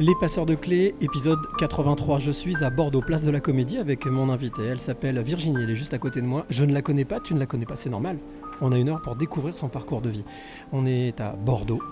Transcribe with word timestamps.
Les 0.00 0.14
passeurs 0.14 0.46
de 0.46 0.54
clés, 0.54 0.94
épisode 1.02 1.40
83. 1.58 2.20
Je 2.20 2.32
suis 2.32 2.64
à 2.64 2.70
Bordeaux, 2.70 3.02
place 3.02 3.22
de 3.22 3.30
la 3.30 3.40
Comédie, 3.40 3.76
avec 3.76 4.06
mon 4.06 4.30
invitée. 4.30 4.64
Elle 4.64 4.80
s'appelle 4.80 5.20
Virginie, 5.20 5.62
elle 5.62 5.68
est 5.68 5.74
juste 5.74 5.92
à 5.92 5.98
côté 5.98 6.22
de 6.22 6.26
moi. 6.26 6.46
Je 6.48 6.64
ne 6.64 6.72
la 6.72 6.80
connais 6.80 7.04
pas, 7.04 7.20
tu 7.20 7.34
ne 7.34 7.38
la 7.38 7.44
connais 7.44 7.66
pas, 7.66 7.76
c'est 7.76 7.90
normal. 7.90 8.16
On 8.62 8.72
a 8.72 8.78
une 8.78 8.88
heure 8.88 9.02
pour 9.02 9.14
découvrir 9.14 9.58
son 9.58 9.68
parcours 9.68 10.00
de 10.00 10.08
vie. 10.08 10.24
On 10.72 10.86
est 10.86 11.20
à 11.20 11.32
Bordeaux, 11.32 11.82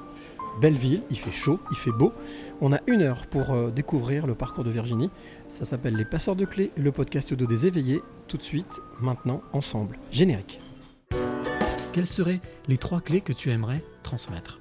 belle 0.59 0.73
ville, 0.73 1.03
il 1.11 1.19
fait 1.19 1.31
chaud, 1.31 1.61
il 1.71 1.77
fait 1.77 1.91
beau. 1.91 2.15
On 2.63 2.73
a 2.73 2.79
une 2.87 3.03
heure 3.03 3.27
pour 3.27 3.51
euh, 3.51 3.71
découvrir 3.71 4.27
le 4.27 4.35
parcours 4.35 4.65
de 4.65 4.71
Virginie. 4.71 5.11
Ça 5.47 5.67
s'appelle 5.67 5.95
Les 5.95 6.07
passeurs 6.07 6.35
de 6.35 6.47
clés, 6.47 6.71
le 6.79 6.93
podcast 6.93 7.35
de 7.35 7.45
des 7.45 7.67
éveillés. 7.67 8.01
Tout 8.27 8.39
de 8.39 8.43
suite, 8.43 8.81
maintenant, 9.03 9.43
ensemble. 9.53 9.99
Générique. 10.13 10.63
Quelles 11.93 12.07
seraient 12.07 12.41
les 12.69 12.79
trois 12.79 13.03
clés 13.03 13.21
que 13.21 13.35
tu 13.35 13.51
aimerais 13.51 13.83
transmettre? 14.03 14.61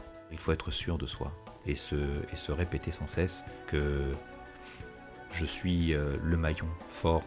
Il 0.31 0.37
faut 0.37 0.51
être 0.51 0.71
sûr 0.71 0.97
de 0.97 1.05
soi 1.05 1.31
et 1.65 1.75
se, 1.75 2.51
répéter 2.51 2.91
sans 2.91 3.07
cesse 3.07 3.45
que 3.67 4.11
je 5.31 5.45
suis 5.45 5.93
euh, 5.93 6.17
le 6.23 6.37
maillon 6.37 6.67
fort 6.89 7.23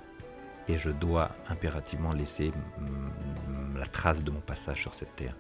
et 0.69 0.77
je 0.77 0.91
dois 0.91 1.31
impérativement 1.49 2.13
laisser 2.13 2.53
la 3.77 3.87
trace 3.87 4.25
de 4.25 4.31
mon 4.31 4.41
passage 4.41 4.81
sur 4.81 4.95
cette 4.95 5.15
terre. 5.17 5.37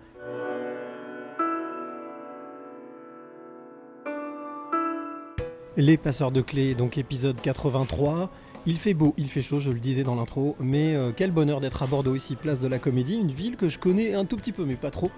Les 5.76 5.96
passeurs 5.96 6.30
de 6.30 6.40
clés, 6.40 6.74
donc 6.74 6.98
épisode 6.98 7.40
83. 7.40 8.30
Il 8.66 8.78
fait 8.78 8.94
beau, 8.94 9.12
il 9.18 9.28
fait 9.28 9.42
chaud, 9.42 9.60
je 9.60 9.70
le 9.70 9.78
disais 9.78 10.04
dans 10.04 10.14
l'intro, 10.14 10.56
mais 10.58 10.94
euh, 10.94 11.10
quel 11.14 11.30
bonheur 11.32 11.60
d'être 11.60 11.82
à 11.82 11.86
Bordeaux 11.86 12.14
ici, 12.14 12.34
place 12.34 12.60
de 12.60 12.68
la 12.68 12.78
Comédie, 12.78 13.16
une 13.16 13.30
ville 13.30 13.56
que 13.56 13.68
je 13.68 13.78
connais 13.78 14.14
un 14.14 14.24
tout 14.24 14.38
petit 14.38 14.52
peu, 14.52 14.64
mais 14.64 14.76
pas 14.76 14.90
trop. 14.90 15.10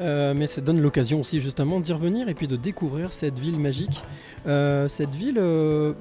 Euh, 0.00 0.32
mais 0.34 0.46
ça 0.46 0.62
donne 0.62 0.80
l'occasion 0.80 1.20
aussi 1.20 1.40
justement 1.40 1.80
d'y 1.80 1.92
revenir 1.92 2.30
et 2.30 2.34
puis 2.34 2.48
de 2.48 2.56
découvrir 2.56 3.12
cette 3.12 3.38
ville 3.38 3.58
magique. 3.58 4.02
Euh, 4.46 4.88
cette 4.88 5.10
ville, 5.10 5.38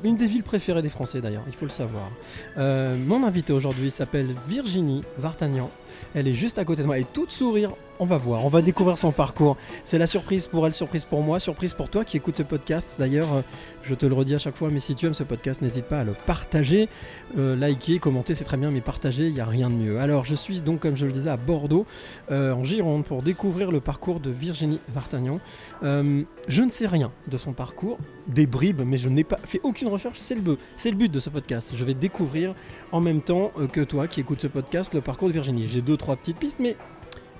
une 0.05 0.15
des 0.15 0.27
villes 0.27 0.43
préférées 0.43 0.81
des 0.81 0.89
Français 0.89 1.19
d'ailleurs, 1.19 1.43
il 1.47 1.53
faut 1.53 1.65
le 1.65 1.71
savoir. 1.71 2.09
Mon 2.57 3.23
invité 3.23 3.51
aujourd'hui 3.51 3.91
s'appelle 3.91 4.33
Virginie 4.47 5.01
Vartagnan. 5.17 5.69
Elle 6.13 6.29
est 6.29 6.33
juste 6.33 6.59
à 6.59 6.65
côté 6.65 6.81
de 6.81 6.87
moi 6.87 6.97
et 6.97 7.05
toute 7.11 7.31
sourire. 7.31 7.71
On 7.97 8.05
va 8.05 8.17
voir, 8.17 8.43
on 8.43 8.49
va 8.49 8.61
découvrir 8.61 8.97
son 8.97 9.13
parcours. 9.13 9.55
C'est 9.85 9.97
la 9.97 10.05
surprise 10.05 10.47
pour 10.47 10.65
elle, 10.65 10.73
surprise 10.73 11.05
pour 11.05 11.21
moi, 11.21 11.39
surprise 11.39 11.73
pour 11.73 11.87
toi 11.89 12.03
qui 12.03 12.17
écoutes 12.17 12.35
ce 12.35 12.43
podcast. 12.43 12.97
D'ailleurs, 12.99 13.33
euh, 13.33 13.41
je 13.83 13.95
te 13.95 14.05
le 14.05 14.13
redis 14.13 14.35
à 14.35 14.37
chaque 14.37 14.57
fois, 14.57 14.67
mais 14.69 14.81
si 14.81 14.95
tu 14.95 15.05
aimes 15.05 15.13
ce 15.13 15.23
podcast, 15.23 15.61
n'hésite 15.61 15.85
pas 15.85 15.99
à 16.01 16.03
le 16.03 16.11
partager, 16.25 16.89
euh, 17.37 17.55
liker, 17.55 17.99
commenter, 17.99 18.35
c'est 18.35 18.43
très 18.43 18.57
bien, 18.57 18.69
mais 18.69 18.81
partager, 18.81 19.27
il 19.27 19.33
n'y 19.33 19.39
a 19.39 19.45
rien 19.45 19.69
de 19.69 19.75
mieux. 19.75 19.97
Alors, 20.01 20.25
je 20.25 20.35
suis 20.35 20.59
donc, 20.59 20.81
comme 20.81 20.97
je 20.97 21.05
le 21.05 21.13
disais, 21.13 21.29
à 21.29 21.37
Bordeaux, 21.37 21.85
euh, 22.31 22.51
en 22.51 22.65
Gironde, 22.65 23.05
pour 23.05 23.21
découvrir 23.21 23.71
le 23.71 23.79
parcours 23.79 24.19
de 24.19 24.29
Virginie 24.29 24.81
Vartagnan. 24.93 25.39
Euh, 25.83 26.23
je 26.49 26.63
ne 26.63 26.69
sais 26.71 26.87
rien 26.87 27.13
de 27.29 27.37
son 27.37 27.53
parcours, 27.53 27.97
des 28.27 28.45
bribes, 28.45 28.81
mais 28.85 28.97
je 28.97 29.07
n'ai 29.07 29.23
pas 29.23 29.39
fait 29.45 29.61
aucune 29.63 29.87
recherche, 29.87 30.17
c'est 30.19 30.35
le, 30.35 30.41
bu- 30.41 30.57
c'est 30.75 30.91
le 30.91 30.97
but 30.97 31.09
de 31.09 31.21
ce 31.21 31.29
podcast. 31.29 31.71
Je 31.77 31.85
vais 31.85 31.93
découvrir 31.93 32.55
en 32.91 32.99
même 32.99 33.21
temps 33.21 33.53
que 33.71 33.79
toi 33.79 34.09
qui 34.09 34.19
écoutes 34.19 34.41
ce 34.41 34.47
podcast 34.47 34.93
le 34.93 34.99
parcours 34.99 35.29
de 35.29 35.33
Virginie. 35.33 35.65
J'ai 35.65 35.81
deux, 35.81 35.95
trois 35.95 36.17
petites 36.17 36.37
pistes, 36.37 36.59
mais 36.59 36.75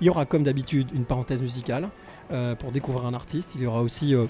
il 0.00 0.06
y 0.06 0.10
aura 0.10 0.26
comme 0.26 0.42
d'habitude 0.42 0.88
une 0.94 1.04
parenthèse 1.04 1.42
musicale 1.42 1.88
euh, 2.30 2.54
pour 2.54 2.70
découvrir 2.70 3.06
un 3.06 3.14
artiste. 3.14 3.54
Il 3.54 3.62
y 3.62 3.66
aura 3.66 3.82
aussi 3.82 4.14
euh, 4.14 4.26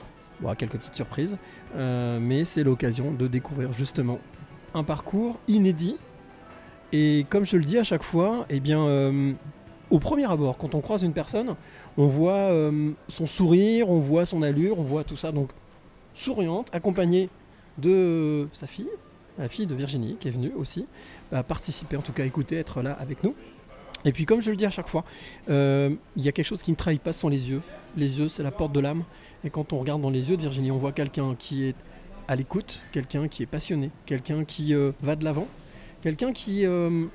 quelques 0.59 0.77
petites 0.78 0.94
surprises, 0.94 1.37
Euh, 1.77 2.19
mais 2.21 2.44
c'est 2.44 2.62
l'occasion 2.62 3.10
de 3.10 3.27
découvrir 3.27 3.72
justement 3.72 4.19
un 4.75 4.84
parcours 4.84 5.38
inédit. 5.49 5.97
Et 6.93 7.26
comme 7.28 7.44
je 7.44 7.56
le 7.56 7.65
dis 7.65 7.78
à 7.78 7.84
chaque 7.84 8.03
fois, 8.03 8.47
eh 8.49 8.60
bien, 8.60 8.81
au 9.91 9.99
premier 9.99 10.25
abord, 10.25 10.56
quand 10.56 10.75
on 10.75 10.81
croise 10.81 11.03
une 11.03 11.12
personne, 11.12 11.55
on 11.99 12.06
voit 12.06 12.50
son 13.09 13.26
sourire, 13.26 13.91
on 13.91 14.00
voit 14.00 14.25
son 14.25 14.41
allure, 14.43 14.78
on 14.78 14.84
voit 14.84 15.05
tout 15.05 15.16
ça. 15.16 15.32
Donc 15.32 15.50
souriante, 16.15 16.69
accompagnée 16.72 17.28
de 17.76 18.49
sa 18.53 18.66
fille, 18.66 18.88
la 19.37 19.49
fille 19.49 19.66
de 19.66 19.75
Virginie, 19.75 20.16
qui 20.19 20.28
est 20.28 20.31
venue 20.31 20.53
aussi 20.56 20.87
à 21.32 21.43
participer, 21.43 21.97
en 21.97 22.03
tout 22.03 22.12
cas 22.12 22.25
écouter, 22.25 22.56
être 22.56 22.81
là 22.82 22.93
avec 22.93 23.25
nous. 23.25 23.34
Et 24.06 24.12
puis 24.12 24.25
comme 24.25 24.41
je 24.41 24.50
le 24.50 24.56
dis 24.56 24.65
à 24.65 24.71
chaque 24.71 24.89
fois, 24.89 25.05
euh, 25.50 25.94
il 26.17 26.25
y 26.25 26.28
a 26.28 26.33
quelque 26.33 26.47
chose 26.47 26.62
qui 26.62 26.71
ne 26.71 26.77
trahit 26.77 27.03
pas, 27.03 27.12
sont 27.12 27.28
les 27.28 27.50
yeux. 27.50 27.61
Les 27.97 28.19
yeux, 28.21 28.28
c'est 28.28 28.43
la 28.43 28.53
porte 28.53 28.72
de 28.72 28.81
l'âme. 28.81 29.03
Et 29.44 29.50
quand 29.50 29.75
on 29.75 29.78
regarde 29.78 30.00
dans 30.00 30.11
les 30.11 30.31
yeux 30.31 30.37
de 30.37 30.43
Virginie, 30.43 30.71
on 30.71 30.78
voit 30.78 30.93
quelqu'un 30.93 31.34
qui 31.39 31.65
est 31.65 31.75
à 32.28 32.37
l'écoute, 32.37 32.81
quelqu'un 32.93 33.28
qui 33.28 33.43
est 33.43 33.47
passionné, 33.47 33.91
quelqu'un 34.06 34.44
qui 34.44 34.75
euh, 34.75 34.93
va 35.03 35.17
de 35.17 35.25
l'avant, 35.25 35.47
quelqu'un 36.00 36.33
qui... 36.33 36.65
euh, 36.65 37.06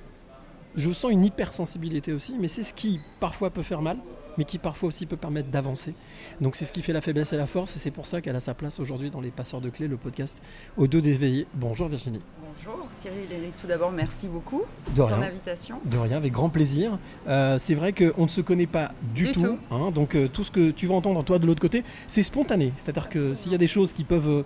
je 0.75 0.91
sens 0.91 1.11
une 1.11 1.25
hypersensibilité 1.25 2.13
aussi, 2.13 2.35
mais 2.39 2.47
c'est 2.47 2.63
ce 2.63 2.73
qui 2.73 2.99
parfois 3.19 3.49
peut 3.49 3.63
faire 3.63 3.81
mal, 3.81 3.97
mais 4.37 4.43
qui 4.45 4.57
parfois 4.57 4.87
aussi 4.87 5.05
peut 5.05 5.17
permettre 5.17 5.49
d'avancer. 5.49 5.93
Donc 6.39 6.55
c'est 6.55 6.65
ce 6.65 6.71
qui 6.71 6.81
fait 6.81 6.93
la 6.93 7.01
faiblesse 7.01 7.33
et 7.33 7.37
la 7.37 7.45
force, 7.45 7.75
et 7.75 7.79
c'est 7.79 7.91
pour 7.91 8.05
ça 8.05 8.21
qu'elle 8.21 8.35
a 8.35 8.39
sa 8.39 8.53
place 8.53 8.79
aujourd'hui 8.79 9.09
dans 9.11 9.21
Les 9.21 9.31
Passeurs 9.31 9.61
de 9.61 9.69
Clés, 9.69 9.87
le 9.87 9.97
podcast 9.97 10.41
aux 10.77 10.87
deux 10.87 11.01
d'éveillés. 11.01 11.47
Bonjour 11.53 11.87
Virginie. 11.87 12.19
Bonjour 12.41 12.77
Cyril, 12.97 13.31
et 13.31 13.51
tout 13.59 13.67
d'abord 13.67 13.91
merci 13.91 14.27
beaucoup 14.27 14.61
De 14.93 15.01
pour 15.01 15.09
ton 15.09 15.21
invitation. 15.21 15.79
De 15.85 15.97
rien, 15.97 16.17
avec 16.17 16.31
grand 16.33 16.49
plaisir. 16.49 16.97
Euh, 17.27 17.57
c'est 17.57 17.75
vrai 17.75 17.93
qu'on 17.93 18.23
ne 18.23 18.29
se 18.29 18.41
connaît 18.41 18.67
pas 18.67 18.91
du, 19.13 19.25
Du 19.25 19.31
tout. 19.31 19.41
tout. 19.41 19.57
hein, 19.71 19.91
donc 19.91 20.15
euh, 20.15 20.27
tout 20.27 20.43
ce 20.43 20.51
que 20.51 20.71
tu 20.71 20.87
vas 20.87 20.95
entendre 20.95 21.23
toi 21.23 21.39
de 21.39 21.45
l'autre 21.45 21.61
côté, 21.61 21.83
c'est 22.07 22.23
spontané. 22.23 22.73
C'est-à-dire 22.75 23.09
que 23.09 23.33
s'il 23.33 23.51
y 23.51 23.55
a 23.55 23.57
des 23.57 23.67
choses 23.67 23.93
qui 23.93 24.03
peuvent 24.03 24.29
euh, 24.29 24.43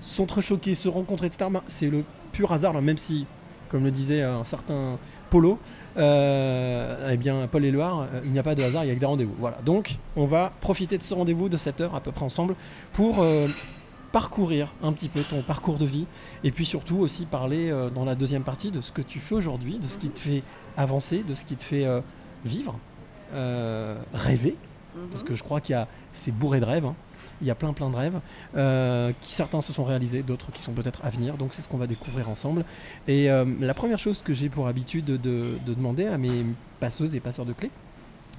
s'entrechoquer, 0.00 0.74
se 0.74 0.88
rencontrer, 0.88 1.26
etc., 1.28 1.50
ben, 1.50 1.62
c'est 1.68 1.88
le 1.88 2.04
pur 2.32 2.52
hasard, 2.52 2.72
là, 2.72 2.80
même 2.80 2.98
si, 2.98 3.26
comme 3.68 3.84
le 3.84 3.90
disait 3.90 4.22
un 4.22 4.44
certain 4.44 4.98
Polo, 5.30 5.58
euh, 5.96 7.10
eh 7.12 7.16
bien 7.16 7.46
Paul 7.46 7.64
Éluard, 7.64 8.02
euh, 8.02 8.20
il 8.24 8.32
n'y 8.32 8.38
a 8.38 8.42
pas 8.42 8.54
de 8.54 8.62
hasard, 8.62 8.84
il 8.84 8.88
y 8.88 8.90
a 8.90 8.94
que 8.94 9.00
des 9.00 9.06
rendez-vous. 9.06 9.34
Voilà. 9.38 9.58
Donc 9.64 9.96
on 10.16 10.26
va 10.26 10.52
profiter 10.60 10.98
de 10.98 11.02
ce 11.02 11.14
rendez-vous 11.14 11.48
de 11.48 11.56
cette 11.56 11.80
heure 11.80 11.94
à 11.94 12.00
peu 12.00 12.12
près 12.12 12.24
ensemble 12.24 12.54
pour 12.92 13.22
euh, 13.22 13.48
parcourir 14.12 14.74
un 14.82 14.92
petit 14.92 15.08
peu 15.08 15.22
ton 15.22 15.42
parcours 15.42 15.76
de 15.76 15.86
vie 15.86 16.06
et 16.42 16.50
puis 16.50 16.64
surtout 16.64 16.98
aussi 16.98 17.26
parler 17.26 17.72
dans 17.92 18.04
la 18.04 18.14
deuxième 18.14 18.44
partie 18.44 18.70
de 18.70 18.80
ce 18.80 18.92
que 18.92 19.02
tu 19.02 19.18
fais 19.18 19.34
aujourd'hui, 19.34 19.80
de 19.80 19.88
ce 19.88 19.98
qui 19.98 20.08
te 20.08 20.20
fait 20.20 20.42
avancer, 20.76 21.24
de 21.24 21.34
ce 21.34 21.44
qui 21.44 21.56
te 21.56 21.64
fait 21.64 21.84
vivre, 22.44 22.78
rêver, 23.32 24.56
Parce 25.10 25.22
que 25.22 25.34
je 25.34 25.42
crois 25.42 25.60
qu'il 25.60 25.72
y 25.72 25.76
a 25.76 25.88
c'est 26.12 26.32
bourré 26.32 26.60
de 26.60 26.64
rêves. 26.64 26.84
hein. 26.86 26.94
Il 27.40 27.48
y 27.48 27.50
a 27.50 27.54
plein 27.56 27.72
plein 27.72 27.90
de 27.90 27.96
rêves, 27.96 28.20
euh, 28.56 29.10
qui 29.20 29.32
certains 29.32 29.60
se 29.60 29.72
sont 29.72 29.82
réalisés, 29.82 30.22
d'autres 30.22 30.52
qui 30.52 30.62
sont 30.62 30.72
peut-être 30.72 31.00
à 31.04 31.10
venir. 31.10 31.36
Donc 31.36 31.52
c'est 31.52 31.62
ce 31.62 31.68
qu'on 31.68 31.78
va 31.78 31.86
découvrir 31.88 32.28
ensemble. 32.28 32.64
Et 33.08 33.28
euh, 33.30 33.44
la 33.60 33.74
première 33.74 33.98
chose 33.98 34.22
que 34.22 34.32
j'ai 34.32 34.48
pour 34.48 34.68
habitude 34.68 35.04
de, 35.06 35.16
de 35.16 35.74
demander 35.74 36.06
à 36.06 36.16
mes 36.16 36.44
passeuses 36.78 37.14
et 37.16 37.20
passeurs 37.20 37.44
de 37.44 37.52
clés, 37.52 37.70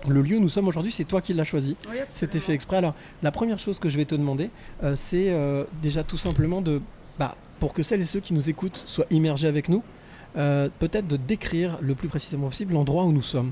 le 0.07 0.21
lieu 0.21 0.37
où 0.37 0.39
nous 0.39 0.49
sommes 0.49 0.67
aujourd'hui, 0.67 0.91
c'est 0.91 1.03
toi 1.03 1.19
qui 1.21 1.33
l'as 1.33 1.43
choisi. 1.43 1.75
Oui, 1.89 1.97
C'était 2.09 2.39
fait 2.39 2.53
exprès. 2.53 2.77
Alors, 2.77 2.93
la 3.21 3.31
première 3.31 3.59
chose 3.59 3.79
que 3.79 3.89
je 3.89 3.97
vais 3.97 4.05
te 4.05 4.15
demander, 4.15 4.49
euh, 4.83 4.95
c'est 4.95 5.35
déjà 5.81 6.03
tout 6.03 6.17
simplement 6.17 6.61
de, 6.61 6.81
bah, 7.19 7.35
pour 7.59 7.73
que 7.73 7.83
celles 7.83 8.01
et 8.01 8.05
ceux 8.05 8.21
qui 8.21 8.33
nous 8.33 8.49
écoutent 8.49 8.81
soient 8.85 9.07
immergés 9.11 9.47
avec 9.47 9.67
nous, 9.67 9.83
peut-être 10.35 11.07
de 11.07 11.17
décrire 11.17 11.77
le 11.81 11.95
plus 11.95 12.07
précisément 12.07 12.47
possible 12.47 12.73
l'endroit 12.73 13.03
où 13.05 13.11
nous 13.11 13.21
sommes, 13.21 13.51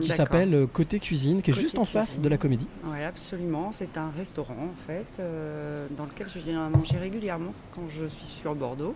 qui 0.00 0.08
s'appelle 0.10 0.54
euh, 0.54 0.66
Côté 0.66 0.98
Cuisine, 0.98 1.42
qui 1.42 1.50
est 1.50 1.54
Côté 1.54 1.62
juste 1.66 1.78
en 1.78 1.84
face 1.84 2.20
de 2.20 2.28
la 2.28 2.38
comédie. 2.38 2.68
Oui, 2.84 3.02
absolument. 3.02 3.72
C'est 3.72 3.96
un 3.98 4.10
restaurant 4.16 4.54
en 4.72 4.86
fait, 4.86 5.18
euh, 5.20 5.86
dans 5.96 6.04
lequel 6.04 6.28
je 6.28 6.38
viens 6.40 6.68
manger 6.70 6.96
régulièrement 6.98 7.52
quand 7.74 7.82
je 7.88 8.06
suis 8.06 8.26
sur 8.26 8.54
Bordeaux. 8.54 8.94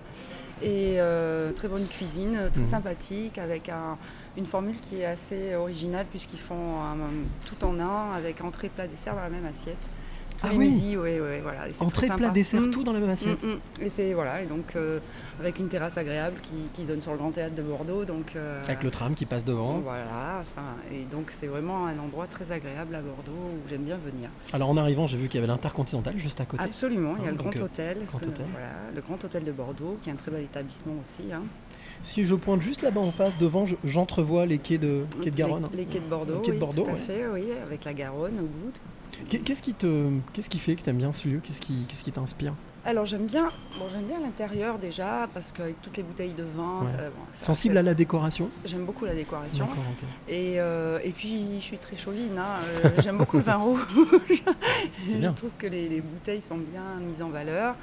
Et 0.62 0.94
euh, 1.00 1.52
très 1.52 1.68
bonne 1.68 1.86
cuisine, 1.86 2.38
très 2.52 2.60
Mhm. 2.62 2.66
sympathique, 2.66 3.38
avec 3.38 3.68
un- 3.68 3.98
une 4.38 4.46
formule 4.46 4.76
qui 4.80 5.00
est 5.00 5.04
assez 5.06 5.54
originale 5.54 6.06
puisqu'ils 6.10 6.38
font 6.38 6.80
un- 6.80 6.96
tout 7.44 7.62
en 7.64 7.78
un, 7.80 8.12
avec 8.12 8.42
entrée, 8.42 8.68
plat, 8.68 8.86
dessert 8.86 9.14
dans 9.14 9.22
la 9.22 9.28
même 9.30 9.44
assiette. 9.46 9.88
Tous 10.38 10.46
Ah 10.46 10.52
les 10.52 10.58
oui 10.58 10.70
midis, 10.70 10.96
voilà. 10.96 11.64
Entrée, 11.80 12.06
très 12.08 12.16
plat, 12.16 12.28
dessert, 12.30 12.60
Mm. 12.60 12.70
tout 12.70 12.84
dans 12.84 12.92
la 12.92 13.00
même 13.00 13.08
assiette. 13.10 13.42
Mm, 13.42 13.52
mm. 13.52 13.58
Et 13.82 13.88
c'est 13.88 14.12
voilà, 14.12 14.42
et 14.42 14.46
donc 14.46 14.76
euh, 14.76 14.98
avec 15.40 15.58
une 15.58 15.68
terrasse 15.68 15.96
agréable 15.96 16.36
qui, 16.42 16.54
qui 16.74 16.84
donne 16.84 17.00
sur 17.00 17.12
le 17.12 17.18
Grand 17.18 17.30
Théâtre 17.30 17.54
de 17.54 17.62
Bordeaux, 17.62 18.04
donc 18.04 18.32
euh, 18.36 18.62
Avec 18.64 18.82
le 18.82 18.90
tram 18.90 19.14
qui 19.14 19.24
passe 19.24 19.44
devant. 19.44 19.78
voilà, 19.78 20.44
et 20.92 21.04
donc 21.10 21.28
c'est 21.30 21.46
vraiment 21.46 21.86
un 21.86 21.98
endroit 21.98 22.26
très 22.26 22.52
agréable 22.52 22.94
à 22.94 23.00
Bordeaux 23.00 23.32
où 23.32 23.68
j'aime 23.68 23.82
bien 23.84 23.96
venir. 23.96 24.28
Alors 24.52 24.68
en 24.68 24.76
arrivant, 24.76 25.06
j'ai 25.06 25.16
vu 25.16 25.28
qu'il 25.28 25.40
y 25.40 25.42
avait 25.42 25.50
l'Intercontinental 25.52 26.18
juste 26.18 26.40
à 26.40 26.44
côté. 26.44 26.62
Absolument, 26.64 27.14
il 27.18 27.24
y 27.24 27.28
a 27.28 27.30
le 27.30 27.36
Grand 27.36 27.56
euh, 27.56 27.64
Hôtel, 27.64 27.98
Grand 28.06 28.18
ce 28.18 28.24
que- 28.24 28.30
Hôtel. 28.30 28.46
voilà, 28.52 28.68
le 28.94 29.00
Grand 29.00 29.24
Hôtel 29.24 29.44
de 29.44 29.52
Bordeaux, 29.52 29.96
qui 30.02 30.10
est 30.10 30.12
un 30.12 30.16
très 30.16 30.30
bel 30.30 30.42
établissement 30.42 30.94
aussi. 31.00 31.32
hein. 31.32 31.42
Si 32.02 32.24
je 32.24 32.34
pointe 32.34 32.60
juste 32.60 32.82
là-bas 32.82 33.00
en 33.00 33.10
face, 33.10 33.38
devant, 33.38 33.64
je- 33.64 33.76
j'entrevois 33.84 34.44
les 34.44 34.58
quais 34.58 34.76
de, 34.78 35.04
quais 35.22 35.30
de 35.30 35.36
Garonne. 35.36 35.66
Les, 35.72 35.78
les 35.78 35.84
quais 35.86 35.98
de 36.00 36.04
Bordeaux, 36.04 36.34
Les 36.34 36.40
quais 36.42 36.48
de 36.50 36.52
oui, 36.56 36.60
Bordeaux, 36.60 36.82
tout 36.84 36.90
à 36.90 36.92
ouais. 36.92 36.98
fait, 36.98 37.24
oui, 37.32 37.44
avec 37.64 37.84
la 37.84 37.94
Garonne 37.94 38.38
au 38.38 38.42
bout. 38.46 38.72
Qu'est- 39.28 39.38
Qu'est-ce 39.40 39.62
qui 39.62 39.74
te, 39.74 40.10
qu'est-ce 40.32 40.48
qui 40.50 40.58
fait 40.58 40.74
que 40.76 40.82
tu 40.82 40.90
aimes 40.90 40.96
bien 40.98 41.12
ce 41.12 41.26
lieu? 41.28 41.40
Qu'est-ce 41.42 41.60
qui, 41.60 41.84
qu'est-ce 41.88 42.04
qui 42.04 42.12
t'inspire? 42.12 42.54
Alors 42.88 43.04
j'aime 43.04 43.26
bien, 43.26 43.50
bon, 43.80 43.86
j'aime 43.92 44.04
bien 44.04 44.20
l'intérieur 44.20 44.78
déjà 44.78 45.26
parce 45.34 45.50
qu'avec 45.50 45.82
toutes 45.82 45.96
les 45.96 46.04
bouteilles 46.04 46.34
de 46.34 46.44
vin, 46.44 46.82
Ouais. 46.82 46.88
ça- 46.90 46.96
bon, 47.10 47.22
ça- 47.34 47.46
Sensible 47.46 47.74
ça- 47.74 47.80
à 47.80 47.82
la 47.82 47.94
décoration? 47.94 48.48
J'aime 48.64 48.84
beaucoup 48.84 49.04
la 49.04 49.14
décoration. 49.14 49.64
D'accord, 49.66 49.82
ok. 49.90 50.08
Et, 50.28 50.60
euh, 50.60 51.00
et 51.02 51.10
puis 51.10 51.42
je 51.58 51.64
suis 51.64 51.78
très 51.78 51.96
chauvine, 51.96 52.38
hein, 52.38 52.60
euh, 52.84 52.90
j'aime 53.02 53.18
beaucoup 53.18 53.38
le 53.38 53.42
vin 53.42 53.56
rouge. 53.56 53.80
Je 55.06 55.28
trouve 55.30 55.50
que 55.58 55.66
les, 55.66 55.88
les 55.88 56.00
bouteilles 56.00 56.42
sont 56.42 56.58
bien 56.58 56.82
mises 57.00 57.22
en 57.22 57.28
valeur. 57.28 57.74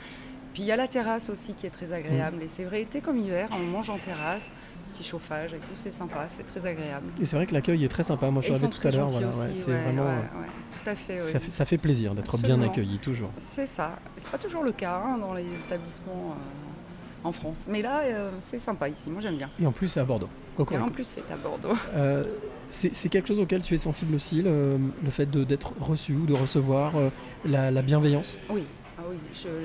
Puis 0.54 0.62
il 0.64 0.68
y 0.68 0.72
a 0.72 0.76
la 0.76 0.88
terrasse 0.88 1.30
aussi 1.30 1.54
qui 1.54 1.66
est 1.66 1.72
très 1.72 1.92
agréable. 1.94 2.38
Mm. 2.38 2.42
Et 2.44 2.48
c'est 2.48 2.64
vrai, 2.64 2.82
été 2.84 3.02
comme 3.02 3.18
hiver, 3.18 3.50
on 3.52 3.72
mange 3.72 3.90
en 3.90 3.98
terrasse, 3.98 4.52
petit 4.94 5.04
chauffage 5.04 5.54
et 5.54 5.58
tout, 5.58 5.72
c'est 5.76 5.92
sympa, 5.92 6.26
c'est 6.30 6.44
très 6.46 6.66
agréable. 6.66 7.08
Et 7.22 7.26
c'est 7.26 7.36
vrai 7.36 7.46
que 7.48 7.54
l'accueil 7.54 7.84
est 7.84 7.90
très 7.90 8.04
sympa. 8.04 8.30
Moi, 8.30 8.42
je 8.42 8.46
suis 8.46 8.54
arrivé 8.54 8.72
sont 8.72 8.80
tout 8.82 8.88
à 8.88 8.92
l'heure. 8.92 9.08
Voilà, 9.10 9.28
ouais, 9.28 9.34
c'est 9.54 9.72
ouais, 9.72 9.82
vraiment. 9.82 10.04
ouais, 10.04 10.10
euh, 10.12 10.82
tout 10.84 10.90
à 10.90 10.96
fait. 10.96 11.22
Ça 11.22 11.40
fait, 11.40 11.52
ça 11.52 11.66
fait 11.66 11.78
plaisir 11.78 12.16
d'être 12.16 12.38
bien 12.38 12.62
accueilli, 12.62 12.98
toujours. 13.00 13.30
C'est 13.38 13.66
ça. 13.66 13.98
C'est 14.18 14.30
pas 14.32 14.38
toujours 14.38 14.64
le 14.64 14.72
cas 14.72 15.02
hein, 15.06 15.18
dans 15.18 15.34
les 15.34 15.46
établissements 15.66 16.36
euh, 16.36 17.28
en 17.28 17.32
France. 17.32 17.66
Mais 17.70 17.82
là, 17.82 18.02
euh, 18.04 18.32
c'est 18.42 18.60
sympa 18.60 18.88
ici. 18.90 19.10
Moi, 19.10 19.22
j'aime 19.22 19.38
bien. 19.38 19.50
Et 19.62 19.66
en 19.66 19.72
plus, 19.72 19.88
c'est 19.90 20.00
à 20.00 20.06
Bordeaux. 20.06 20.30
Et 20.54 20.58
Cocorico. 20.58 20.86
en 20.86 20.92
plus, 20.92 21.04
c'est 21.06 21.32
à 21.32 21.36
Bordeaux. 21.36 21.76
Euh, 21.96 22.24
c'est 22.70 23.10
quelque 23.10 23.28
chose 23.28 23.40
auquel 23.40 23.62
tu 23.62 23.76
es 23.76 23.78
sensible 23.78 24.16
aussi, 24.16 24.42
le, 24.42 24.78
le 25.04 25.10
fait 25.12 25.30
d'être 25.30 25.74
reçu 25.80 26.14
ou 26.14 26.26
de 26.26 26.34
recevoir 26.34 26.96
euh, 26.96 27.10
la, 27.46 27.70
la 27.70 27.82
bienveillance? 27.84 28.36
Oui. 28.50 28.64
Ah 28.98 29.02
oui, 29.10 29.18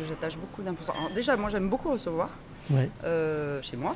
j'attache 0.08 0.36
beaucoup 0.38 0.62
d'importance. 0.62 0.96
Déjà, 1.14 1.36
moi, 1.36 1.48
j'aime 1.50 1.68
beaucoup 1.68 1.90
recevoir 1.90 2.30
Ouais. 2.70 2.90
euh, 3.04 3.62
chez 3.62 3.76
moi. 3.76 3.94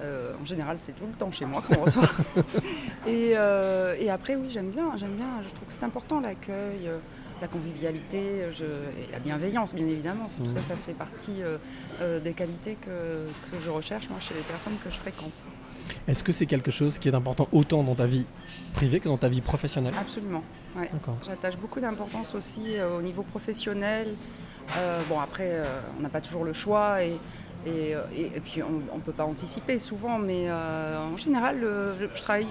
Euh, 0.00 0.32
en 0.40 0.44
général, 0.44 0.78
c'est 0.78 0.92
tout 0.92 1.06
le 1.06 1.12
temps 1.12 1.30
chez 1.30 1.44
moi 1.44 1.62
qu'on 1.62 1.80
reçoit. 1.84 2.08
et, 3.06 3.32
euh, 3.36 3.94
et 3.98 4.10
après, 4.10 4.34
oui, 4.36 4.46
j'aime 4.50 4.70
bien, 4.70 4.96
j'aime 4.96 5.14
bien. 5.16 5.26
Je 5.42 5.48
trouve 5.48 5.68
que 5.68 5.74
c'est 5.74 5.84
important 5.84 6.20
l'accueil, 6.20 6.86
euh, 6.86 6.98
la 7.40 7.48
convivialité, 7.48 8.46
je- 8.52 8.64
et 8.64 9.10
la 9.12 9.18
bienveillance, 9.18 9.74
bien 9.74 9.86
évidemment. 9.86 10.24
C'est- 10.28 10.42
Tout 10.42 10.50
ça, 10.52 10.62
ça 10.62 10.76
fait 10.76 10.92
partie 10.94 11.42
des 12.24 12.32
qualités 12.32 12.76
que, 12.80 13.26
que 13.50 13.60
je 13.64 13.70
recherche 13.70 14.08
moi 14.08 14.18
chez 14.20 14.34
les 14.34 14.40
personnes 14.42 14.74
que 14.82 14.90
je 14.90 14.96
fréquente. 14.96 15.32
Est-ce 16.06 16.22
que 16.22 16.32
c'est 16.32 16.46
quelque 16.46 16.70
chose 16.70 16.98
qui 16.98 17.08
est 17.08 17.14
important 17.14 17.48
autant 17.52 17.82
dans 17.82 17.94
ta 17.96 18.06
vie 18.06 18.24
privée 18.72 19.00
que 19.00 19.08
dans 19.08 19.18
ta 19.18 19.28
vie 19.28 19.40
professionnelle? 19.40 19.94
Absolument. 20.00 20.42
Ouais. 20.76 20.88
J'attache 21.26 21.56
beaucoup 21.56 21.80
d'importance 21.80 22.34
aussi 22.34 22.76
au 22.98 23.02
niveau 23.02 23.22
professionnel. 23.22 24.14
Bon, 25.08 25.18
après, 25.20 25.60
on 25.98 26.02
n'a 26.02 26.08
pas 26.08 26.20
toujours 26.20 26.44
le 26.44 26.52
choix 26.52 27.02
et, 27.04 27.14
et, 27.66 27.94
euh, 27.94 28.02
et- 28.16 28.26
et 28.36 28.40
puis 28.40 28.62
on 28.62 28.96
ne 28.96 29.00
peut 29.02 29.12
pas 29.12 29.24
anticiper 29.24 29.78
souvent, 29.78 30.18
mais 30.18 30.44
euh, 30.48 30.98
en 31.12 31.16
général, 31.16 31.58
je, 32.00 32.06
je 32.14 32.22
travaille 32.22 32.46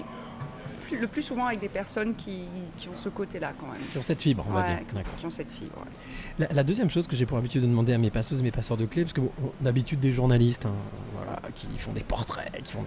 le 1.00 1.08
plus 1.08 1.22
souvent 1.22 1.46
avec 1.46 1.62
des 1.62 1.70
personnes 1.70 2.16
qui, 2.16 2.44
qui 2.78 2.90
ont 2.90 2.98
ce 2.98 3.08
côté-là 3.08 3.54
quand 3.58 3.68
même. 3.68 3.82
Sur 3.94 4.04
cette 4.04 4.22
fibre, 4.22 4.46
on 4.50 4.54
va 4.54 4.64
dire. 4.64 4.80
qui- 4.80 5.20
qui 5.22 5.26
ont 5.26 5.32
cette 5.32 5.50
fibre. 5.50 5.78
ouais. 5.78 6.46
La, 6.48 6.54
la 6.54 6.64
deuxième 6.64 6.90
chose 6.90 7.08
que 7.08 7.16
j'ai 7.16 7.26
pour 7.26 7.38
habitude 7.38 7.62
de 7.62 7.68
demander 7.68 7.94
à 7.94 7.98
mes 7.98 8.10
passeuses 8.10 8.42
et 8.42 8.44
mes 8.44 8.52
passeurs 8.52 8.76
de 8.76 8.86
clés, 8.86 9.04
parce 9.04 9.14
que 9.14 9.22
bon, 9.22 9.32
d'habitude 9.62 10.02
des 10.02 10.12
journalistes 10.12 10.66
hein, 10.66 10.74
voilà, 11.16 11.40
qui 11.56 11.68
font 11.78 11.94
des 11.94 12.02
portraits, 12.04 12.52
qui 12.64 12.74
font... 12.74 12.86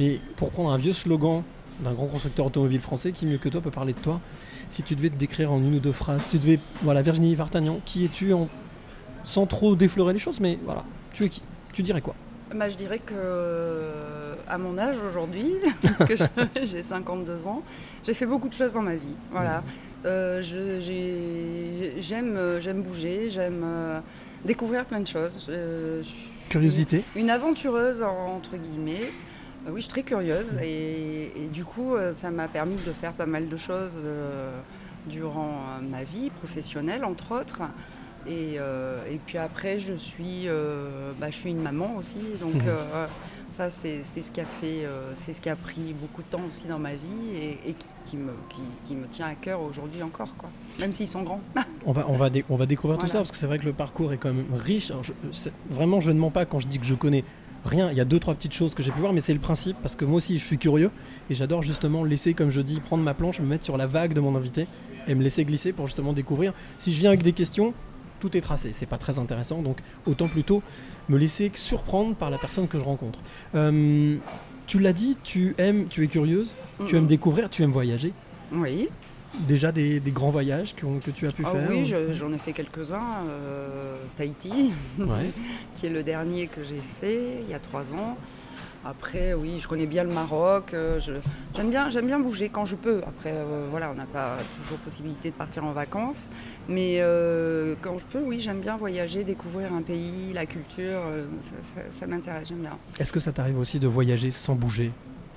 Mais 0.00 0.18
pour 0.36 0.50
prendre 0.50 0.72
un 0.72 0.78
vieux 0.78 0.92
slogan 0.92 1.42
d'un 1.80 1.92
grand 1.92 2.06
constructeur 2.06 2.46
automobile 2.46 2.80
français, 2.80 3.12
qui 3.12 3.24
mieux 3.26 3.38
que 3.38 3.48
toi 3.48 3.60
peut 3.60 3.70
parler 3.70 3.92
de 3.92 4.00
toi 4.00 4.20
Si 4.68 4.82
tu 4.82 4.96
devais 4.96 5.10
te 5.10 5.16
décrire 5.16 5.52
en 5.52 5.60
une 5.60 5.76
ou 5.76 5.80
deux 5.80 5.92
phrases, 5.92 6.22
si 6.22 6.30
tu 6.30 6.38
devais... 6.38 6.58
Voilà, 6.82 7.02
Virginie 7.02 7.36
Vartagnan, 7.36 7.78
qui 7.84 8.04
es-tu 8.04 8.32
en... 8.32 8.48
Sans 9.22 9.46
trop 9.46 9.76
déflorer 9.76 10.12
les 10.12 10.18
choses, 10.18 10.40
mais 10.40 10.58
voilà, 10.64 10.82
tu 11.12 11.24
es 11.24 11.28
qui? 11.28 11.42
Tu 11.72 11.82
dirais 11.82 12.00
quoi? 12.00 12.14
Bah, 12.54 12.68
je 12.68 12.76
dirais 12.76 12.98
que 12.98 13.12
euh, 13.14 14.34
à 14.48 14.56
mon 14.58 14.78
âge 14.78 14.96
aujourd'hui, 15.08 15.52
parce 15.82 16.04
que 16.04 16.14
j'ai 16.64 16.82
52 16.82 17.46
ans, 17.46 17.62
j'ai 18.04 18.14
fait 18.14 18.26
beaucoup 18.26 18.48
de 18.48 18.54
choses 18.54 18.72
dans 18.72 18.82
ma 18.82 18.94
vie. 18.96 19.14
Voilà. 19.30 19.62
Euh, 20.06 20.40
j'ai- 20.42 21.94
j'aime, 22.00 22.36
euh, 22.36 22.60
j'aime 22.60 22.82
bouger, 22.82 23.28
j'aime 23.30 23.62
euh, 23.64 24.00
découvrir 24.44 24.84
plein 24.86 25.00
de 25.00 25.06
choses. 25.06 25.38
Je- 25.46 25.98
je 26.00 26.02
suis 26.08 26.48
Curiosité 26.48 27.04
Une 27.16 27.28
aventureuse 27.28 28.02
entre 28.02 28.56
guillemets. 28.56 29.02
Euh, 29.66 29.70
oui, 29.70 29.76
je 29.76 29.80
suis 29.82 29.88
très 29.90 30.02
curieuse 30.02 30.54
et, 30.62 31.32
et 31.36 31.48
du 31.52 31.64
coup, 31.64 31.94
euh, 31.96 32.12
ça 32.12 32.30
m'a 32.30 32.48
permis 32.48 32.76
de 32.76 32.92
faire 32.92 33.12
pas 33.12 33.26
mal 33.26 33.48
de 33.48 33.56
choses 33.58 33.98
euh, 34.02 34.58
durant 35.06 35.50
euh, 35.78 35.82
ma 35.82 36.04
vie 36.04 36.30
professionnelle, 36.30 37.04
entre 37.04 37.38
autres. 37.38 37.60
Et, 38.28 38.56
euh, 38.58 38.98
et 39.10 39.18
puis 39.26 39.38
après, 39.38 39.78
je 39.78 39.94
suis, 39.94 40.42
euh, 40.46 41.12
bah, 41.18 41.28
je 41.30 41.36
suis 41.36 41.50
une 41.50 41.62
maman 41.62 41.96
aussi, 41.96 42.16
donc 42.40 42.54
Mhm. 42.56 42.62
euh, 42.68 43.06
ça, 43.50 43.70
c'est 43.70 44.00
c'est 44.02 44.20
ce 44.20 44.30
qui 44.30 44.40
a 44.40 44.44
fait, 44.44 44.84
c'est 45.14 45.32
ce 45.32 45.40
qui 45.40 45.48
a 45.48 45.56
pris 45.56 45.94
beaucoup 45.98 46.20
de 46.22 46.26
temps 46.26 46.42
aussi 46.50 46.66
dans 46.66 46.78
ma 46.78 46.92
vie 46.92 47.30
et, 47.40 47.70
et 47.70 47.72
qui, 47.72 47.86
qui 48.04 48.16
me, 48.18 48.32
qui, 48.50 48.60
qui 48.84 48.94
me 48.94 49.06
tient 49.06 49.26
à 49.26 49.34
cœur 49.34 49.62
aujourd'hui 49.62 50.02
encore, 50.02 50.28
quoi. 50.36 50.50
Même 50.78 50.92
s'ils 50.92 51.08
sont 51.08 51.22
grands. 51.22 51.40
On 51.86 51.92
va, 51.92 52.04
on 52.08 52.16
va, 52.16 52.28
on 52.50 52.56
va 52.56 52.66
découvrir 52.66 52.98
tout 52.98 53.06
ça 53.06 53.18
parce 53.18 53.30
que 53.32 53.38
c'est 53.38 53.46
vrai 53.46 53.58
que 53.58 53.64
le 53.64 53.72
parcours 53.72 54.12
est 54.12 54.18
quand 54.18 54.32
même 54.32 54.44
riche. 54.54 54.90
Alors, 54.90 55.04
je- 55.04 55.12
c'est- 55.32 55.52
vraiment, 55.70 56.00
je 56.00 56.10
ne 56.10 56.18
mens 56.18 56.30
pas 56.30 56.44
quand 56.44 56.58
je 56.60 56.66
dis 56.66 56.78
que 56.78 56.84
je 56.84 56.94
connais 56.94 57.24
rien. 57.64 57.90
Il 57.90 57.96
y 57.96 58.00
a 58.00 58.04
deux, 58.04 58.18
trois 58.18 58.34
petites 58.34 58.52
choses 58.52 58.74
que 58.74 58.82
j'ai 58.82 58.90
pu 58.90 58.98
voir, 59.00 59.12
mais 59.14 59.20
c'est 59.20 59.32
le 59.32 59.38
principe 59.38 59.76
parce 59.80 59.96
que 59.96 60.04
moi 60.04 60.16
aussi, 60.16 60.38
je 60.38 60.44
suis 60.44 60.58
curieux 60.58 60.90
et 61.30 61.34
j'adore 61.34 61.62
justement 61.62 62.04
laisser, 62.04 62.34
comme 62.34 62.50
je 62.50 62.60
dis, 62.60 62.80
prendre 62.80 63.02
ma 63.04 63.14
planche, 63.14 63.40
me 63.40 63.46
mettre 63.46 63.64
sur 63.64 63.76
la 63.78 63.86
vague 63.86 64.12
de 64.12 64.20
mon 64.20 64.36
invité 64.36 64.66
et 65.06 65.14
me 65.14 65.22
laisser 65.22 65.44
glisser 65.46 65.72
pour 65.72 65.86
justement 65.86 66.12
découvrir. 66.12 66.52
Si 66.76 66.92
je 66.92 66.98
viens 66.98 67.08
avec 67.10 67.22
des 67.22 67.32
questions, 67.32 67.72
tout 68.20 68.36
est 68.36 68.40
tracé. 68.40 68.70
C'est 68.72 68.86
pas 68.86 68.98
très 68.98 69.18
intéressant, 69.18 69.62
donc 69.62 69.78
autant 70.06 70.28
plutôt 70.28 70.62
me 71.08 71.16
laisser 71.18 71.50
surprendre 71.54 72.14
par 72.14 72.30
la 72.30 72.38
personne 72.38 72.68
que 72.68 72.78
je 72.78 72.84
rencontre. 72.84 73.18
Euh, 73.54 74.16
tu 74.66 74.78
l'as 74.78 74.92
dit, 74.92 75.16
tu 75.24 75.54
aimes, 75.58 75.86
tu 75.88 76.04
es 76.04 76.08
curieuse, 76.08 76.54
tu 76.88 76.96
aimes 76.96 77.06
découvrir, 77.06 77.48
tu 77.50 77.62
aimes 77.62 77.70
voyager. 77.72 78.12
Oui. 78.52 78.88
Déjà 79.46 79.72
des, 79.72 80.00
des 80.00 80.10
grands 80.10 80.30
voyages 80.30 80.74
que, 80.74 80.86
que 81.00 81.10
tu 81.10 81.26
as 81.26 81.32
pu 81.32 81.42
Ah 81.46 81.50
faire 81.50 81.66
oui, 81.70 81.84
je- 81.84 82.14
j'en 82.14 82.32
ai 82.32 82.38
fait 82.38 82.52
quelques-uns. 82.54 83.02
euh, 83.28 83.94
Tahiti, 84.16 84.72
Ouais. 84.98 85.30
qui 85.74 85.86
est 85.86 85.90
le 85.90 86.02
dernier 86.02 86.46
que 86.46 86.62
j'ai 86.62 86.80
fait 87.00 87.42
il 87.46 87.50
y 87.50 87.54
a 87.54 87.58
trois 87.58 87.94
ans. 87.94 88.16
Après, 88.88 89.34
oui, 89.34 89.58
je 89.60 89.68
connais 89.68 89.84
bien 89.84 90.02
le 90.02 90.10
Maroc. 90.10 90.72
euh, 90.72 90.98
J'aime 91.54 91.68
bien, 91.68 91.88
bien 91.88 92.18
bouger 92.18 92.48
quand 92.48 92.64
je 92.64 92.74
peux. 92.74 93.02
Après, 93.06 93.34
euh, 93.34 93.66
voilà, 93.70 93.90
on 93.90 93.94
n'a 93.94 94.06
pas 94.06 94.38
toujours 94.56 94.78
possibilité 94.78 95.28
de 95.28 95.34
partir 95.34 95.62
en 95.66 95.72
vacances. 95.72 96.30
Mais 96.70 96.96
euh, 97.00 97.74
quand 97.82 97.98
je 97.98 98.06
peux, 98.06 98.22
oui, 98.24 98.40
j'aime 98.40 98.60
bien 98.60 98.78
voyager, 98.78 99.24
découvrir 99.24 99.74
un 99.74 99.82
pays, 99.82 100.32
la 100.32 100.46
culture. 100.46 101.00
ça 101.92 102.06
m'intéresse, 102.06 102.48
j'aime 102.48 102.60
bien. 102.60 102.78
Est-ce 102.98 103.12
que 103.12 103.20
ça 103.20 103.30
t'arrive 103.30 103.58
aussi 103.58 103.78
de 103.78 103.86
voyager 103.86 104.30
sans 104.30 104.54
bouger? 104.54 104.90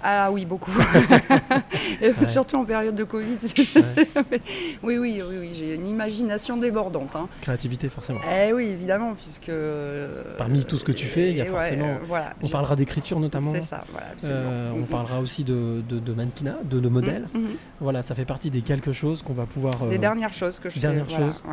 Ah 0.04 0.32
oui, 0.32 0.46
beaucoup. 0.46 0.72
Surtout 2.26 2.58
en 2.58 2.66
période 2.66 2.96
de 2.96 3.04
Covid. 3.04 3.38
oui, 4.84 4.98
oui, 4.98 5.22
oui, 5.28 5.38
oui, 5.40 5.52
j'ai 5.54 5.76
une 5.76 5.88
imagination 5.88 6.58
débordante. 6.58 7.16
hein. 7.16 7.28
Créativité, 7.42 7.90
forcément. 7.90 8.20
Eh 8.32 8.54
oui, 8.54 8.66
évidemment, 8.66 9.14
puisque. 9.14 9.50
euh, 9.50 10.24
Parmi 10.38 10.66
tout 10.66 10.78
ce 10.78 10.84
que 10.84 10.92
tu 10.92 11.06
fais, 11.06 11.30
il 11.32 11.38
y 11.38 11.42
a 11.42 11.46
forcément- 11.46 11.86
euh, 11.88 11.98
voilà, 12.08 12.34
On 12.42 12.48
parlera 12.50 12.76
d'écriture 12.76 13.20
notamment. 13.20 13.52
C'est 13.54 13.62
ça, 13.62 13.84
voilà, 13.92 14.08
absolument. 14.14 14.40
Euh, 14.44 14.72
on 14.76 14.80
Mhm. 14.80 14.86
parlera 14.88 15.20
aussi 15.20 15.44
de, 15.44 15.82
de, 15.88 16.00
de 16.00 16.14
mannequinat, 16.14 16.58
de, 16.64 16.80
de 16.80 16.90
modèles. 16.90 17.28
Mhm, 17.34 17.42
mhm. 17.42 17.50
Voilà, 17.80 18.02
ça 18.02 18.16
fait 18.16 18.26
partie 18.26 18.50
des 18.50 18.62
quelque 18.62 18.92
chose 18.92 19.22
qu'on 19.22 19.34
va 19.34 19.46
pouvoir. 19.46 19.74
euh, 19.84 19.90
Des 19.90 19.98
dernières 19.98 20.34
choses 20.34 20.60
que 20.60 20.70
je 20.70 20.80
dernières 20.80 21.08
fais. 21.08 21.16
voilà, 21.18 21.32
choses. 21.32 21.44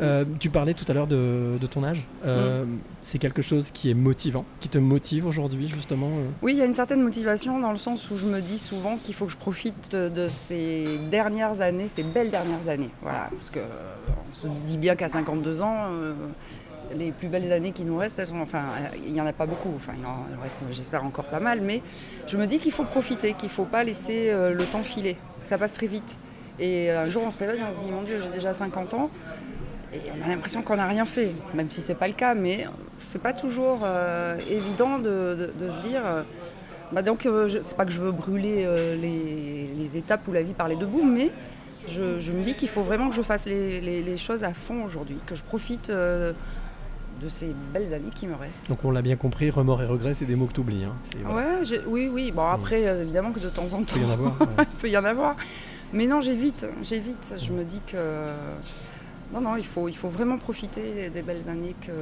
euh, 0.00 0.24
tu 0.38 0.50
parlais 0.50 0.74
tout 0.74 0.84
à 0.88 0.92
l'heure 0.94 1.06
de, 1.06 1.56
de 1.60 1.66
ton 1.66 1.84
âge. 1.84 2.06
Mm. 2.24 2.78
C'est 3.02 3.18
quelque 3.18 3.42
chose 3.42 3.70
qui 3.70 3.90
est 3.90 3.94
motivant, 3.94 4.44
qui 4.60 4.68
te 4.68 4.76
motive 4.76 5.24
aujourd'hui 5.26 5.68
justement. 5.68 6.10
Oui, 6.42 6.52
il 6.52 6.58
y 6.58 6.62
a 6.62 6.66
une 6.66 6.72
certaine 6.74 7.02
motivation 7.02 7.58
dans 7.58 7.70
le 7.70 7.78
sens 7.78 7.87
où 7.94 8.16
je 8.16 8.26
me 8.26 8.40
dis 8.40 8.58
souvent 8.58 8.96
qu'il 8.96 9.14
faut 9.14 9.26
que 9.26 9.32
je 9.32 9.36
profite 9.36 9.92
de, 9.94 10.28
ces 10.28 10.98
dernières 11.10 11.60
années, 11.60 11.88
ces 11.88 12.02
belles 12.02 12.30
dernières 12.30 12.68
années. 12.68 12.90
Voilà, 13.02 13.28
parce 13.30 13.50
que 13.50 13.58
euh, 13.60 13.62
on 14.30 14.34
se 14.34 14.46
dit 14.66 14.76
bien 14.78 14.96
qu'à 14.96 15.08
52 15.08 15.62
ans, 15.62 15.76
euh, 15.90 16.12
les 16.94 17.12
plus 17.12 17.28
belles 17.28 17.52
années 17.52 17.72
qui 17.72 17.82
nous 17.84 17.96
restent, 17.96 18.18
elles 18.18 18.26
sont, 18.26 18.40
enfin, 18.40 18.62
il 19.06 19.12
n'y 19.12 19.20
en 19.20 19.26
a 19.26 19.32
pas 19.32 19.46
beaucoup. 19.46 19.72
Enfin, 19.76 19.92
il 19.98 20.06
en 20.06 20.26
reste, 20.42 20.64
j'espère, 20.70 21.04
encore 21.04 21.26
pas 21.26 21.40
mal. 21.40 21.60
Mais 21.60 21.82
je 22.26 22.36
me 22.36 22.46
dis 22.46 22.58
qu'il 22.58 22.72
faut 22.72 22.84
profiter, 22.84 23.32
qu'il 23.34 23.48
ne 23.48 23.52
faut 23.52 23.66
pas 23.66 23.84
laisser 23.84 24.30
euh, 24.30 24.52
le 24.54 24.64
temps 24.64 24.82
filer. 24.82 25.16
Ça 25.40 25.58
passe 25.58 25.72
très 25.74 25.86
vite. 25.86 26.18
Et 26.58 26.90
un 26.90 27.06
jour, 27.08 27.22
on 27.24 27.30
se 27.30 27.38
réveille, 27.38 27.62
on 27.68 27.72
se 27.72 27.84
dit, 27.84 27.90
mon 27.92 28.02
Dieu, 28.02 28.20
j'ai 28.20 28.30
déjà 28.30 28.52
50 28.52 28.94
ans. 28.94 29.10
Et 29.92 30.00
on 30.18 30.24
a 30.24 30.28
l'impression 30.28 30.60
qu'on 30.62 30.76
n'a 30.76 30.86
rien 30.86 31.04
fait, 31.04 31.30
même 31.54 31.70
si 31.70 31.80
c'est 31.82 31.94
pas 31.94 32.08
le 32.08 32.14
cas, 32.14 32.34
mais 32.34 32.66
c'est 32.98 33.22
pas 33.22 33.32
toujours 33.32 33.86
évident 34.50 34.98
de, 34.98 35.50
de- 35.58 35.64
de 35.64 35.70
se 35.70 35.78
dire. 35.78 36.02
Bah 36.92 37.02
donc, 37.02 37.26
euh, 37.26 37.48
je- 37.48 37.58
c'est 37.62 37.76
pas 37.76 37.84
que 37.84 37.92
je 37.92 38.00
veux 38.00 38.12
brûler 38.12 38.64
euh, 38.66 38.96
les, 38.96 39.68
les 39.76 39.96
étapes 39.96 40.26
où 40.28 40.32
la 40.32 40.42
vie 40.42 40.52
parlait 40.54 40.76
debout, 40.76 41.04
mais 41.04 41.30
je, 41.88 42.18
je 42.20 42.32
me 42.32 42.42
dis 42.42 42.54
qu'il 42.54 42.68
faut 42.68 42.82
vraiment 42.82 43.08
que 43.08 43.14
je 43.14 43.22
fasse 43.22 43.46
les, 43.46 43.80
les- 43.80 44.02
les 44.02 44.16
choses 44.18 44.44
à 44.44 44.52
fond 44.54 44.84
aujourd'hui, 44.84 45.16
que 45.26 45.34
je 45.34 45.42
profite 45.42 45.90
euh, 45.90 46.32
de 47.22 47.28
ces 47.28 47.52
belles 47.72 47.92
années 47.94 48.10
qui 48.14 48.26
me 48.26 48.34
restent. 48.34 48.68
Donc 48.68 48.84
on 48.84 48.90
l'a 48.90 49.02
bien 49.02 49.16
compris, 49.16 49.50
remords 49.50 49.82
et 49.82 49.86
regrets, 49.86 50.14
c'est 50.14 50.24
des 50.24 50.36
mots 50.36 50.46
que 50.46 50.52
tu 50.54 50.60
oublies. 50.60 50.86
Ouais, 51.28 51.64
j'ai- 51.64 51.82
oui, 51.86 52.08
oui. 52.12 52.30
Bon, 52.32 52.46
après, 52.46 52.86
euh, 52.86 53.02
évidemment 53.02 53.32
que 53.32 53.40
de 53.40 53.48
temps 53.48 53.66
en 53.72 53.80
Il 53.80 53.86
temps, 53.86 53.94
peut 53.94 54.00
y 54.00 54.04
en 54.04 54.10
avoir. 54.12 54.40
ouais. 54.40 54.46
il 54.60 54.76
peut 54.80 54.88
y 54.90 54.96
en 54.98 55.04
avoir. 55.04 55.36
Mais 55.92 56.06
non, 56.06 56.20
j'évite, 56.20 56.66
j'évite. 56.82 57.32
Je 57.42 57.50
me 57.50 57.64
dis 57.64 57.80
que. 57.86 57.96
Non, 59.32 59.40
non, 59.42 59.56
il 59.56 59.64
faut, 59.64 59.88
il 59.88 59.96
faut 59.96 60.08
vraiment 60.08 60.38
profiter 60.38 61.10
des 61.10 61.22
belles 61.22 61.46
années 61.48 61.74
que. 61.86 61.92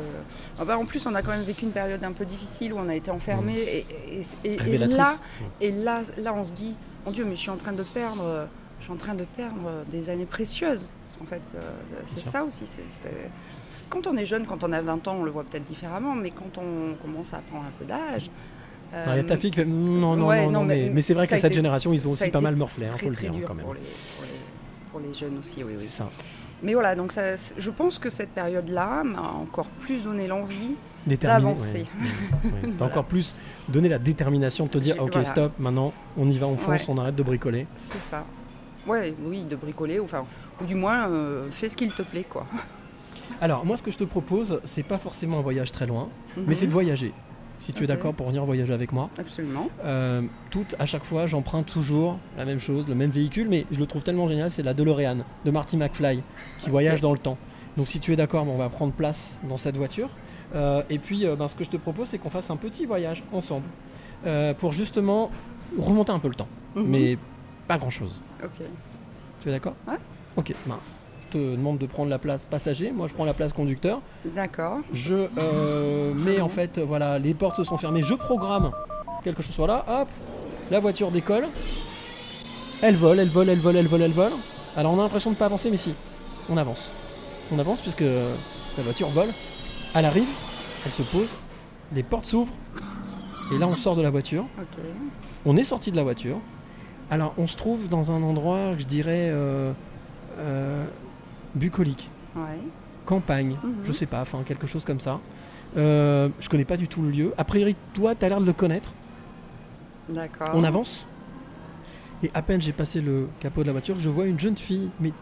Ah 0.60 0.64
bah, 0.64 0.78
en 0.78 0.84
plus, 0.84 1.04
on 1.06 1.14
a 1.14 1.22
quand 1.22 1.32
même 1.32 1.42
vécu 1.42 1.64
une 1.64 1.72
période 1.72 2.02
un 2.04 2.12
peu 2.12 2.24
difficile 2.24 2.72
où 2.72 2.78
on 2.78 2.88
a 2.88 2.94
été 2.94 3.10
enfermés. 3.10 3.58
Et, 3.58 3.78
et- 3.78 4.20
et- 4.44 4.54
et 4.54 4.56
Révélatrice. 4.56 4.96
là, 4.96 5.14
et 5.60 5.72
là, 5.72 6.02
là, 6.18 6.34
on 6.34 6.44
se 6.44 6.52
dit, 6.52 6.76
mon 7.04 7.10
Dieu, 7.10 7.24
mais 7.24 7.34
je 7.34 7.40
suis 7.40 7.50
en 7.50 7.56
train 7.56 7.72
de 7.72 7.82
perdre, 7.82 8.46
je 8.78 8.84
suis 8.84 8.92
en 8.92 8.96
train 8.96 9.14
de 9.14 9.24
perdre 9.24 9.84
des 9.90 10.08
années 10.08 10.24
précieuses. 10.26 10.88
Parce 11.08 11.16
qu'en 11.18 11.24
fait, 11.26 11.42
euh, 11.58 11.60
c'est 12.06 12.20
ça 12.22 12.44
aussi. 12.44 12.64
quand 13.90 14.06
on 14.06 14.16
est 14.16 14.26
jeune, 14.26 14.46
quand 14.46 14.62
on 14.64 14.72
a 14.72 14.80
20 14.82 15.06
ans, 15.08 15.16
on 15.20 15.24
le 15.24 15.30
voit 15.30 15.44
peut-être 15.44 15.64
différemment, 15.64 16.14
mais 16.14 16.30
quand 16.30 16.58
on 16.58 16.94
commence 17.02 17.32
à 17.34 17.38
prendre 17.38 17.64
un 17.64 17.72
peu 17.78 17.84
d'âge. 17.84 18.30
Ah, 18.94 19.04
Il 19.10 19.16
y 19.16 19.20
a 19.20 19.24
ta 19.24 19.36
fille 19.36 19.50
qui 19.50 19.56
fait 19.56 19.64
non, 19.64 20.14
non, 20.16 20.26
ouais, 20.28 20.46
non, 20.46 20.52
non, 20.52 20.60
non, 20.60 20.64
mais, 20.64 20.84
mais 20.86 20.90
mais 20.94 21.00
c'est 21.02 21.14
vrai 21.14 21.24
a 21.24 21.28
cette 21.28 21.44
été- 21.44 21.54
génération, 21.54 21.92
ils 21.92 22.06
ont 22.06 22.12
aussi 22.12 22.30
pas 22.30 22.40
mal 22.40 22.54
morflé, 22.56 22.86
hein, 22.86 22.90
très, 22.96 23.06
faut 23.06 23.10
le 23.10 23.16
dire 23.16 23.32
hein, 23.34 23.40
quand 23.44 23.54
même. 23.54 23.64
Pour 23.64 23.74
les, 23.74 23.80
pour 23.80 24.24
les- 24.24 24.90
pour 24.92 25.00
les 25.00 25.12
jeunes 25.14 25.38
aussi, 25.38 25.64
oui, 25.64 25.72
oui. 25.76 25.84
C'est 25.88 25.96
ça. 25.98 26.08
Mais 26.62 26.72
voilà, 26.74 26.94
donc 26.96 27.12
ça, 27.12 27.36
je 27.36 27.70
pense 27.70 27.98
que 27.98 28.08
cette 28.10 28.30
période-là 28.30 29.04
m'a 29.04 29.20
encore 29.22 29.66
plus 29.80 30.02
donné 30.02 30.26
l'envie 30.26 30.74
d'avancer. 31.06 31.86
ouais. 32.44 32.50
Encore 32.82 33.04
plus 33.04 33.34
donné 33.68 33.88
la 33.88 33.98
détermination 33.98 34.66
de 34.66 34.70
te 34.70 34.78
dire 34.78 34.96
ok, 35.00 35.10
voilà. 35.12 35.24
stop, 35.24 35.52
maintenant 35.58 35.92
on 36.16 36.28
y 36.28 36.38
va, 36.38 36.46
on 36.46 36.56
fonce, 36.56 36.80
Ouais. 36.80 36.84
on 36.88 36.98
arrête 36.98 37.14
de 37.14 37.22
bricoler. 37.22 37.66
C'est 37.76 38.00
ça. 38.02 38.24
Ouais, 38.86 39.14
oui, 39.24 39.42
de 39.44 39.56
bricoler, 39.56 39.98
enfin, 40.00 40.24
ou 40.60 40.64
du 40.64 40.74
moins, 40.76 41.08
euh, 41.10 41.48
fais 41.50 41.68
ce 41.68 41.76
qu'il 41.76 41.92
te 41.92 42.02
plaît, 42.02 42.24
quoi. 42.28 42.46
Alors, 43.40 43.66
moi, 43.66 43.76
ce 43.76 43.82
que 43.82 43.90
je 43.90 43.98
te 43.98 44.04
propose, 44.04 44.60
c'est 44.64 44.84
pas 44.86 44.96
forcément 44.98 45.38
un 45.40 45.42
voyage 45.42 45.72
très 45.72 45.86
loin, 45.86 46.08
mais 46.36 46.42
Mhm. 46.44 46.54
c'est 46.54 46.66
de 46.66 46.72
voyager. 46.72 47.12
Si 47.58 47.72
tu 47.72 47.84
es 47.84 47.86
d'accord 47.86 48.12
pour 48.14 48.28
venir 48.28 48.44
voyager 48.44 48.72
avec 48.74 48.92
moi. 48.92 49.08
Absolument. 49.18 49.68
Euh, 49.84 50.22
tout, 50.50 50.66
à 50.78 50.86
chaque 50.86 51.04
fois, 51.04 51.26
j'emprunte 51.26 51.66
toujours 51.66 52.18
la 52.36 52.44
même 52.44 52.60
chose, 52.60 52.88
le 52.88 52.94
même 52.94 53.10
véhicule, 53.10 53.48
mais 53.48 53.64
je 53.72 53.78
le 53.80 53.86
trouve 53.86 54.02
tellement 54.02 54.28
génial, 54.28 54.50
c'est 54.50 54.62
la 54.62 54.74
DeLorean 54.74 55.18
de 55.44 55.50
Marty 55.50 55.76
McFly 55.76 56.22
qui 56.58 56.70
voyage 56.70 57.00
dans 57.00 57.12
le 57.12 57.18
temps. 57.18 57.38
Donc, 57.76 57.88
si 57.88 57.98
tu 58.00 58.12
es 58.12 58.16
d'accord, 58.16 58.46
on 58.48 58.56
va 58.56 58.68
prendre 58.68 58.92
place 58.92 59.38
dans 59.48 59.56
cette 59.56 59.76
voiture. 59.76 60.08
Euh, 60.54 60.82
et 60.90 60.98
puis, 60.98 61.26
euh, 61.26 61.34
ben, 61.34 61.48
ce 61.48 61.54
que 61.54 61.64
je 61.64 61.70
te 61.70 61.76
propose, 61.76 62.08
c'est 62.08 62.18
qu'on 62.18 62.30
fasse 62.30 62.50
un 62.50 62.56
petit 62.56 62.86
voyage 62.86 63.22
ensemble 63.32 63.64
euh, 64.26 64.54
pour 64.54 64.72
justement 64.72 65.30
remonter 65.78 66.12
un 66.12 66.18
peu 66.18 66.28
le 66.28 66.34
temps, 66.34 66.48
Mhm. 66.76 66.86
mais 66.86 67.18
pas 67.66 67.78
grand 67.78 67.90
chose. 67.90 68.20
Ok. 68.44 68.64
Tu 69.40 69.48
es 69.48 69.52
d'accord? 69.52 69.74
Ouais. 69.88 69.96
Ok, 70.36 70.54
ben, 70.66 70.78
te 71.36 71.56
demande 71.56 71.78
de 71.78 71.86
prendre 71.86 72.10
la 72.10 72.18
place 72.18 72.44
passager, 72.44 72.92
moi 72.92 73.06
je 73.06 73.14
prends 73.14 73.24
la 73.24 73.34
place 73.34 73.52
conducteur. 73.52 74.00
D'accord. 74.24 74.78
Je 74.92 75.14
euh, 75.14 76.14
mets 76.14 76.40
en 76.40 76.48
fait, 76.48 76.78
voilà, 76.78 77.18
les 77.18 77.34
portes 77.34 77.62
sont 77.62 77.76
fermées, 77.76 78.02
je 78.02 78.14
programme 78.14 78.72
quelque 79.24 79.42
chose 79.42 79.54
soit 79.54 79.66
là, 79.66 79.84
hop, 79.88 80.08
la 80.70 80.78
voiture 80.78 81.10
décolle, 81.10 81.46
elle 82.80 82.96
vole, 82.96 83.18
elle 83.18 83.28
vole, 83.28 83.48
elle 83.48 83.58
vole, 83.58 83.76
elle 83.76 83.88
vole, 83.88 84.02
elle 84.02 84.12
vole. 84.12 84.32
Alors 84.76 84.92
on 84.92 84.98
a 85.00 85.02
l'impression 85.02 85.30
de 85.30 85.36
pas 85.36 85.46
avancer, 85.46 85.70
mais 85.70 85.76
si, 85.76 85.94
on 86.48 86.56
avance. 86.56 86.92
On 87.52 87.58
avance 87.58 87.80
puisque 87.80 88.02
la 88.02 88.82
voiture 88.82 89.08
vole, 89.08 89.30
elle 89.94 90.04
arrive, 90.04 90.28
elle 90.84 90.92
se 90.92 91.02
pose, 91.02 91.34
les 91.92 92.02
portes 92.02 92.26
s'ouvrent, 92.26 92.54
et 93.54 93.58
là 93.58 93.66
on 93.66 93.74
sort 93.74 93.96
de 93.96 94.02
la 94.02 94.10
voiture. 94.10 94.44
Ok. 94.58 94.84
On 95.44 95.56
est 95.56 95.64
sorti 95.64 95.90
de 95.90 95.96
la 95.96 96.02
voiture. 96.02 96.38
Alors, 97.10 97.34
on 97.38 97.46
se 97.46 97.56
trouve 97.56 97.86
dans 97.86 98.10
un 98.10 98.22
endroit, 98.22 98.76
je 98.78 98.84
dirais, 98.84 99.28
euh, 99.30 99.72
euh, 100.38 100.84
bucolique, 101.56 102.10
Ouais. 102.36 102.58
campagne, 103.04 103.56
Mhm. 103.62 103.76
je 103.84 103.92
sais 103.92 104.06
pas, 104.06 104.20
enfin 104.20 104.42
quelque 104.44 104.66
chose 104.66 104.84
comme 104.84 105.00
ça. 105.00 105.20
Euh, 105.76 106.28
je 106.38 106.48
connais 106.48 106.64
pas 106.64 106.76
du 106.76 106.86
tout 106.88 107.02
le 107.02 107.10
lieu. 107.10 107.34
A 107.36 107.44
priori, 107.44 107.74
toi, 107.92 108.14
tu 108.14 108.24
as 108.24 108.28
l'air 108.28 108.40
de 108.40 108.46
le 108.46 108.52
connaître. 108.52 108.92
D'accord. 110.08 110.50
On 110.54 110.62
avance. 110.62 111.06
Et 112.22 112.30
à 112.32 112.40
peine 112.42 112.60
j'ai 112.62 112.72
passé 112.72 113.00
le 113.00 113.28
capot 113.40 113.62
de 113.62 113.66
la 113.66 113.72
voiture, 113.72 113.98
je 113.98 114.08
vois 114.08 114.26
une 114.26 114.38
jeune 114.40 114.56
fille, 114.56 114.88
mais 115.00 115.12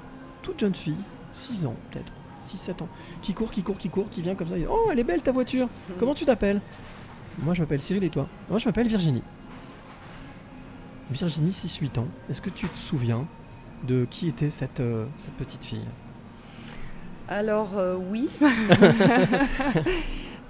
toute 0.43 0.61
jeune 0.61 0.75
fille, 0.75 0.95
6 1.33 1.67
ans 1.67 1.75
peut-être, 1.91 2.13
6-7 2.43 2.83
ans, 2.83 2.89
qui 3.23 3.33
court, 3.35 3.51
qui 3.51 3.63
court, 3.63 3.79
qui 3.79 3.89
court, 3.89 4.09
qui 4.11 4.23
vient 4.23 4.35
comme 4.37 4.49
ça. 4.49 4.57
et 4.59 4.67
oh, 4.71 4.89
elle 4.93 4.99
est 5.01 5.05
belle 5.05 5.23
ta 5.23 5.33
voiture. 5.33 5.67
Mhm. 5.89 5.97
Comment 5.99 6.15
tu 6.15 6.25
t'appelles? 6.25 6.61
Moi, 7.43 7.55
je 7.55 7.63
m'appelle 7.63 7.81
Cyril 7.81 8.05
et 8.05 8.11
toi? 8.11 8.29
Moi, 8.49 8.59
je 8.61 8.67
m'appelle 8.67 8.87
Virginie. 8.87 9.23
Virginie, 11.11 11.51
6-8 11.53 11.99
ans. 11.99 12.07
Est-ce 12.31 12.41
que 12.41 12.51
tu 12.51 12.67
te 12.69 12.77
souviens 12.77 13.27
de 13.87 14.07
qui 14.09 14.29
était 14.29 14.51
cette, 14.51 14.81
euh, 14.81 15.07
cette 15.19 15.35
petite 15.35 15.65
fille? 15.65 15.85
Alors, 17.29 17.71
euh, 17.77 17.97
oui. 18.11 18.29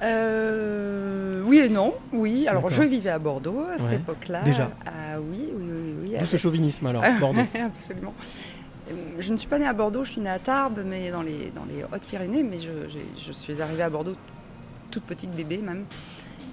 Euh, 0.02 1.40
oui 1.46 1.58
et 1.60 1.68
non, 1.70 1.94
oui. 2.12 2.46
Alors, 2.46 2.68
je 2.68 2.82
vivais 2.82 3.08
à 3.10 3.18
Bordeaux 3.18 3.64
à 3.72 3.78
cette 3.78 3.88
Ouais. 3.88 3.94
époque-là. 3.94 4.42
Déjà. 4.42 4.70
Ah 4.84 5.18
oui, 5.18 5.48
oui, 5.56 5.64
oui, 5.66 5.94
oui. 6.02 6.16
D'où 6.18 6.26
ce 6.26 6.36
chauvinisme 6.36 6.86
alors, 6.86 7.02
Bordeaux. 7.20 7.40
Absolument. 7.64 8.12
Euh, 8.90 8.94
Je 9.18 9.32
ne 9.32 9.38
suis 9.38 9.48
pas 9.48 9.58
née 9.58 9.66
à 9.66 9.72
Bordeaux, 9.72 10.04
je 10.04 10.12
suis 10.12 10.20
née 10.20 10.28
à 10.28 10.38
Tarbes, 10.38 10.80
mais 10.84 11.10
dans 11.10 11.22
les, 11.22 11.50
dans 11.54 11.64
les 11.64 11.84
Hautes-Pyrénées, 11.84 12.42
mais 12.42 12.58
je, 12.60 12.98
je 13.18 13.32
suis 13.32 13.62
arrivée 13.62 13.82
à 13.84 13.88
Bordeaux 13.88 14.14
toute 14.90 15.04
petite 15.04 15.30
bébé 15.30 15.58
même. 15.58 15.84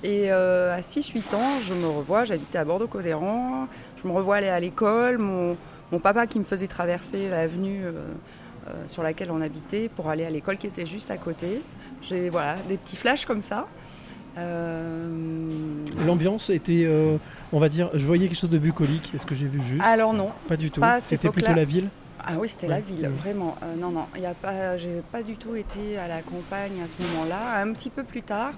Et 0.04 0.32
euh, 0.32 0.74
à 0.78 0.80
6-8 0.82 1.36
ans, 1.36 1.60
je 1.68 1.74
me 1.74 1.88
revois, 1.88 2.24
j'habitais 2.24 2.58
à 2.60 2.64
Bordeaux-Codéran, 2.64 3.68
je 4.02 4.08
me 4.08 4.14
revois 4.14 4.38
aller 4.38 4.48
à 4.50 4.60
l'école, 4.62 5.18
mon, 5.18 5.58
mon 5.92 6.00
papa 6.00 6.26
qui 6.26 6.40
me 6.40 6.46
faisait 6.46 6.68
traverser 6.68 7.28
l'avenue 7.30 7.82
sur 8.88 9.04
laquelle 9.04 9.32
on 9.32 9.42
habitait 9.42 9.90
pour 9.90 10.10
aller 10.10 10.26
à 10.26 10.30
l'école 10.30 10.58
qui 10.58 10.68
était 10.68 10.86
juste 10.86 11.12
à 11.12 11.18
côté. 11.18 11.62
J'ai 12.02 12.30
voilà, 12.30 12.56
des 12.68 12.78
petits 12.78 12.96
flashs 12.96 13.26
comme 13.26 13.42
ça. 13.42 13.68
Euh, 14.38 15.86
L'ambiance 16.06 16.50
était, 16.50 16.84
euh, 16.86 17.18
on 17.52 17.60
va 17.60 17.70
dire, 17.70 17.90
je 17.94 18.06
voyais 18.06 18.28
quelque 18.28 18.38
chose 18.40 18.50
de 18.50 18.58
bucolique. 18.58 19.12
Est-ce 19.14 19.26
que 19.26 19.36
j'ai 19.36 19.48
vu 19.48 19.60
juste? 19.62 19.82
Alors 19.84 20.14
non, 20.14 20.32
Pas 20.48 20.58
du 20.58 20.72
tout. 20.72 20.82
C'était 21.04 21.30
plutôt 21.30 21.54
la 21.54 21.66
ville? 21.66 21.90
Ah 22.24 22.34
oui, 22.40 22.48
c'était 22.48 22.68
Ouais. 22.68 22.74
la 22.76 22.80
ville, 22.82 23.10
vraiment. 23.10 23.56
Euh, 23.64 23.76
non, 23.76 23.90
non, 23.90 24.06
il 24.16 24.22
y 24.22 24.26
a 24.28 24.34
pas, 24.36 24.78
j'ai 24.78 25.02
pas 25.12 25.24
du 25.24 25.36
tout 25.38 25.56
été 25.56 25.98
à 25.98 26.08
la 26.08 26.22
campagne 26.22 26.82
à 26.84 26.88
ce 26.88 27.02
moment-là. 27.02 27.58
Un 27.62 27.74
petit 27.74 27.90
peu 27.90 28.04
plus 28.04 28.22
tard, 28.22 28.54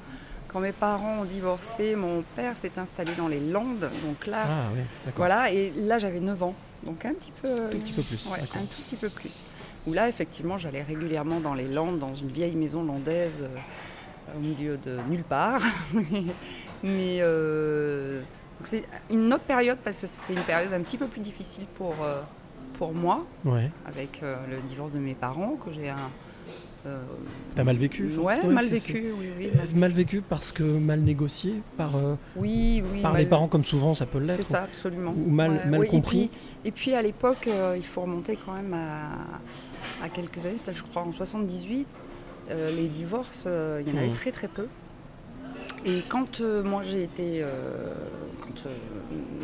quand 0.50 0.60
mes 0.60 0.74
parents 0.74 1.20
ont 1.22 1.26
divorcé, 1.26 1.96
mon 1.96 2.24
père 2.36 2.58
s'est 2.58 2.78
installé 2.78 3.12
dans 3.18 3.30
les 3.30 3.40
Landes. 3.40 3.90
Donc 4.06 4.28
là, 4.28 4.44
Ah 4.46 4.70
oui, 4.74 4.82
d'accord. 5.06 5.18
voilà, 5.18 5.52
et 5.52 5.72
là 5.78 5.98
j'avais 5.98 6.20
9 6.20 6.44
ans. 6.44 6.56
Donc 6.86 7.06
un 7.06 7.14
petit 7.14 7.32
peu, 7.42 7.48
Un 7.50 7.68
petit 7.70 7.94
peu 7.94 8.02
plus, 8.02 8.28
ouais, 8.32 8.40
un 8.42 8.46
tout 8.66 8.84
petit 8.84 8.96
peu 8.98 9.10
plus. 9.10 9.44
Où 9.88 9.94
là, 9.94 10.08
effectivement, 10.08 10.58
j'allais 10.58 10.82
régulièrement 10.82 11.40
dans 11.40 11.54
les 11.54 11.68
Landes, 11.68 12.00
dans 12.00 12.14
une 12.14 12.30
vieille 12.30 12.56
maison 12.56 12.84
landaise 12.84 13.44
euh, 13.44 14.38
au 14.38 14.40
milieu 14.40 14.78
de 14.78 14.98
nulle 15.10 15.24
part. 15.24 15.62
Mais 16.84 17.20
euh, 17.22 18.22
c'est 18.64 18.84
une 19.10 19.34
autre 19.34 19.44
période 19.44 19.78
parce 19.84 20.00
que 20.00 20.08
c'était 20.08 20.34
une 20.34 20.46
période 20.46 20.74
un 20.74 20.82
petit 20.82 20.98
peu 20.98 21.08
plus 21.08 21.22
difficile 21.22 21.66
pour, 21.76 21.96
euh, 22.04 22.22
pour 22.78 22.94
moi 22.94 23.26
Ouais. 23.46 23.70
avec 23.86 24.22
le 24.22 24.62
divorce 24.68 24.94
de 24.94 25.00
mes 25.00 25.16
parents, 25.16 25.56
que 25.64 25.72
j'ai 25.74 25.90
un. 25.90 26.10
Euh, 26.86 27.02
T'as 27.56 27.64
mal 27.64 27.78
vécu 27.78 28.10
Ouais, 28.18 28.42
mal 28.46 28.66
vécu, 28.66 29.06
oui, 29.18 29.48
Mal 29.76 29.92
vécu 29.92 30.22
parce 30.22 30.52
que 30.52 30.64
mal 30.64 31.02
négocié 31.02 31.56
par, 31.78 31.96
euh, 31.96 32.16
Oui, 32.36 32.84
oui. 32.92 33.02
par 33.02 33.14
mal- 33.14 33.22
les 33.22 33.28
parents, 33.28 33.48
comme 33.48 33.64
souvent 33.64 33.94
ça 33.94 34.06
peut 34.06 34.18
l'être. 34.20 34.36
C'est 34.36 34.42
ça, 34.44 34.64
absolument. 34.64 35.14
Ou 35.18 35.30
mal, 35.30 35.52
Ouais, 35.52 35.66
mal 35.66 35.80
oui, 35.82 35.88
et 35.88 35.90
compris. 35.90 36.30
puis- 36.30 36.50
Et 36.66 36.72
puis, 36.72 36.94
à 36.94 37.02
l'époque, 37.02 37.48
euh, 37.48 37.76
il 37.78 37.86
faut 37.86 38.02
remonter 38.02 38.38
quand 38.46 38.54
même 38.54 38.74
à, 38.74 40.06
à 40.06 40.10
quelques 40.10 40.44
années, 40.46 40.58
c'était 40.58 40.74
je 40.74 40.84
crois 40.84 41.04
en 41.04 41.12
78. 41.12 41.88
euh, 42.52 42.70
les 42.76 42.88
divorces, 42.88 43.46
il 43.48 43.90
y 43.90 43.96
en 43.96 43.98
avait 43.98 44.12
très 44.12 44.32
très 44.32 44.48
peu. 44.50 44.68
Et 45.86 46.02
quand 46.10 46.42
moi 46.42 46.84
j'ai 46.86 47.04
été. 47.04 47.44
quand 48.42 48.68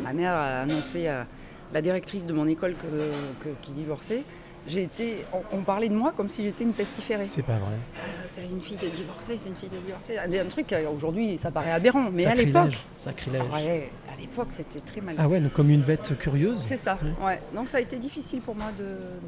ma 0.02 0.12
mère 0.12 0.32
a 0.32 0.60
annoncé 0.62 1.06
à 1.06 1.26
la 1.72 1.80
directrice 1.82 2.26
de 2.26 2.32
mon 2.32 2.46
école 2.46 2.74
que, 2.74 3.48
divorçait, 3.72 4.24
j'ai 4.66 4.82
été. 4.84 5.24
On, 5.32 5.58
on 5.58 5.60
parlait 5.62 5.88
de 5.88 5.94
moi 5.94 6.12
comme 6.16 6.28
si 6.28 6.42
j'étais 6.42 6.64
une 6.64 6.72
pestiférée. 6.72 7.26
C'est 7.26 7.42
pas 7.42 7.56
vrai. 7.58 7.72
Euh, 7.72 8.00
c'est 8.28 8.44
une 8.44 8.60
fille 8.60 8.76
de 8.76 8.86
divorcée, 8.88 9.36
c'est 9.38 9.48
une 9.48 9.54
fille 9.56 9.68
de 9.68 9.76
divorcée. 9.84 10.18
Un 10.18 10.44
truc, 10.46 10.72
euh, 10.72 10.88
aujourd'hui, 10.94 11.38
ça 11.38 11.50
paraît 11.50 11.72
aberrant, 11.72 12.10
mais 12.12 12.26
à 12.26 12.34
l'époque. 12.34 12.76
Sacrilège. 12.98 13.42
Ouais, 13.52 13.90
à 14.12 14.20
l'époque, 14.20 14.48
c'était 14.50 14.80
très 14.80 15.00
mal. 15.00 15.14
Ah 15.18 15.28
ouais, 15.28 15.40
donc 15.40 15.52
comme 15.52 15.70
une 15.70 15.80
bête 15.82 16.16
curieuse. 16.18 16.58
C'est 16.62 16.76
ça, 16.76 16.98
Ouais. 17.02 17.26
ouais. 17.26 17.42
Donc 17.54 17.68
ça 17.70 17.78
a 17.78 17.80
été 17.80 17.98
difficile 17.98 18.40
pour 18.40 18.54
moi 18.54 18.66
de, 18.78 18.84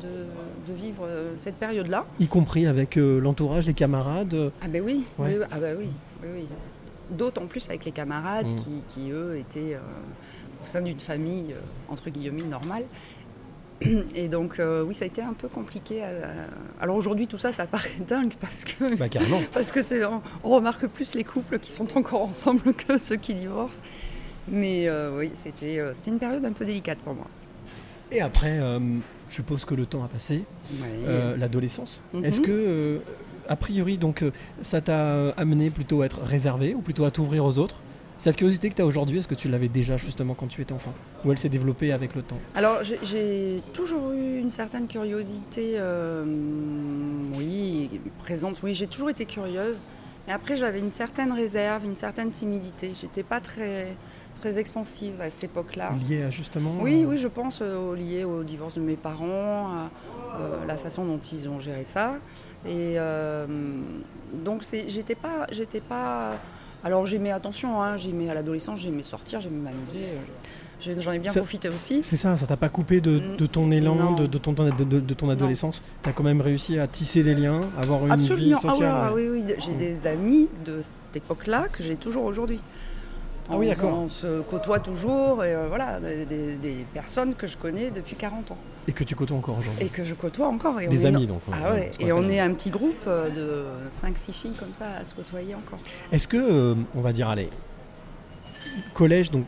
de- 0.07 0.27
de 0.69 0.73
vivre 0.79 1.05
euh, 1.07 1.33
cette 1.37 1.57
période-là. 1.57 2.05
Y 2.21 2.29
compris 2.29 2.67
avec 2.67 2.97
euh, 2.97 3.19
l'entourage, 3.21 3.67
les 3.67 3.75
camarades. 3.75 4.53
Ah 4.63 4.69
ben 4.69 4.83
oui, 4.85 5.05
Ouais. 5.19 5.37
oui, 5.39 5.45
ah 5.51 5.59
ben 5.59 5.77
oui, 5.79 5.89
oui, 6.23 6.29
oui. 6.35 6.47
D'autant 7.11 7.47
plus 7.47 7.69
avec 7.69 7.85
les 7.85 7.93
camarades 7.93 8.51
Mm. 8.51 8.57
qui, 8.57 8.71
qui, 8.89 9.11
eux, 9.11 9.37
étaient 9.39 9.75
euh, 9.75 9.79
au 10.63 10.67
sein 10.67 10.81
d'une 10.81 11.01
famille, 11.01 11.55
entre 11.89 12.09
guillemets, 12.11 12.43
normale. 12.43 12.85
Et 14.15 14.29
donc, 14.29 14.59
euh, 14.61 14.83
oui, 14.85 14.95
ça 14.95 15.05
a 15.05 15.09
été 15.09 15.23
un 15.23 15.33
peu 15.33 15.49
compliqué. 15.49 16.03
à- 16.03 16.09
Alors 16.81 16.97
aujourd'hui, 16.97 17.27
tout 17.27 17.39
ça, 17.39 17.53
ça 17.53 17.67
paraît 17.67 17.91
dingue 18.09 18.33
parce 18.41 18.65
que, 18.65 18.97
Bah 18.97 19.09
carrément. 19.09 19.41
parce 19.53 19.73
que 19.73 19.83
c'est, 19.83 20.05
on, 20.05 20.21
remarque 20.43 20.87
plus 20.87 21.15
les 21.15 21.25
couples 21.25 21.59
qui 21.59 21.73
sont 21.73 21.97
encore 21.97 22.23
ensemble 22.23 22.73
que 22.89 22.99
ceux 22.99 23.17
qui 23.17 23.35
divorcent. 23.35 23.83
Mais 24.49 24.89
euh, 24.89 25.17
oui, 25.19 25.31
c'était, 25.35 25.79
euh, 25.79 25.93
c'était 25.95 26.11
une 26.11 26.19
période 26.19 26.45
un 26.45 26.53
peu 26.53 26.65
délicate 26.65 26.99
pour 26.99 27.15
moi. 27.15 27.27
Et 28.11 28.21
après, 28.21 28.59
je 29.31 29.35
suppose 29.35 29.65
que 29.65 29.75
le 29.75 29.87
temps 29.87 30.05
a 30.05 30.09
passé, 30.09 30.45
Ouais. 30.83 31.37
l'adolescence. 31.39 32.03
Mhm. 32.13 32.25
Est-ce 32.27 32.41
que, 32.43 33.01
a 33.49 33.57
priori, 33.57 33.97
donc, 33.97 34.23
ça 34.61 34.83
t'a 34.83 35.31
amené 35.31 35.71
plutôt 35.71 36.03
à 36.03 36.07
être 36.07 36.21
réservé 36.21 36.75
ou 36.75 36.83
plutôt 36.83 37.07
à 37.07 37.11
t'ouvrir 37.11 37.43
aux 37.47 37.57
autres? 37.57 37.77
Cette 38.19 38.37
curiosité 38.37 38.71
que 38.71 38.75
tu 38.77 38.83
as 38.83 38.87
aujourd'hui, 38.87 39.19
est-ce 39.19 39.27
que 39.27 39.35
tu 39.35 39.49
l'avais 39.49 39.69
déjà 39.69 39.97
justement 39.97 40.35
quand 40.35 40.47
tu 40.47 40.61
étais 40.63 40.73
enfant? 40.73 40.93
Ou 41.25 41.33
elle 41.33 41.39
s'est 41.39 41.49
développée 41.49 41.93
avec 41.93 42.15
le 42.15 42.23
temps? 42.23 42.39
Alors, 42.55 42.79
j'ai- 42.85 43.63
toujours 43.73 44.13
eu 44.13 44.39
une 44.39 44.51
certaine 44.51 44.87
curiosité, 44.87 45.75
euh, 45.77 46.25
oui, 47.37 47.91
présente. 48.19 48.61
Oui, 48.63 48.75
j'ai 48.75 48.87
toujours 48.87 49.11
été 49.11 49.25
curieuse. 49.27 49.83
Mais 50.27 50.33
après, 50.33 50.57
j'avais 50.57 50.79
une 50.79 50.91
certaine 50.91 51.33
réserve, 51.33 51.85
une 51.85 51.97
certaine 51.97 52.31
timidité. 52.31 52.93
J'étais 52.95 53.25
pas 53.25 53.41
très, 53.41 53.89
très 54.41 54.57
expansive 54.57 55.21
à 55.21 55.29
cette 55.29 55.45
époque-là. 55.45 55.91
Lié 56.09 56.23
à 56.23 56.31
justement. 56.31 56.71
Oui, 56.81 57.03
euh, 57.03 57.09
oui, 57.09 57.19
je 57.19 57.27
pense 57.27 57.59
euh, 57.61 57.97
lié 57.97 58.23
au 58.23 58.45
divorce 58.45 58.75
de 58.77 58.81
mes 58.83 58.95
parents, 58.97 59.67
à 59.69 59.91
euh, 60.41 60.65
la 60.69 60.77
façon 60.77 61.05
dont 61.05 61.19
ils 61.33 61.49
ont 61.49 61.59
géré 61.59 61.85
ça. 61.85 62.15
Et 62.65 62.97
donc, 64.45 64.63
j'étais 64.87 65.17
pas, 65.17 65.47
j'étais 65.51 65.81
pas. 65.81 66.35
Alors, 66.85 67.07
j'aimais 67.07 67.31
attention, 67.31 67.81
hein, 67.83 67.97
j'aimais 67.97 68.29
à 68.29 68.35
l'adolescence, 68.35 68.81
j'aimais 68.81 69.03
sortir, 69.05 69.41
j'aimais 69.41 69.59
m'amuser. 69.71 70.05
euh, 70.07 70.95
J'en 71.01 71.13
ai 71.13 71.21
bien 71.21 71.31
Ça- 71.31 71.39
profité 71.39 71.69
aussi. 71.69 72.01
C'est 72.03 72.17
ça, 72.17 72.37
ça 72.37 72.45
t'a 72.45 72.57
pas 72.57 72.69
coupé 72.69 73.01
de, 73.01 73.13
Mm, 73.21 73.37
de 73.37 73.47
ton 73.47 73.71
élan, 73.71 74.15
de, 74.17 74.27
de 74.27 74.37
ton, 74.39 74.53
de, 74.53 75.15
ton 75.15 75.31
adolescence? 75.31 75.81
T'as 76.03 76.11
quand 76.11 76.25
même 76.25 76.41
réussi 76.41 76.77
à 76.81 76.89
tisser 76.89 77.23
des 77.23 77.37
liens, 77.37 77.61
avoir 77.81 78.05
une 78.05 78.11
Absolument. 78.11 78.59
vie 78.59 78.65
Ah 78.67 78.71
sociale 78.73 79.13
ouais, 79.13 79.23
ouais. 79.23 79.29
oui, 79.31 79.45
oui, 79.47 79.55
j'ai 79.65 79.75
des 79.75 80.09
amis 80.09 80.49
de 80.67 80.83
cette 80.83 81.23
époque-là 81.23 81.67
que 81.73 81.85
j'ai 81.85 81.95
toujours 81.95 82.25
aujourd'hui. 82.25 82.59
Ah 83.49 83.53
oui, 83.57 83.67
On- 83.67 83.69
d'accord. 83.71 83.97
On 83.97 84.09
se 84.09 84.41
côtoie 84.43 84.81
toujours, 84.81 85.45
et 85.45 85.55
euh, 85.55 85.67
voilà, 85.69 86.01
des, 86.01 86.25
des- 86.27 86.57
des 86.57 86.87
personnes 86.93 87.37
que 87.37 87.47
je 87.47 87.57
connais 87.57 87.93
depuis 87.93 88.17
40 88.17 88.51
ans 88.51 88.59
Et 88.89 88.93
que 88.93 89.05
tu 89.05 89.15
côtoies 89.15 89.37
encore 89.37 89.59
aujourd'hui. 89.59 89.87
et 89.87 89.89
que 89.89 90.05
je 90.05 90.13
côtoie 90.15 90.49
encore. 90.49 90.81
Et 90.81 90.89
Des 90.89 91.03
on 91.07 91.11
est- 91.13 91.15
amis, 91.15 91.27
donc. 91.27 91.41
on- 91.49 91.53
Ah 91.53 91.73
ouais, 91.73 91.91
et 92.01 92.13
on 92.13 92.29
est 92.29 92.41
un 92.41 92.53
petit 92.53 92.71
groupe 92.71 92.97
euh, 93.07 93.29
de 93.31 93.91
5-6 93.91 94.33
filles 94.33 94.55
comme 94.59 94.75
ça 94.77 94.87
à 95.01 95.05
se 95.05 95.15
côtoyer 95.15 95.55
encore. 95.55 95.79
Est-ce 96.11 96.27
que, 96.27 96.37
euh, 96.37 96.75
on 96.97 97.01
va 97.01 97.13
dire, 97.13 97.29
allez, 97.29 97.49
collège, 98.95 99.31
donc 99.31 99.45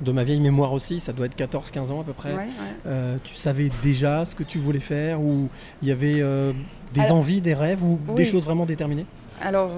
de 0.00 0.12
ma 0.12 0.24
vieille 0.24 0.40
mémoire 0.40 0.72
aussi, 0.72 1.00
ça 1.00 1.12
doit 1.12 1.26
être 1.26 1.34
14-15 1.36 1.90
ans 1.90 2.02
à 2.02 2.04
peu 2.04 2.12
près. 2.12 2.30
Ouais, 2.32 2.36
ouais. 2.36 2.46
Euh, 2.86 3.16
tu 3.24 3.34
savais 3.34 3.70
déjà 3.82 4.24
ce 4.26 4.34
que 4.34 4.42
tu 4.42 4.58
voulais 4.58 4.78
faire 4.78 5.20
ou 5.20 5.48
il 5.82 5.88
y 5.88 5.90
avait 5.90 6.20
euh, 6.20 6.52
des 6.92 7.00
Alors- 7.00 7.16
envies, 7.18 7.40
des 7.40 7.54
rêves 7.54 7.82
ou 7.82 7.98
des 8.14 8.24
choses 8.26 8.44
vraiment 8.44 8.66
déterminées? 8.66 9.06
Alors, 9.42 9.70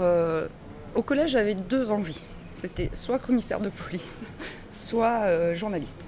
au 0.95 1.03
collège, 1.03 1.31
j'avais 1.31 1.55
deux 1.55 1.91
envies. 1.91 2.23
C'était 2.57 2.91
soit 2.93 3.21
commissaire 3.21 3.61
de 3.61 3.69
police, 3.69 4.21
soit 4.73 5.55
journaliste. 5.55 6.08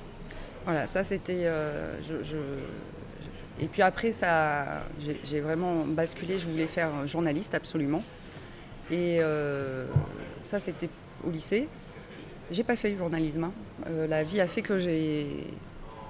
Voilà, 0.64 0.86
ça 0.86 1.04
c'était. 1.04 1.46
euh, 1.46 1.94
je, 2.08 2.22
je- 2.24 3.62
Et 3.62 3.68
puis 3.68 3.82
après, 3.82 4.12
ça, 4.12 4.82
j'ai 5.24 5.40
vraiment 5.40 5.84
basculé. 5.86 6.38
Je 6.38 6.46
voulais 6.46 6.66
faire 6.66 7.06
journaliste 7.06 7.54
absolument. 7.54 8.02
Et 8.90 9.18
euh, 9.20 9.86
ça, 10.42 10.58
c'était 10.58 10.88
au 11.24 11.30
lycée. 11.30 11.68
J'ai 12.50 12.64
pas 12.64 12.74
fait 12.76 12.90
du 12.90 12.98
journalisme. 12.98 13.44
hein. 13.44 13.52
Euh, 13.88 14.06
la 14.06 14.22
vie 14.24 14.40
a 14.40 14.46
fait 14.48 14.62
que 14.62 14.78
j'ai. 14.78 15.26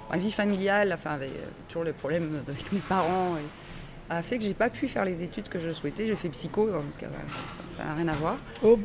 Ma 0.09 0.17
vie 0.17 0.31
familiale, 0.31 0.91
enfin, 0.93 1.11
avec 1.11 1.29
toujours 1.67 1.83
les 1.85 1.93
problèmes 1.93 2.41
avec 2.47 2.71
mes 2.73 2.79
parents, 2.79 3.35
et- 3.37 4.13
a 4.13 4.21
fait 4.21 4.37
que 4.37 4.43
j'ai 4.43 4.53
pas 4.53 4.69
pu 4.69 4.89
faire 4.89 5.05
les 5.05 5.21
études 5.21 5.47
que 5.47 5.57
je 5.59 5.69
souhaitais. 5.71 6.05
J'ai 6.05 6.17
fait 6.17 6.27
psycho, 6.29 6.67
hein, 6.73 6.81
parce 6.83 6.97
que 6.97 7.05
ça 7.77 7.83
n'a 7.85 7.93
rien 7.93 8.07
à 8.09 8.13
voir. 8.13 8.35
Oh, 8.61 8.77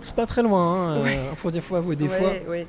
c'est 0.00 0.14
pas 0.14 0.24
très 0.24 0.42
loin, 0.42 0.62
hein, 0.88 1.02
Ouais. 1.02 1.18
euh, 1.18 1.34
faut 1.36 1.50
des 1.50 1.60
fois 1.60 1.78
avouer 1.78 1.94
des 1.96 2.08
Ouais, 2.08 2.16
fois. 2.18 2.32
ouais. 2.48 2.66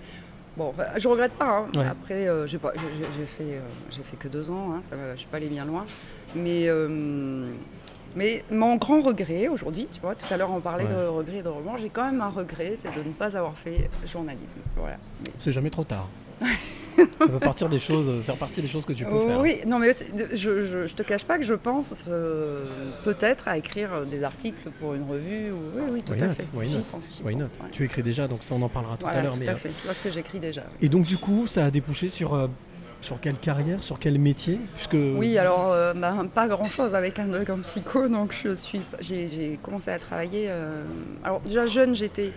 Bon, 0.56 0.74
je 0.98 1.08
regrette 1.08 1.32
pas. 1.34 1.60
hein. 1.60 1.68
Ouais. 1.80 1.86
Après, 1.88 2.28
euh, 2.28 2.46
j'ai 2.46 2.58
fait, 2.60 3.42
euh, 3.42 3.60
fait 4.04 4.18
que 4.18 4.28
deux 4.28 4.52
ans. 4.52 4.74
Hein, 4.74 4.82
ça 4.82 4.96
va, 4.96 5.14
je 5.16 5.20
suis 5.20 5.28
pas 5.28 5.38
allée 5.38 5.50
bien 5.50 5.66
loin. 5.66 5.86
Mais, 6.36 6.68
euh, 6.68 7.48
mais 8.16 8.44
mon 8.52 8.76
grand 8.76 9.02
regret 9.02 9.48
aujourd'hui, 9.48 9.88
tu 9.92 10.00
vois, 10.00 10.14
tout 10.14 10.32
à 10.32 10.38
l'heure 10.38 10.52
on 10.52 10.60
parlait 10.62 10.84
Ouais. 10.86 10.92
de 10.94 11.08
regret 11.08 11.38
et 11.38 11.44
de 11.44 11.48
remords. 11.50 11.78
J'ai 11.80 11.90
quand 11.90 12.06
même 12.06 12.22
un 12.22 12.30
regret, 12.30 12.74
c'est 12.76 12.90
de 12.96 13.08
ne 13.08 13.14
pas 13.14 13.36
avoir 13.36 13.58
fait 13.58 13.90
journalisme. 14.08 14.60
Voilà. 14.76 14.98
Mais- 15.26 15.32
C'est 15.40 15.52
jamais 15.52 15.70
trop 15.72 15.84
tard. 15.84 16.08
ça 16.98 17.28
peut 17.28 17.40
partir 17.40 17.70
des 17.70 17.80
choses, 17.80 18.08
euh, 18.10 18.22
faire 18.22 18.36
partie 18.38 18.62
des 18.62 18.68
choses 18.68 18.86
que 18.86 18.94
tu 18.94 19.06
peux 19.06 19.12
Oh, 19.14 19.28
faire. 19.28 19.40
Oui, 19.40 19.60
non 19.66 19.80
mais 19.80 19.96
je, 20.34 20.66
je, 20.66 20.88
je 20.88 20.94
te 20.96 21.04
cache 21.04 21.24
pas 21.26 21.38
que 21.38 21.44
je 21.44 21.54
pense 21.54 22.06
euh, 22.10 22.66
peut-être 23.04 23.48
à 23.48 23.58
écrire 23.58 24.06
des 24.06 24.24
articles 24.24 24.70
pour 24.80 24.94
une 24.94 25.04
revue. 25.10 25.52
Ou... 25.52 25.58
Oui, 25.76 25.84
oui, 25.92 26.04
tout 26.04 26.14
Why 26.14 26.22
à 26.24 26.28
not, 26.28 26.34
fait. 26.34 26.48
why 26.54 26.68
not, 26.70 26.80
pense, 26.92 27.22
ouais. 27.24 27.36
Tu 27.72 27.86
écris 27.86 28.04
déjà, 28.04 28.28
donc 28.28 28.44
ça 28.44 28.56
on 28.56 28.62
en 28.62 28.70
parlera 28.70 28.98
tout 28.98 29.04
Voilà, 29.06 29.20
à 29.20 29.24
l'heure. 29.24 29.34
tout 29.34 29.40
mais, 29.40 29.48
à 29.50 29.54
euh, 29.54 29.56
fait. 29.56 29.72
C'est 29.76 29.94
ce 29.94 30.04
que 30.04 30.12
j'écris 30.12 30.40
déjà. 30.40 30.62
oui. 30.62 30.78
Et 30.86 30.90
donc 30.90 31.06
du 31.06 31.18
coup, 31.18 31.48
ça 31.48 31.66
a 31.66 31.72
débouché 31.72 32.10
sur, 32.10 32.34
euh, 32.34 32.48
sur 33.02 33.20
quelle 33.20 33.38
carrière, 33.38 33.82
sur 33.84 34.00
quel 34.00 34.18
métier? 34.20 34.60
Puisque 34.76 34.94
Oui, 34.96 35.38
alors 35.38 35.72
euh, 35.72 35.94
bah, 35.94 36.16
pas 36.34 36.48
grand 36.48 36.66
chose 36.70 36.96
avec 36.96 37.20
un 37.20 37.28
deuil 37.28 37.46
comme 37.46 37.62
psycho, 37.62 38.08
donc 38.08 38.34
je 38.44 38.54
suis, 38.56 38.82
j'ai, 39.02 39.30
j'ai 39.30 39.60
commencé 39.62 39.92
à 39.92 40.00
travailler. 40.00 40.46
euh, 40.50 40.84
alors 41.24 41.42
déjà 41.42 41.66
jeune, 41.66 41.96
j'étais, 41.96 42.32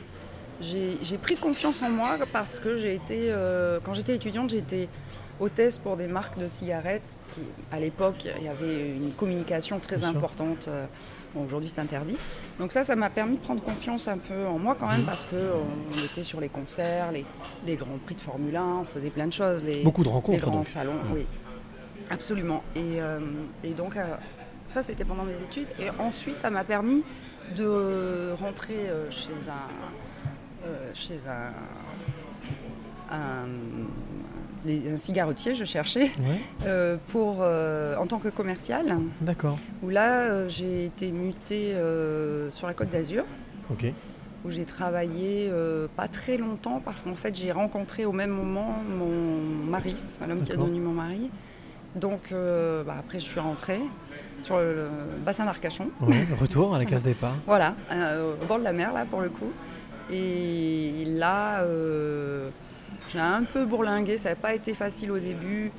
j'ai, 0.60 1.18
pris 1.18 1.36
confiance 1.36 1.82
en 1.82 1.90
moi 1.90 2.16
parce 2.32 2.58
que 2.60 2.76
j'ai 2.76 2.94
été, 2.94 3.28
euh, 3.30 3.78
quand 3.82 3.94
j'étais 3.94 4.14
étudiante, 4.16 4.50
j'étais 4.50 4.88
hôtesse 5.38 5.76
pour 5.76 5.96
des 5.96 6.06
marques 6.06 6.38
de 6.38 6.48
cigarettes. 6.48 7.18
Qui, 7.34 7.40
à 7.70 7.78
l'époque, 7.78 8.26
il 8.38 8.44
y 8.44 8.48
avait 8.48 8.90
une 8.96 9.12
communication 9.12 9.78
très 9.78 9.96
Bien 9.98 10.08
importante. 10.10 10.66
euh, 10.68 10.86
bon, 11.34 11.44
aujourd'hui, 11.44 11.70
c'est 11.72 11.80
interdit. 11.80 12.16
Donc 12.58 12.72
ça, 12.72 12.84
ça 12.84 12.96
m'a 12.96 13.10
permis 13.10 13.36
de 13.36 13.42
prendre 13.42 13.62
confiance 13.62 14.08
un 14.08 14.16
peu 14.18 14.46
en 14.46 14.58
moi 14.58 14.76
quand 14.78 14.88
même 14.88 15.04
parce 15.04 15.26
que 15.26 15.36
euh, 15.36 15.52
on 15.94 16.04
était 16.04 16.22
sur 16.22 16.40
les 16.40 16.48
concerts, 16.48 17.12
les, 17.12 17.26
les 17.66 17.76
grands 17.76 17.98
prix 18.04 18.14
de 18.14 18.20
Formule 18.22 18.56
1, 18.56 18.64
on 18.80 18.84
faisait 18.84 19.10
plein 19.10 19.26
de 19.26 19.32
choses. 19.32 19.62
Les, 19.62 19.82
beaucoup 19.82 20.02
de 20.02 20.08
les 20.08 20.14
rencontres 20.14 20.40
grands 20.40 20.52
donc. 20.52 20.66
salons, 20.68 20.94
Mm. 20.94 21.12
oui. 21.14 21.26
Absolument. 22.08 22.62
Et, 22.74 23.00
euh, 23.02 23.18
et 23.64 23.70
donc, 23.74 23.96
euh, 23.96 24.04
ça, 24.64 24.82
c'était 24.82 25.04
pendant 25.04 25.24
mes 25.24 25.34
études. 25.36 25.66
Et 25.80 25.90
ensuite, 26.00 26.38
ça 26.38 26.50
m'a 26.50 26.64
permis 26.64 27.02
de 27.56 28.32
rentrer 28.40 28.88
chez 29.10 29.32
un, 29.48 30.05
euh, 30.66 30.90
chez 30.94 31.16
un, 31.28 31.52
un, 33.10 34.98
cigarettier, 34.98 35.54
je 35.54 35.64
cherchais, 35.64 36.10
Ouais, 36.18 36.40
euh, 36.66 36.96
pour, 37.08 37.36
euh, 37.40 37.96
en 37.96 38.06
tant 38.06 38.18
que 38.18 38.28
commercial, 38.28 38.98
d'accord. 39.20 39.56
où 39.82 39.90
là, 39.90 40.48
j'ai 40.48 40.86
été 40.86 41.12
mutée 41.12 41.74
sur 42.50 42.66
la 42.66 42.74
côte 42.74 42.90
d'Azur 42.90 43.24
Ok. 43.70 43.86
où 44.44 44.50
j'ai 44.50 44.64
travaillé 44.64 45.50
pas 45.96 46.08
très 46.08 46.36
longtemps 46.36 46.80
parce 46.84 47.02
qu'en 47.04 47.14
fait 47.16 47.34
j'ai 47.34 47.50
rencontré 47.52 48.04
au 48.04 48.12
même 48.12 48.30
moment 48.30 48.76
mon 48.88 49.40
mari, 49.70 49.96
enfin, 50.16 50.26
l'homme 50.28 50.42
qui 50.42 50.50
D'accord. 50.50 50.64
devenu 50.66 50.80
mon 50.80 50.92
mari. 50.92 51.30
Donc 51.94 52.32
bah, 52.32 52.96
après 52.98 53.20
je 53.20 53.24
suis 53.24 53.40
rentrée 53.40 53.80
sur 54.42 54.58
le, 54.58 54.74
le 54.74 54.88
bassin 55.24 55.44
d'Arcachon, 55.44 55.90
Ouais, 56.00 56.26
retour 56.38 56.74
à 56.74 56.78
la 56.78 56.84
case 56.84 57.02
départ. 57.04 57.34
voilà, 57.46 57.74
au 58.42 58.44
bord 58.46 58.58
de 58.58 58.64
la 58.64 58.72
mer 58.72 58.92
là 58.92 59.04
pour 59.08 59.20
le 59.20 59.28
coup. 59.30 59.50
Et 60.10 61.04
là 61.06 61.60
euh, 61.62 62.48
j'ai 63.12 63.18
un 63.18 63.42
peu 63.44 63.64
bourlingué, 63.64 64.18
ça 64.18 64.30
n'a 64.30 64.36
pas 64.36 64.54
été 64.54 64.74
facile 64.74 65.10
au 65.10 65.18
début. 65.18 65.70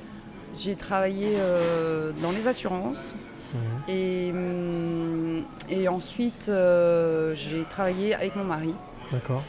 J'ai 0.56 0.74
travaillé 0.76 1.34
euh, 1.36 2.12
dans 2.22 2.30
les 2.32 2.46
assurances, 2.48 3.14
Mhm. 3.54 3.60
et, 3.94 4.30
hum, 4.32 5.42
et 5.70 5.88
ensuite, 5.88 6.46
euh, 6.50 7.34
j'ai 7.34 7.64
travaillé 7.64 8.14
avec 8.14 8.36
mon 8.36 8.44
mari, 8.44 8.74
D'accord. 9.12 9.42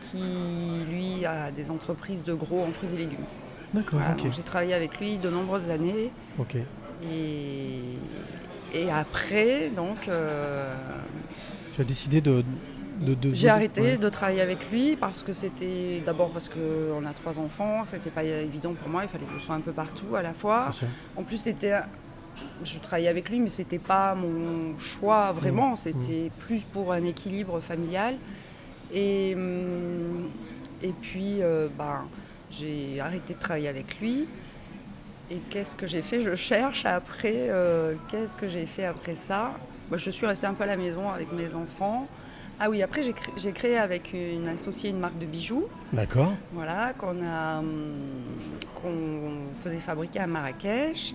qui 0.00 0.84
lui 0.90 1.26
a 1.26 1.50
des 1.50 1.70
entreprises 1.70 2.22
de 2.22 2.32
gros 2.32 2.62
en 2.62 2.72
fruits 2.72 2.88
et 2.94 2.98
légumes. 2.98 3.24
D'accord, 3.74 3.98
Voilà, 3.98 4.14
ok. 4.14 4.22
donc 4.24 4.32
J'ai 4.32 4.42
travaillé 4.42 4.72
avec 4.72 4.98
lui 5.00 5.18
de 5.18 5.28
nombreuses 5.28 5.68
années. 5.68 6.10
Ok. 6.38 6.56
Et, 7.12 7.80
et 8.72 8.90
après, 8.90 9.70
donc, 9.76 10.08
euh, 10.08 10.72
Tu 11.74 11.80
as 11.82 11.84
décidé 11.84 12.20
de. 12.22 12.42
De, 13.00 13.14
de- 13.14 13.34
j'ai 13.34 13.48
arrêté 13.48 13.80
ouais. 13.82 13.96
de 13.98 14.08
travailler 14.08 14.40
avec 14.40 14.70
lui 14.70 14.96
parce 14.96 15.22
que 15.22 15.32
c'était 15.32 16.02
d'abord 16.04 16.30
parce 16.30 16.48
qu'on 16.48 17.04
a 17.06 17.12
trois 17.12 17.38
enfants, 17.38 17.84
c'était 17.86 18.10
pas 18.10 18.24
évident 18.24 18.72
pour 18.74 18.88
moi, 18.88 19.02
il 19.02 19.08
fallait 19.08 19.24
que 19.26 19.32
je 19.34 19.38
sois 19.38 19.54
un 19.54 19.60
peu 19.60 19.72
partout 19.72 20.16
à 20.16 20.22
la 20.22 20.32
fois. 20.34 20.70
En 21.16 21.22
plus, 21.22 21.38
c'était. 21.38 21.74
Je 22.62 22.78
travaillais 22.78 23.08
avec 23.08 23.28
lui, 23.30 23.40
mais 23.40 23.48
c'était 23.48 23.78
pas 23.78 24.14
mon 24.14 24.78
choix 24.78 25.32
vraiment. 25.32 25.74
C'était 25.76 26.30
plus 26.40 26.64
pour 26.64 26.92
un 26.92 27.02
équilibre 27.04 27.60
familial. 27.60 28.14
Et, 28.92 29.32
hum, 29.34 30.28
et 30.82 30.92
puis, 30.92 31.42
euh, 31.42 31.68
ben, 31.76 32.04
j'ai 32.50 33.00
arrêté 33.00 33.34
de 33.34 33.38
travailler 33.38 33.68
avec 33.68 33.98
lui. 34.00 34.26
Et 35.30 35.38
qu'est-ce 35.50 35.74
que 35.74 35.86
j'ai 35.86 36.02
fait? 36.02 36.22
Je 36.22 36.34
cherche 36.34 36.84
après. 36.86 37.32
euh, 37.34 37.94
qu'est-ce 38.10 38.36
que 38.36 38.48
j'ai 38.48 38.66
fait 38.66 38.84
après 38.84 39.16
ça? 39.16 39.52
Ben, 39.90 39.96
Je 39.98 40.10
suis 40.10 40.26
restée 40.26 40.46
un 40.46 40.54
peu 40.54 40.64
à 40.64 40.66
la 40.66 40.76
maison 40.76 41.08
avec 41.10 41.32
mes 41.32 41.54
enfants. 41.54 42.06
Ah 42.58 42.70
oui, 42.70 42.82
après, 42.82 43.02
j'ai 43.02 43.12
cré- 43.12 43.32
j'ai 43.36 43.52
créé 43.52 43.76
avec 43.76 44.12
une 44.14 44.48
associée 44.48 44.90
une 44.90 44.98
marque 44.98 45.18
de 45.18 45.26
bijoux. 45.26 45.64
D'accord. 45.92 46.32
Voilà, 46.52 46.94
qu'on 46.94 47.22
a, 47.22 47.58
hum, 47.58 47.92
qu'on 48.74 49.54
faisait 49.62 49.78
fabriquer 49.78 50.20
à 50.20 50.26
Marrakech. 50.26 51.14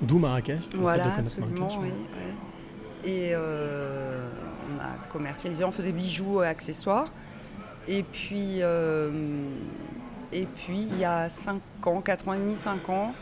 D'où 0.00 0.18
Marrakech. 0.18 0.60
Voilà, 0.74 1.04
absolument, 1.18 1.66
Marrakech, 1.66 1.78
oui. 1.82 1.88
ouais. 1.88 3.10
Et 3.10 3.30
euh, 3.34 4.28
on 4.74 4.80
a 4.80 4.96
commercialisé, 5.10 5.62
on 5.64 5.70
faisait 5.72 5.92
bijoux 5.92 6.42
et 6.42 6.46
accessoires. 6.46 7.08
Et 7.86 8.02
puis, 8.02 8.62
euh, 8.62 9.10
et 10.32 10.46
puis 10.46 10.80
il 10.90 10.98
y 10.98 11.04
a 11.04 11.28
5 11.28 11.60
ans, 11.86 12.00
4 12.00 12.28
ans 12.28 12.32
et 12.34 12.38
demi, 12.38 12.56
5 12.56 12.88
ans, 12.88 13.12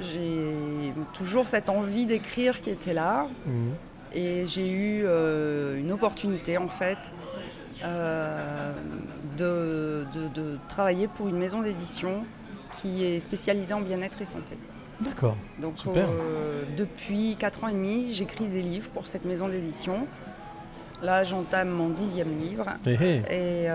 j'ai 0.00 0.92
toujours 1.12 1.48
cette 1.48 1.68
envie 1.68 2.06
d'écrire 2.06 2.60
qui 2.62 2.70
était 2.70 2.94
là. 2.94 3.26
Mhm. 3.46 3.72
Et 4.20 4.48
j'ai 4.48 4.68
eu 4.68 5.02
euh, 5.04 5.78
une 5.78 5.92
opportunité 5.92 6.58
en 6.58 6.66
fait 6.66 6.98
euh, 7.84 8.72
de, 9.36 10.04
de- 10.12 10.28
de 10.34 10.58
travailler 10.68 11.06
pour 11.06 11.28
une 11.28 11.38
maison 11.38 11.62
d'édition 11.62 12.24
qui 12.80 13.04
est 13.04 13.20
spécialisée 13.20 13.74
en 13.74 13.80
bien-être 13.80 14.20
et 14.20 14.24
santé. 14.24 14.58
D'accord. 15.00 15.36
Donc 15.60 15.78
Super. 15.78 16.08
euh, 16.08 16.64
depuis 16.76 17.36
4 17.38 17.62
ans 17.62 17.68
et 17.68 17.72
demi, 17.74 18.12
j'écris 18.12 18.48
des 18.48 18.60
livres 18.62 18.90
pour 18.90 19.06
cette 19.06 19.24
maison 19.24 19.46
d'édition. 19.48 20.08
Là, 21.00 21.22
j'entame 21.22 21.68
mon 21.68 21.90
dixième 21.90 22.36
livre. 22.40 22.66
Et 23.30 23.68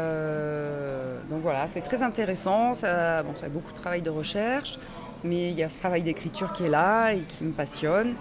donc 1.30 1.42
voilà, 1.42 1.68
c'est 1.68 1.80
très 1.80 2.04
intéressant. 2.04 2.74
Ça, 2.74 3.24
bon, 3.24 3.34
ça 3.34 3.46
a 3.46 3.50
beaucoup 3.50 3.72
de 3.72 3.78
travail 3.78 4.02
de 4.02 4.10
recherche, 4.10 4.78
mais 5.24 5.52
il 5.52 5.58
y 5.58 5.64
a 5.64 5.70
ce 5.70 5.80
travail 5.80 6.04
d'écriture 6.04 6.52
qui 6.52 6.66
est 6.66 6.70
là 6.70 7.14
et 7.14 7.20
qui 7.22 7.46
me 7.46 7.54
passionne. 7.54 8.16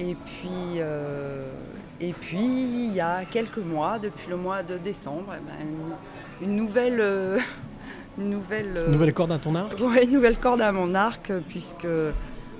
Et 0.00 0.14
puis, 0.14 0.78
euh, 0.78 1.42
et 2.00 2.14
puis 2.14 2.38
il 2.38 2.94
y 2.94 3.00
a 3.00 3.24
quelques 3.30 3.58
mois, 3.58 3.98
depuis 3.98 4.30
le 4.30 4.36
mois 4.36 4.62
de 4.62 4.78
décembre, 4.78 5.34
eh 5.36 5.46
ben, 5.46 5.68
une, 6.40 6.48
une 6.48 6.56
nouvelle, 6.56 7.00
euh, 7.00 7.38
une 8.18 8.30
nouvelle, 8.30 8.72
euh, 8.78 8.90
Nouvelle 8.90 9.12
corde 9.12 9.32
à 9.32 9.38
ton 9.38 9.54
arc 9.54 9.78
Ouais, 9.80 10.04
une 10.04 10.12
nouvelle 10.12 10.38
corde 10.38 10.62
à 10.62 10.72
mon 10.72 10.94
arc, 10.94 11.30
puisque 11.48 11.86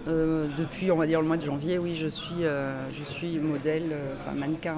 depuis, 0.07 0.91
on 0.91 0.97
va 0.97 1.07
dire, 1.07 1.21
le 1.23 1.27
mois 1.27 1.39
de 1.39 1.45
janvier, 1.45 1.79
oui, 1.79 1.95
je 1.95 2.09
suis, 2.09 2.43
je 2.43 3.05
suis 3.05 3.39
modèle, 3.39 3.95
enfin 4.19 4.35
mannequin 4.35 4.77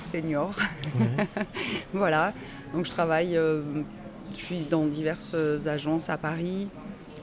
senior. 0.00 0.54
Ouais. 0.98 1.26
voilà, 1.94 2.32
donc 2.74 2.84
je 2.84 2.90
travaille, 2.90 3.34
je 3.34 4.36
suis 4.36 4.60
dans 4.60 4.84
diverses 4.84 5.34
agences 5.66 6.10
à 6.10 6.18
Paris 6.18 6.68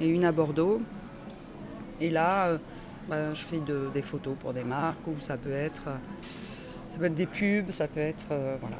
et 0.01 0.07
une 0.07 0.25
à 0.25 0.31
Bordeaux. 0.31 0.81
Et 2.01 2.09
là, 2.09 2.57
bah, 3.09 3.33
je 3.33 3.41
fais 3.43 3.59
de- 3.59 3.89
des 3.93 4.01
photos 4.01 4.35
pour 4.39 4.53
des 4.53 4.63
marques, 4.63 5.05
ou 5.07 5.13
ça 5.19 5.37
peut 5.37 5.51
être, 5.51 5.83
euh, 5.87 5.95
ça 6.89 6.99
peut 6.99 7.05
être 7.05 7.15
des 7.15 7.25
pubs, 7.25 7.71
ça 7.71 7.87
peut 7.87 7.99
être, 7.99 8.25
euh, 8.31 8.57
voilà. 8.61 8.77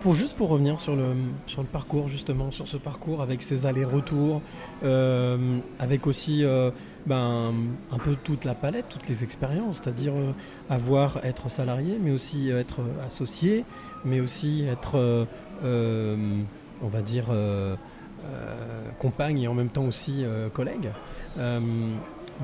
Pour 0.00 0.14
juste 0.14 0.36
pour 0.36 0.48
revenir 0.48 0.80
sur 0.80 0.96
le, 0.96 1.04
sur 1.46 1.60
le 1.60 1.68
parcours 1.68 2.08
justement, 2.08 2.50
sur 2.50 2.66
ce 2.66 2.78
parcours 2.78 3.20
avec 3.20 3.42
ses 3.42 3.66
allers-retours, 3.66 4.40
euh, 4.82 5.36
avec 5.78 6.06
aussi 6.06 6.42
ben, 7.06 7.52
un 7.92 7.98
peu 7.98 8.16
toute 8.24 8.46
la 8.46 8.54
palette, 8.54 8.86
toutes 8.88 9.08
les 9.08 9.24
expériences, 9.24 9.80
c'est-à-dire 9.82 10.14
avoir 10.70 11.22
être 11.22 11.50
salarié, 11.50 11.98
mais 12.02 12.12
aussi 12.12 12.48
être 12.50 12.80
associé, 13.06 13.66
mais 14.06 14.20
aussi 14.20 14.64
être, 14.64 15.26
on 15.62 16.88
va 16.88 17.02
dire, 17.02 17.26
compagne 18.98 19.42
et 19.42 19.48
en 19.48 19.54
même 19.54 19.68
temps 19.68 19.84
aussi 19.84 20.24
collègue. 20.54 20.90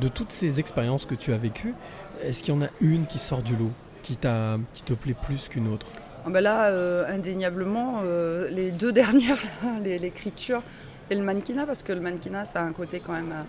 De 0.00 0.09
toutes 0.09 0.33
ces 0.33 0.61
expériences 0.61 1.05
que 1.07 1.14
tu 1.14 1.33
as 1.33 1.37
vécues, 1.38 1.74
est-ce 2.22 2.42
qu'il 2.42 2.55
y 2.55 2.57
en 2.57 2.62
a 2.62 2.68
une 2.81 3.07
qui 3.07 3.18
sort 3.18 3.42
du 3.42 3.57
lot, 3.57 3.70
qui, 4.03 4.16
t'a- 4.16 4.59
qui 4.72 4.83
te 4.83 4.92
plaît 4.92 5.14
plus 5.20 5.48
qu'une 5.48 5.68
autre? 5.72 5.87
Ah 6.24 6.31
ben 6.31 6.40
là, 6.40 6.66
euh, 6.66 7.05
indéniablement, 7.09 8.03
euh, 8.05 8.48
les 8.50 8.70
deux 8.70 8.92
dernières, 9.03 9.38
l'écriture 9.83 10.62
et 11.11 11.14
le 11.14 11.22
mannequinat, 11.22 11.66
parce 11.66 11.83
que 11.83 11.92
le 11.92 12.00
mannequinat, 12.00 12.44
ça 12.44 12.61
a 12.61 12.64
un 12.64 12.72
côté 12.72 13.00
quand 13.05 13.12
même 13.14 13.33
euh, 13.33 13.42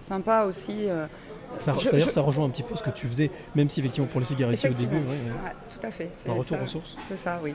sympa 0.00 0.42
aussi. 0.48 0.86
Ça, 1.58 1.74
Je- 1.78 1.90
D'ailleurs, 1.90 2.08
je- 2.08 2.12
ça 2.12 2.20
rejoint 2.22 2.46
un 2.46 2.50
petit 2.50 2.64
peu 2.64 2.74
ce 2.74 2.82
que 2.82 2.90
tu 2.90 3.06
faisais, 3.06 3.30
même 3.54 3.68
si 3.70 3.78
effectivement 3.80 4.08
pour 4.08 4.18
les 4.20 4.26
cigarettiers 4.26 4.70
au 4.70 4.74
début, 4.74 4.96
ouais. 4.96 5.02
Ouais, 5.02 5.52
tout 5.68 5.86
à 5.86 5.90
fait. 5.92 6.10
un 6.28 6.32
retour 6.32 6.58
aux 6.62 6.66
sources. 6.66 6.96
C'est 7.06 7.16
ça, 7.18 7.38
oui. 7.42 7.54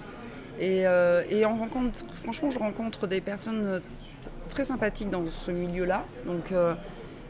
Et, 0.60 0.88
euh, 0.88 1.24
et 1.30 1.46
on 1.46 1.58
rencontre, 1.58 2.00
franchement, 2.14 2.50
je 2.50 2.60
rencontre 2.60 3.08
des 3.08 3.20
personnes 3.22 3.82
très 4.48 4.64
sympathiques 4.66 5.10
dans 5.10 5.26
ce 5.28 5.52
milieu-là. 5.52 6.06
Donc, 6.26 6.52
euh, 6.54 6.76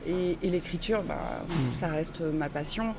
et, 0.10 0.38
et 0.42 0.50
l'écriture, 0.50 1.04
bah, 1.04 1.18
Mm. 1.48 1.74
ça 1.76 1.88
reste 1.88 2.22
ma 2.22 2.50
passion. 2.50 2.94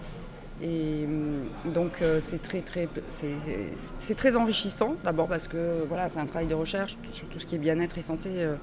Et 0.62 1.05
hum, 1.07 1.73
donc, 1.73 2.03
euh, 2.03 2.18
c'est 2.20 2.42
très, 2.42 2.61
très, 2.61 2.87
c'est- 3.09 4.14
très 4.14 4.37
enrichissant. 4.37 4.94
D'abord 5.05 5.27
parce 5.27 5.49
que 5.49 5.85
voilà, 5.88 6.09
c'est 6.09 6.18
un 6.20 6.27
travail 6.27 6.49
de 6.49 6.55
recherche 6.55 6.96
sur 7.12 7.27
tout 7.29 7.38
ce 7.38 7.46
qui 7.46 7.55
est 7.55 7.59
bien-être 7.59 7.96
et 7.99 8.03
santé. 8.03 8.29
euh, 8.37 8.57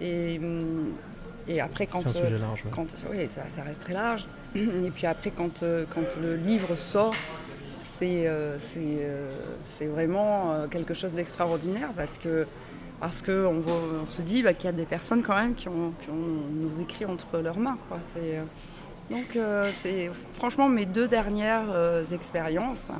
et, 0.00 0.38
hum, 0.38 0.92
et 1.48 1.60
après, 1.60 1.86
quand, 1.86 2.00
C'est 2.00 2.08
un 2.18 2.20
euh, 2.22 2.24
sujet 2.26 2.38
large. 2.38 2.62
ouais. 2.64 2.70
quand, 2.74 2.86
oui, 3.10 3.28
ça, 3.28 3.42
ça 3.48 3.62
reste 3.62 3.82
très 3.82 3.92
large. 3.94 4.26
Et 4.56 4.90
puis 4.94 5.06
après, 5.06 5.30
quand, 5.30 5.60
quand 5.92 6.20
le 6.22 6.36
livre 6.36 6.74
sort, 6.76 7.12
c'est 7.82 8.28
c'est, 9.64 9.86
vraiment 9.86 10.54
quelque 10.70 10.94
chose 10.94 11.12
d'extraordinaire 11.14 11.90
parce 11.96 12.18
que 12.18 12.46
parce 13.00 13.22
que 13.22 13.46
on, 13.46 14.06
se 14.06 14.22
dit 14.22 14.42
bah, 14.42 14.54
qu'il 14.54 14.66
y 14.66 14.68
a 14.68 14.72
des 14.72 14.86
personnes 14.86 15.22
quand 15.22 15.34
même 15.36 15.54
qui 15.54 15.68
ont, 15.68 15.92
qui 16.02 16.10
ont 16.10 16.66
nos 16.66 16.72
écrits 16.80 17.04
entre 17.04 17.38
leurs 17.38 17.58
mains. 17.58 17.78
quoi. 17.88 17.98
Euh, 18.18 18.42
donc 19.10 19.36
euh, 19.36 19.68
c'est 19.74 20.10
franchement 20.32 20.68
mes 20.68 20.86
deux 20.86 21.08
dernières 21.08 21.70
euh, 21.70 22.04
expériences. 22.06 22.90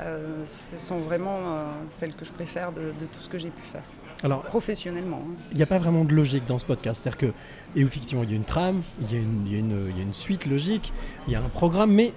euh, 0.00 0.44
ce 0.46 0.76
sont 0.78 0.98
vraiment 0.98 1.38
euh, 1.46 1.64
celles 1.98 2.14
que 2.14 2.24
je 2.24 2.32
préfère 2.32 2.72
de, 2.72 2.80
de 2.80 3.06
tout 3.12 3.20
ce 3.20 3.28
que 3.28 3.38
j'ai 3.38 3.50
pu 3.50 3.62
faire 3.72 3.82
Alors, 4.22 4.42
professionnellement. 4.42 5.22
hein. 5.26 5.34
il 5.52 5.56
n'y 5.56 5.62
a 5.62 5.66
pas 5.66 5.78
vraiment 5.78 6.04
de 6.04 6.12
logique 6.14 6.46
dans 6.46 6.58
ce 6.58 6.64
podcast. 6.64 7.02
C'est-à-dire 7.02 7.18
que, 7.18 7.78
et 7.78 7.82
effectivement, 7.82 8.22
il 8.22 8.30
y 8.30 8.32
a 8.32 8.36
une 8.36 8.44
trame, 8.44 8.82
il 9.02 9.12
y 9.12 9.16
a 9.16 9.20
une, 9.22 9.46
y 9.46 10.00
y 10.00 10.02
a 10.02 10.12
suite 10.12 10.46
logique, 10.46 10.92
il 11.26 11.32
y 11.32 11.36
a 11.36 11.40
un 11.40 11.48
programme, 11.48 11.92
mais 11.92 12.12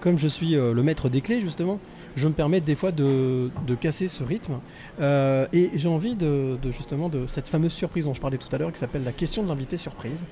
comme 0.00 0.18
je 0.18 0.28
suis 0.28 0.56
euh, 0.56 0.74
le 0.74 0.82
maître 0.82 1.08
des 1.08 1.20
clés, 1.20 1.40
justement, 1.40 1.78
je 2.16 2.28
me 2.28 2.32
permets 2.32 2.60
des 2.60 2.74
fois 2.74 2.92
de, 2.92 3.50
de 3.66 3.74
casser 3.74 4.08
ce 4.08 4.22
rythme. 4.22 4.60
Euh, 5.00 5.46
et 5.52 5.70
j'ai 5.74 5.88
envie 5.88 6.14
de, 6.14 6.58
de, 6.60 6.70
justement 6.70 7.08
de 7.08 7.26
cette 7.26 7.48
fameuse 7.48 7.72
surprise 7.72 8.04
dont 8.04 8.14
je 8.14 8.20
parlais 8.20 8.38
tout 8.38 8.48
à 8.52 8.58
l'heure, 8.58 8.72
qui 8.72 8.78
s'appelle 8.78 9.04
la 9.04 9.12
question 9.12 9.42
de 9.42 9.48
l'invité 9.48 9.76
surprise. 9.76 10.26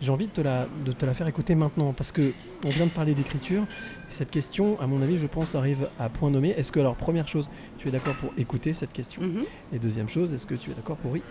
J'ai 0.00 0.10
envie 0.10 0.26
de 0.26 0.32
te, 0.32 0.40
la, 0.40 0.66
de 0.84 0.92
te 0.92 1.06
la 1.06 1.14
faire 1.14 1.26
écouter 1.28 1.54
maintenant, 1.54 1.92
parce 1.92 2.12
que 2.12 2.32
on 2.64 2.68
vient 2.68 2.86
de 2.86 2.90
parler 2.90 3.14
d'écriture. 3.14 3.62
et 3.62 3.66
Cette 4.10 4.30
question, 4.30 4.80
à 4.80 4.86
mon 4.86 5.00
avis, 5.02 5.18
je 5.18 5.26
pense, 5.26 5.54
arrive 5.54 5.88
à 5.98 6.08
point 6.08 6.30
nommé. 6.30 6.50
Est-ce 6.50 6.72
que, 6.72 6.80
alors, 6.80 6.96
première 6.96 7.28
chose, 7.28 7.48
tu 7.78 7.88
es 7.88 7.90
d'accord 7.90 8.14
pour 8.16 8.32
écouter 8.36 8.72
cette 8.72 8.92
question? 8.92 9.22
Mhm. 9.22 9.44
Et 9.72 9.78
deuxième 9.78 10.08
chose, 10.08 10.34
est-ce 10.34 10.46
que 10.46 10.54
tu 10.54 10.70
es 10.70 10.74
d'accord 10.74 10.96
pour 10.96 11.16
y 11.16 11.22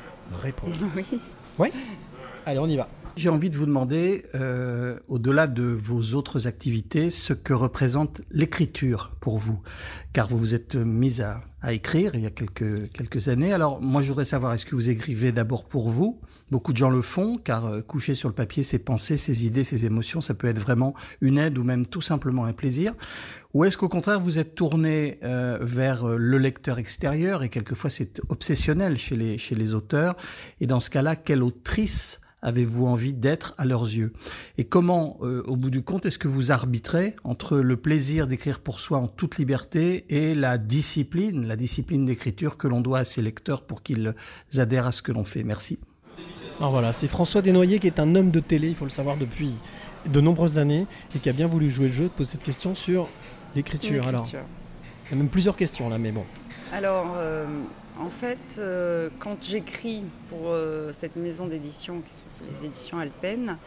répondre? 0.41 0.75
Oui. 1.59 1.69
Allez, 2.47 2.57
on 2.57 2.65
y 2.65 2.75
va. 2.75 2.87
J'ai 3.15 3.29
envie 3.29 3.51
de 3.51 3.55
vous 3.55 3.67
demander, 3.67 4.25
euh, 4.33 4.97
au-delà 5.07 5.45
de 5.45 5.61
vos 5.61 6.15
autres 6.15 6.47
activités, 6.47 7.11
ce 7.11 7.33
que 7.33 7.53
représente 7.53 8.21
l'écriture 8.31 9.15
pour 9.21 9.37
vous. 9.37 9.61
Car 10.13 10.27
vous 10.27 10.39
vous 10.39 10.55
êtes 10.55 10.75
mise 10.75 11.21
à, 11.21 11.41
à 11.61 11.73
écrire 11.73 12.15
il 12.15 12.21
y 12.21 12.25
a 12.25 12.31
quelques, 12.31 12.91
quelques 12.91 13.27
années. 13.27 13.53
Alors 13.53 13.79
moi, 13.79 14.01
je 14.01 14.07
voudrais 14.07 14.25
savoir, 14.25 14.53
est-ce 14.53 14.65
que 14.65 14.75
vous 14.75 14.89
écrivez 14.89 15.31
d'abord 15.31 15.65
pour 15.65 15.89
vous? 15.89 16.21
Beaucoup 16.49 16.73
de 16.73 16.77
gens 16.77 16.89
le 16.89 17.03
font, 17.03 17.35
car 17.35 17.67
euh, 17.67 17.81
coucher 17.81 18.15
sur 18.15 18.29
le 18.29 18.35
papier 18.35 18.63
ses 18.63 18.79
pensées, 18.79 19.15
ses 19.15 19.45
idées, 19.45 19.63
ses 19.63 19.85
émotions, 19.85 20.19
ça 20.19 20.33
peut 20.33 20.47
être 20.47 20.59
vraiment 20.59 20.95
une 21.21 21.37
aide 21.37 21.59
ou 21.59 21.63
même 21.63 21.85
tout 21.85 22.01
simplement 22.01 22.45
un 22.45 22.53
plaisir. 22.53 22.95
Ou 23.53 23.63
est-ce 23.63 23.77
qu'au 23.77 23.89
contraire, 23.89 24.19
vous 24.19 24.39
êtes 24.39 24.55
tourné 24.55 25.19
euh, 25.23 25.59
vers 25.61 26.09
euh, 26.09 26.17
le 26.17 26.39
lecteur 26.39 26.79
extérieur, 26.79 27.43
et 27.43 27.49
quelquefois 27.49 27.91
c'est 27.91 28.21
obsessionnel 28.29 28.97
chez 28.97 29.15
les, 29.15 29.37
chez 29.37 29.53
les 29.53 29.75
auteurs, 29.75 30.17
et 30.59 30.65
dans 30.65 30.79
ce 30.79 30.89
cas-là, 30.89 31.15
quelle 31.15 31.43
autrice 31.43 32.19
avez-vous 32.43 32.85
envie 32.85 33.13
d'être 33.13 33.55
à 33.57 33.65
leurs 33.65 33.85
yeux? 33.85 34.13
Et 34.59 34.65
comment, 34.65 35.17
euh, 35.21 35.41
au 35.47 35.55
bout 35.55 35.71
du 35.71 35.81
compte, 35.81 36.05
est-ce 36.05 36.19
que 36.19 36.27
vous 36.27 36.51
arbitrez 36.51 37.15
entre 37.23 37.57
le 37.57 37.77
plaisir 37.77 38.27
d'écrire 38.27 38.59
pour 38.59 38.79
soi 38.79 38.99
en 38.99 39.07
toute 39.07 39.37
liberté 39.37 40.05
et 40.09 40.35
la 40.35 40.59
discipline, 40.59 41.47
la 41.47 41.55
discipline 41.55 42.05
d'écriture 42.05 42.57
que 42.57 42.67
l'on 42.67 42.81
doit 42.81 42.99
à 42.99 43.03
ses 43.05 43.21
lecteurs 43.21 43.63
pour 43.63 43.81
qu'ils 43.81 44.13
adhèrent 44.57 44.87
à 44.87 44.91
ce 44.91 45.01
que 45.01 45.11
l'on 45.11 45.23
fait? 45.23 45.43
Merci. 45.43 45.79
Alors 46.59 46.71
voilà, 46.71 46.93
c'est 46.93 47.07
François 47.07 47.41
Desnoyers 47.41 47.79
qui 47.79 47.87
est 47.87 47.99
un 47.99 48.13
homme 48.15 48.29
de 48.29 48.39
télé, 48.39 48.67
il 48.67 48.75
faut 48.75 48.85
le 48.85 48.91
savoir 48.91 49.17
depuis 49.17 49.53
de 50.05 50.21
nombreuses 50.21 50.59
années, 50.59 50.85
et 51.15 51.19
qui 51.19 51.29
a 51.29 51.33
bien 51.33 51.47
voulu 51.47 51.69
jouer 51.69 51.87
le 51.87 51.93
jeu 51.93 52.03
de 52.03 52.09
poser 52.09 52.31
cette 52.33 52.43
question 52.43 52.75
sur 52.75 53.07
l'écriture. 53.55 54.07
Alors, 54.07 54.27
il 54.29 55.11
y 55.11 55.13
a 55.13 55.17
même 55.17 55.29
plusieurs 55.29 55.55
questions 55.55 55.89
là, 55.89 55.97
mais 55.97 56.11
bon. 56.11 56.25
Alors, 56.71 57.13
euh, 57.17 57.45
en 57.99 58.09
fait, 58.09 58.55
euh, 58.57 59.09
quand 59.19 59.37
j'écris 59.43 60.03
pour 60.29 60.47
euh, 60.49 60.91
cette 60.93 61.15
maison 61.15 61.45
d'édition, 61.47 62.01
qui 62.01 62.13
sont 62.13 62.43
les 62.59 62.65
éditions 62.65 62.97
Alpen, 62.99 63.57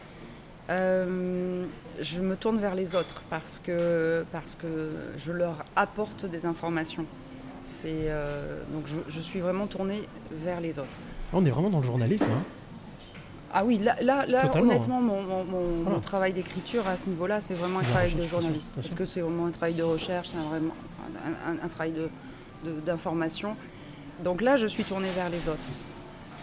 euh, 0.69 1.65
je 2.01 2.21
me 2.21 2.35
tourne 2.35 2.59
vers 2.59 2.75
les 2.75 2.95
autres 2.95 3.23
parce 3.29 3.59
que, 3.59 4.25
parce 4.31 4.55
que 4.55 4.91
je 5.17 5.31
leur 5.31 5.63
apporte 5.75 6.25
des 6.25 6.45
informations. 6.45 7.05
C'est, 7.63 8.09
donc, 8.71 8.83
je, 8.85 8.95
je 9.09 9.19
suis 9.19 9.39
vraiment 9.41 9.67
tournée 9.67 10.01
vers 10.31 10.61
les 10.61 10.79
autres. 10.79 10.97
On 11.33 11.45
est 11.45 11.49
vraiment 11.49 11.69
dans 11.69 11.79
le 11.79 11.85
journalisme. 11.85 12.27
hein. 12.31 12.43
Ah 13.53 13.63
oui, 13.65 13.77
là, 13.79 13.95
là, 14.01 14.25
là, 14.25 14.51
honnêtement, 14.57 15.01
mon, 15.01 15.21
mon- 15.21 15.43
mon- 15.45 15.61
Voilà. 15.61 15.89
mon 15.95 15.99
travail 16.01 16.33
d'écriture 16.33 16.85
à 16.87 16.97
ce 16.97 17.07
niveau-là, 17.07 17.39
c'est 17.41 17.53
vraiment 17.53 17.79
un 17.79 17.81
la 17.81 17.87
travail 17.87 18.13
de 18.13 18.23
journaliste. 18.23 18.73
Parce 18.75 18.93
que 18.93 19.05
c'est 19.05 19.21
vraiment 19.21 19.45
un 19.47 19.51
travail 19.51 19.73
de 19.75 19.83
recherche, 19.83 20.27
c'est 20.29 20.37
un, 20.37 20.41
vraiment 20.49 20.73
un, 21.25 21.51
un- 21.53 21.63
un 21.63 21.67
travail 21.69 21.93
de- 21.93 22.79
d'information. 22.81 23.55
Donc 24.23 24.41
là, 24.41 24.55
je 24.57 24.65
suis 24.67 24.83
tournée 24.83 25.09
vers 25.15 25.29
les 25.29 25.47
autres. 25.49 25.59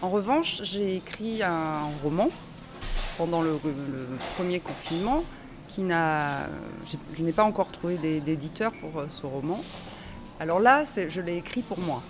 En 0.01 0.09
revanche, 0.09 0.61
j'ai 0.63 0.95
écrit 0.95 1.41
un 1.43 1.79
roman 2.03 2.29
pendant 3.17 3.41
le, 3.41 3.57
premier 4.35 4.59
confinement 4.59 5.23
qui 5.69 5.83
n'a. 5.83 6.47
Je 7.15 7.23
n'ai 7.23 7.31
pas 7.31 7.43
encore 7.43 7.71
trouvé 7.71 7.97
d'é- 7.97 8.21
d'éditeur 8.21 8.71
pour 8.73 8.99
euh, 8.99 9.05
ce 9.09 9.25
roman. 9.25 9.59
Alors 10.39 10.59
là, 10.59 10.83
je 10.85 11.21
l'ai 11.21 11.37
écrit 11.37 11.61
pour 11.61 11.79
moi. 11.79 12.01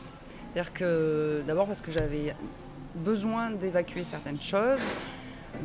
C'est-à-dire 0.54 0.74
que 0.74 1.44
d'abord 1.48 1.68
parce 1.68 1.82
que 1.82 1.92
j'avais 1.92 2.36
besoin 2.96 3.52
d'évacuer 3.52 4.04
certaines 4.04 4.42
choses. 4.42 4.80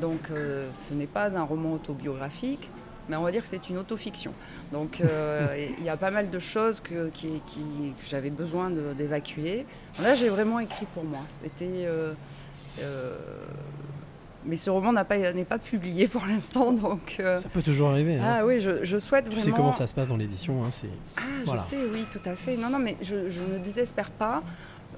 Donc 0.00 0.30
euh, 0.30 0.68
ce 0.74 0.94
n'est 0.94 1.06
pas 1.06 1.36
un 1.36 1.42
roman 1.42 1.72
autobiographique, 1.74 2.68
mais 3.10 3.16
on 3.16 3.22
va 3.22 3.32
dire 3.32 3.42
que 3.42 3.48
c'est 3.48 3.68
une 3.68 3.76
autofiction. 3.78 4.32
Donc 4.72 5.00
euh, 5.02 5.48
il 5.78 5.84
y 5.84 5.88
a 5.90 5.96
pas 5.98 6.10
mal 6.10 6.30
de 6.30 6.38
choses 6.38 6.80
que, 6.80 7.08
qui- 7.10 7.40
qui- 7.46 7.58
que 8.00 8.06
j'avais 8.08 8.30
besoin 8.30 8.70
d'évacuer. 8.70 9.66
Là 10.02 10.14
j'ai 10.14 10.28
vraiment 10.30 10.60
écrit 10.60 10.86
pour 10.94 11.04
moi. 11.04 11.20
C'était... 11.42 11.66
euh, 11.84 12.12
euh, 12.82 13.16
mais 14.46 14.56
ce 14.56 14.70
roman 14.70 14.92
n'a 14.92 15.04
pas- 15.04 15.32
n'est 15.34 15.44
pas, 15.44 15.58
publié 15.58 16.08
pour 16.08 16.24
l'instant, 16.24 16.72
donc... 16.72 17.16
Ça 17.36 17.48
peut 17.50 17.60
toujours 17.62 17.90
arriver. 17.90 18.16
hein. 18.16 18.36
ah 18.38 18.46
oui, 18.46 18.60
je, 18.60 18.84
je 18.84 18.98
souhaite 18.98 19.24
tu 19.24 19.30
vraiment... 19.32 19.44
sais 19.44 19.50
comment 19.52 19.72
ça 19.72 19.86
se 19.86 19.92
passe 19.92 20.08
dans 20.08 20.16
l'édition. 20.16 20.64
hein, 20.64 20.68
c'est... 20.70 20.88
Ah, 21.18 21.20
Voilà. 21.44 21.60
je 21.60 21.66
sais, 21.66 21.76
oui, 21.92 22.06
tout 22.10 22.22
à 22.24 22.34
fait. 22.36 22.56
Non, 22.56 22.70
non, 22.70 22.78
mais 22.78 22.96
je, 23.02 23.28
je 23.28 23.40
ne 23.42 23.58
désespère 23.58 24.10
pas. 24.10 24.42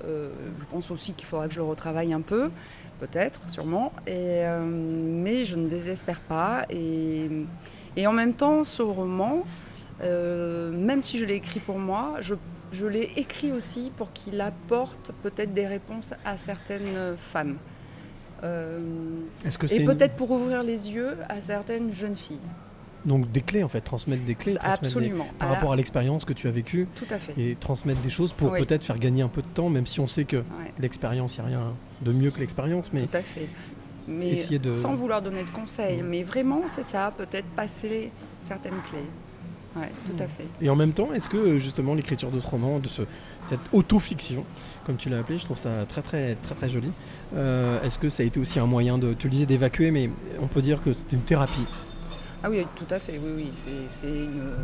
Euh, 0.05 0.29
je 0.61 0.65
pense 0.67 0.91
aussi 0.93 1.13
qu'il 1.13 1.27
faudra 1.27 1.49
que 1.49 1.55
je 1.55 1.59
le 1.59 1.65
retravaille 1.65 2.13
un 2.13 2.21
peu, 2.21 2.51
peut-être, 3.01 3.41
sûrement. 3.49 3.93
Et, 4.07 4.13
euh, 4.47 4.65
mais 4.65 5.45
je 5.45 5.57
ne 5.57 5.69
désespère 5.69 6.21
pas. 6.21 6.65
Et, 6.71 7.29
et 7.97 8.07
en 8.07 8.13
même 8.13 8.35
temps, 8.35 8.65
ce 8.65 8.83
roman, 8.83 9.45
euh, 10.03 10.73
même 10.73 11.03
si 11.03 11.19
je 11.19 11.25
l'ai 11.25 11.35
écrit 11.37 11.61
pour 11.61 11.79
moi, 11.79 12.17
je, 12.21 12.35
je 12.73 12.87
l'ai 12.87 13.11
écrit 13.17 13.53
aussi 13.53 13.91
pour 13.97 14.13
qu'il 14.13 14.41
apporte 14.41 15.13
peut-être 15.23 15.53
des 15.55 15.67
réponses 15.67 16.15
à 16.25 16.37
certaines 16.37 17.17
femmes. 17.19 17.57
Euh, 18.45 18.81
Est-ce 19.45 19.57
que 19.59 19.67
c'est 19.67 19.83
et 19.83 19.85
peut-être 19.85 20.17
pour 20.17 20.31
ouvrir 20.33 20.63
les 20.63 20.91
yeux 20.91 21.17
à 21.29 21.41
certaines 21.41 21.93
jeunes 21.95 22.17
filles. 22.17 22.41
donc 23.05 23.31
des 23.31 23.41
clés 23.41 23.63
en 23.63 23.69
fait, 23.69 23.81
transmettre 23.83 24.25
des 24.25 24.35
clés, 24.35 24.55
transmettre 24.55 24.81
des- 24.81 24.87
Absolument. 24.89 25.27
par 25.39 25.49
À 25.49 25.51
la- 25.53 25.57
rapport 25.59 25.73
à 25.73 25.77
l'expérience 25.77 26.25
que 26.25 26.33
tu 26.33 26.49
as 26.49 26.51
vécue 26.51 26.89
Tout 26.97 27.05
à 27.11 27.19
fait. 27.19 27.35
et 27.41 27.57
transmettre 27.61 28.01
des 28.01 28.11
choses 28.11 28.33
pour 28.33 28.51
Oui. 28.53 28.59
peut-être 28.61 28.85
faire 28.85 28.99
gagner 28.99 29.23
un 29.23 29.29
peu 29.29 29.43
de 29.43 29.47
temps, 29.49 29.69
même 29.71 29.87
si 29.87 30.01
on 30.01 30.09
sait 30.09 30.25
que 30.25 30.39
Ouais. 30.39 30.73
l'expérience, 30.81 31.37
il 31.37 31.41
n'y 31.45 31.47
a 31.55 31.59
rien 31.59 31.73
de 32.01 32.13
mieux 32.13 32.33
que 32.33 32.41
l'expérience, 32.41 32.93
mais 32.93 33.03
Tout 33.03 33.17
à 33.17 33.21
fait. 33.23 33.49
Mais 34.09 34.35
de- 34.59 34.75
sans 34.75 34.95
vouloir 34.95 35.23
donner 35.23 35.45
de 35.45 35.51
conseils. 35.51 36.03
Mais 36.03 36.23
vraiment, 36.23 36.63
c'est 36.71 36.83
ça, 36.85 37.13
peut-être 37.17 37.47
passer 37.57 38.11
certaines 38.41 38.81
clés. 38.91 39.07
Ouais, 39.75 39.91
tout 40.05 40.23
à 40.23 40.27
fait. 40.29 40.45
Et 40.61 40.69
en 40.69 40.77
même 40.77 40.93
temps, 40.93 41.15
est-ce 41.15 41.31
que 41.31 41.57
justement 41.57 41.95
l'écriture 41.95 42.31
de 42.31 42.39
ce 42.41 42.47
roman, 42.47 42.79
de 42.79 42.89
ce, 42.89 43.03
cette 43.41 43.61
auto-fiction, 43.73 44.45
comme 44.85 44.97
tu 44.97 45.09
l'as 45.09 45.21
appelé, 45.21 45.39
je 45.39 45.47
trouve 45.47 45.57
ça 45.57 45.87
très 45.89 46.03
très 46.03 46.35
très 46.35 46.55
très 46.55 46.69
joli. 46.69 46.91
euh, 47.35 47.81
est-ce 47.83 47.99
que 47.99 48.11
ça 48.11 48.23
a 48.23 48.27
été 48.27 48.39
aussi 48.39 48.59
un 48.59 48.67
moyen 48.67 48.99
de, 48.99 49.15
tu 49.15 49.29
le 49.29 49.33
disais, 49.33 49.47
d'évacuer, 49.47 49.91
mais 49.91 50.11
on 50.43 50.47
peut 50.47 50.61
dire 50.61 50.83
que 50.83 50.93
c'était 50.93 51.17
une 51.17 51.23
thérapie. 51.23 51.65
Ah 52.45 52.51
oui, 52.51 52.67
tout 52.77 52.93
à 52.93 52.99
fait, 52.99 53.19
oui, 53.25 53.33
oui. 53.35 53.51
C'est, 53.89 54.09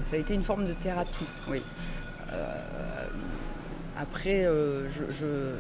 ça 0.04 0.16
a 0.16 0.18
été 0.18 0.34
une 0.34 0.44
forme 0.44 0.66
de 0.66 0.74
thérapie, 0.74 1.24
oui. 1.50 1.62
Euh, 2.32 3.06
après, 3.98 4.44
euh, 4.44 4.88
je, 4.90 5.04
je, 5.10 5.54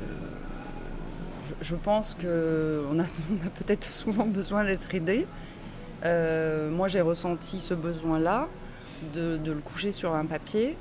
je- 1.60 1.74
pense 1.74 2.14
qu'on 2.14 2.98
a, 2.98 3.02
on 3.30 3.46
a 3.46 3.50
peut-être 3.64 3.84
souvent 3.84 4.26
besoin 4.26 4.64
d'être 4.64 4.94
aidé. 4.94 5.26
Euh, 6.04 6.70
moi, 6.70 6.88
j'ai 6.88 7.00
ressenti 7.00 7.58
ce 7.60 7.74
besoin-là 7.74 8.48
de, 9.14 9.36
de 9.36 9.52
le 9.52 9.60
coucher 9.60 9.92
sur 9.92 10.14
un 10.14 10.26
papier. 10.26 10.76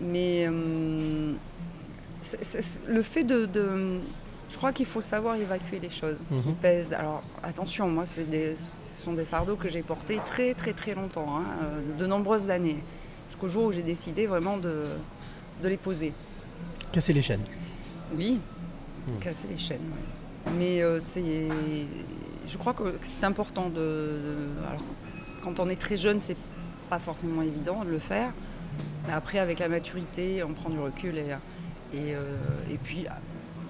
Mais 0.00 0.46
euh, 0.48 1.32
le 2.88 3.02
fait 3.02 3.24
de, 3.24 3.46
de- 3.46 3.98
Je 4.50 4.56
crois 4.56 4.72
qu'il 4.72 4.86
faut 4.86 5.00
savoir 5.00 5.36
évacuer 5.36 5.78
les 5.78 5.90
choses 5.90 6.22
qui 6.26 6.34
Mhm. 6.34 6.54
pèsent. 6.60 6.92
Alors, 6.92 7.22
attention, 7.42 7.88
moi, 7.88 8.04
des- 8.28 8.56
ce 8.56 9.02
sont 9.02 9.12
des 9.12 9.24
fardeaux 9.24 9.54
que 9.56 9.68
j'ai 9.68 9.82
portés 9.82 10.18
très, 10.24 10.54
très, 10.54 10.72
très 10.72 10.94
longtemps, 10.94 11.36
hein, 11.38 11.44
euh, 11.62 11.98
de 11.98 12.06
nombreuses 12.06 12.50
années, 12.50 12.78
jusqu'au 13.28 13.48
jour 13.48 13.64
où 13.66 13.72
j'ai 13.72 13.82
décidé 13.82 14.26
vraiment 14.26 14.56
de, 14.56 14.82
de 15.62 15.68
les 15.68 15.76
poser. 15.76 16.12
Casser 16.90 17.12
les 17.12 17.22
chaînes. 17.22 17.44
Oui, 18.16 18.40
Mhm. 19.08 19.18
casser 19.20 19.48
les 19.50 19.58
chaînes. 19.58 19.78
Mais 20.58 20.82
euh, 20.82 20.98
c'est, 21.00 21.48
je 22.48 22.56
crois 22.56 22.72
que 22.74 22.94
c'est 23.02 23.24
important 23.24 23.68
de, 23.68 23.74
de- 23.74 24.66
alors, 24.68 24.82
quand 25.42 25.60
on 25.60 25.68
est 25.68 25.80
très 25.80 25.96
jeune, 25.96 26.20
c'est 26.20 26.36
pas 26.88 26.98
forcément 26.98 27.42
évident 27.42 27.84
de 27.84 27.90
le 27.90 27.98
faire. 27.98 28.30
Mais 29.06 29.12
après, 29.12 29.38
avec 29.38 29.58
la 29.58 29.68
maturité, 29.68 30.42
on 30.42 30.52
prend 30.52 30.70
du 30.70 30.78
recul 30.78 31.16
et, 31.18 31.28
et, 31.94 32.14
euh, 32.14 32.20
et 32.70 32.76
puis 32.78 33.06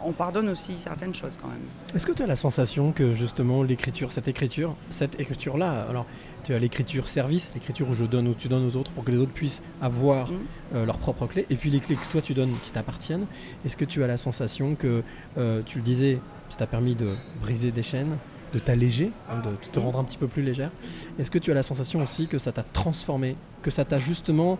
on 0.04 0.12
pardonne 0.12 0.48
aussi 0.48 0.72
certaines 0.78 1.14
choses 1.14 1.38
quand 1.40 1.48
même. 1.48 1.60
Est-ce 1.94 2.06
que 2.06 2.12
tu 2.12 2.22
as 2.22 2.26
la 2.26 2.36
sensation 2.36 2.92
que 2.92 3.12
justement 3.12 3.62
l'écriture, 3.62 4.12
cette 4.12 4.28
écriture, 4.28 4.74
cette 4.90 5.20
écriture-là, 5.20 5.86
alors 5.88 6.06
tu 6.44 6.54
as 6.54 6.58
l'écriture 6.58 7.06
service, 7.08 7.50
l'écriture 7.54 7.88
où 7.90 7.94
je 7.94 8.04
donne 8.06 8.28
ou 8.28 8.34
tu 8.34 8.48
donnes 8.48 8.66
aux 8.66 8.76
autres 8.76 8.90
pour 8.92 9.04
que 9.04 9.10
les 9.10 9.18
autres 9.18 9.32
puissent 9.32 9.62
avoir 9.82 10.30
Mhm. 10.30 10.38
euh, 10.74 10.86
leurs 10.86 10.98
propres 10.98 11.26
clés, 11.26 11.46
et 11.50 11.54
puis 11.56 11.68
les 11.70 11.80
clés 11.80 11.96
que 11.96 12.12
toi 12.12 12.22
tu 12.22 12.32
donnes 12.34 12.52
qui 12.64 12.70
t'appartiennent, 12.70 13.26
est-ce 13.66 13.76
que 13.76 13.84
tu 13.84 14.02
as 14.02 14.06
la 14.06 14.16
sensation 14.16 14.74
que, 14.74 15.02
euh, 15.36 15.62
tu 15.66 15.78
le 15.78 15.84
disais, 15.84 16.18
ça 16.48 16.56
t'a 16.58 16.66
permis 16.66 16.94
de 16.94 17.14
briser 17.42 17.70
des 17.72 17.82
chaînes, 17.82 18.16
de 18.54 18.58
t'alléger, 18.58 19.12
hein, 19.30 19.42
de 19.44 19.54
te 19.70 19.78
rendre 19.78 19.98
un 20.00 20.04
petit 20.04 20.18
peu 20.18 20.26
plus 20.26 20.42
légère 20.42 20.70
Est-ce 21.18 21.30
que 21.30 21.38
tu 21.38 21.50
as 21.50 21.54
la 21.54 21.62
sensation 21.62 22.02
aussi 22.02 22.26
que 22.26 22.38
ça 22.38 22.50
t'a 22.52 22.62
transformé, 22.64 23.36
que 23.62 23.70
ça 23.70 23.84
t'a 23.84 23.98
justement 23.98 24.58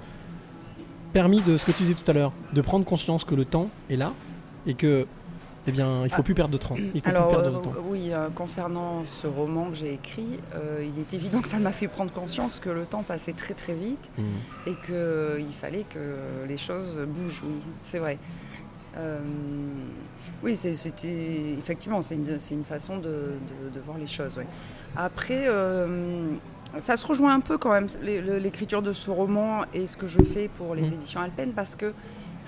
permis 1.13 1.41
de 1.41 1.57
ce 1.57 1.67
que 1.67 1.73
tu 1.73 1.83
disais 1.83 1.95
tout 1.95 2.09
à 2.09 2.15
l'heure, 2.15 2.33
de 2.53 2.61
prendre 2.61 2.85
conscience 2.85 3.25
que 3.25 3.35
le 3.35 3.45
temps 3.45 3.69
est 3.89 3.97
là 3.97 4.13
et 4.67 4.75
que, 4.75 5.07
eh 5.67 5.73
bien, 5.73 6.05
il 6.05 6.11
faut 6.11 6.17
Ah. 6.21 6.23
plus 6.23 6.35
perdre 6.35 6.53
de 6.53 6.59
temps. 6.59 6.75
Il 6.95 7.01
faut 7.01 7.09
Alors 7.09 7.29
plus 7.29 7.37
perdre 7.37 7.57
euh, 7.57 7.59
de 7.59 7.65
temps. 7.65 7.73
oui, 7.89 8.11
euh, 8.13 8.29
concernant 8.35 9.05
ce 9.07 9.27
roman 9.27 9.71
que 9.71 9.77
j'ai 9.77 9.93
écrit, 9.95 10.39
euh, 10.55 10.83
il 10.85 11.01
est 11.01 11.13
évident 11.15 11.41
que 11.41 11.49
ça 11.49 11.59
m'a 11.59 11.73
fait 11.73 11.89
prendre 11.89 12.13
conscience 12.13 12.59
que 12.61 12.71
le 12.71 12.85
temps 12.87 13.03
passait 13.03 13.33
très 13.35 13.55
très 13.55 13.75
vite 13.75 14.11
Mhm. 14.19 14.25
et 14.67 14.75
qu'il 14.87 15.53
fallait 15.55 15.85
que 15.89 16.47
les 16.49 16.59
choses 16.59 16.97
bougent, 17.09 17.43
oui, 17.45 17.61
c'est 17.85 17.99
vrai. 17.99 18.19
Euh, 18.97 19.21
oui, 20.43 20.57
c'était 20.57 21.55
effectivement, 21.59 22.03
c'est 22.03 22.15
une, 22.17 22.65
façon 22.65 22.97
de, 22.97 23.03
de- 23.03 23.71
de 23.75 23.81
voir 23.85 23.99
les 23.99 24.07
choses. 24.07 24.39
Après, 24.97 25.45
euh, 25.47 26.27
ça 26.79 26.97
se 26.97 27.07
rejoint 27.07 27.35
un 27.35 27.41
peu 27.41 27.59
quand 27.59 27.73
même, 27.73 27.87
l'écriture 28.03 28.83
de 28.83 28.93
ce 28.93 29.11
roman 29.11 29.63
et 29.75 29.87
ce 29.87 29.97
que 29.97 30.07
je 30.07 30.23
fais 30.23 30.49
pour 30.49 30.75
les 30.75 30.83
Mhm. 30.83 30.93
éditions 30.95 31.21
Alpen, 31.21 31.53
parce 31.53 31.77
que... 31.77 31.93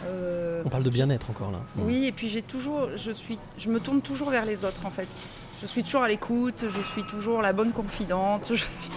euh, 0.06 0.62
On 0.64 0.68
parle 0.68 0.82
de 0.84 0.90
bien-être 0.90 1.30
encore 1.30 1.50
là. 1.50 1.58
oui, 1.78 2.06
et 2.06 2.12
puis 2.12 2.28
j'ai 2.28 2.42
toujours, 2.42 2.88
je 2.96 3.10
suis, 3.12 3.38
je 3.58 3.68
me 3.68 3.80
tourne 3.80 4.00
toujours 4.02 4.30
vers 4.30 4.44
les 4.44 4.64
autres 4.64 4.84
en 4.86 4.90
fait. 4.90 5.08
Je 5.60 5.66
suis 5.66 5.84
toujours 5.84 6.02
à 6.02 6.08
l'écoute, 6.08 6.64
je 6.68 6.80
suis 6.92 7.04
toujours 7.04 7.40
la 7.42 7.52
bonne 7.52 7.72
confidente. 7.72 8.46
Je 8.50 8.56
suis... 8.56 8.90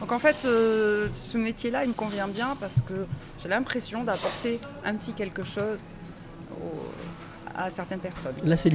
Donc 0.00 0.10
en 0.12 0.18
fait, 0.18 0.36
euh, 0.44 1.06
ce 1.14 1.38
métier-là, 1.38 1.84
il 1.84 1.88
me 1.90 1.94
convient 1.94 2.28
bien 2.28 2.54
parce 2.60 2.80
que 2.82 3.06
j'ai 3.40 3.48
l'impression 3.48 4.02
d'apporter 4.04 4.58
un 4.84 4.94
petit 4.96 5.12
quelque 5.14 5.42
chose 5.44 5.84
au- 6.52 6.90
à 7.58 7.70
certaines 7.70 8.00
personnes. 8.00 8.34
Là, 8.44 8.56
c'est 8.56 8.68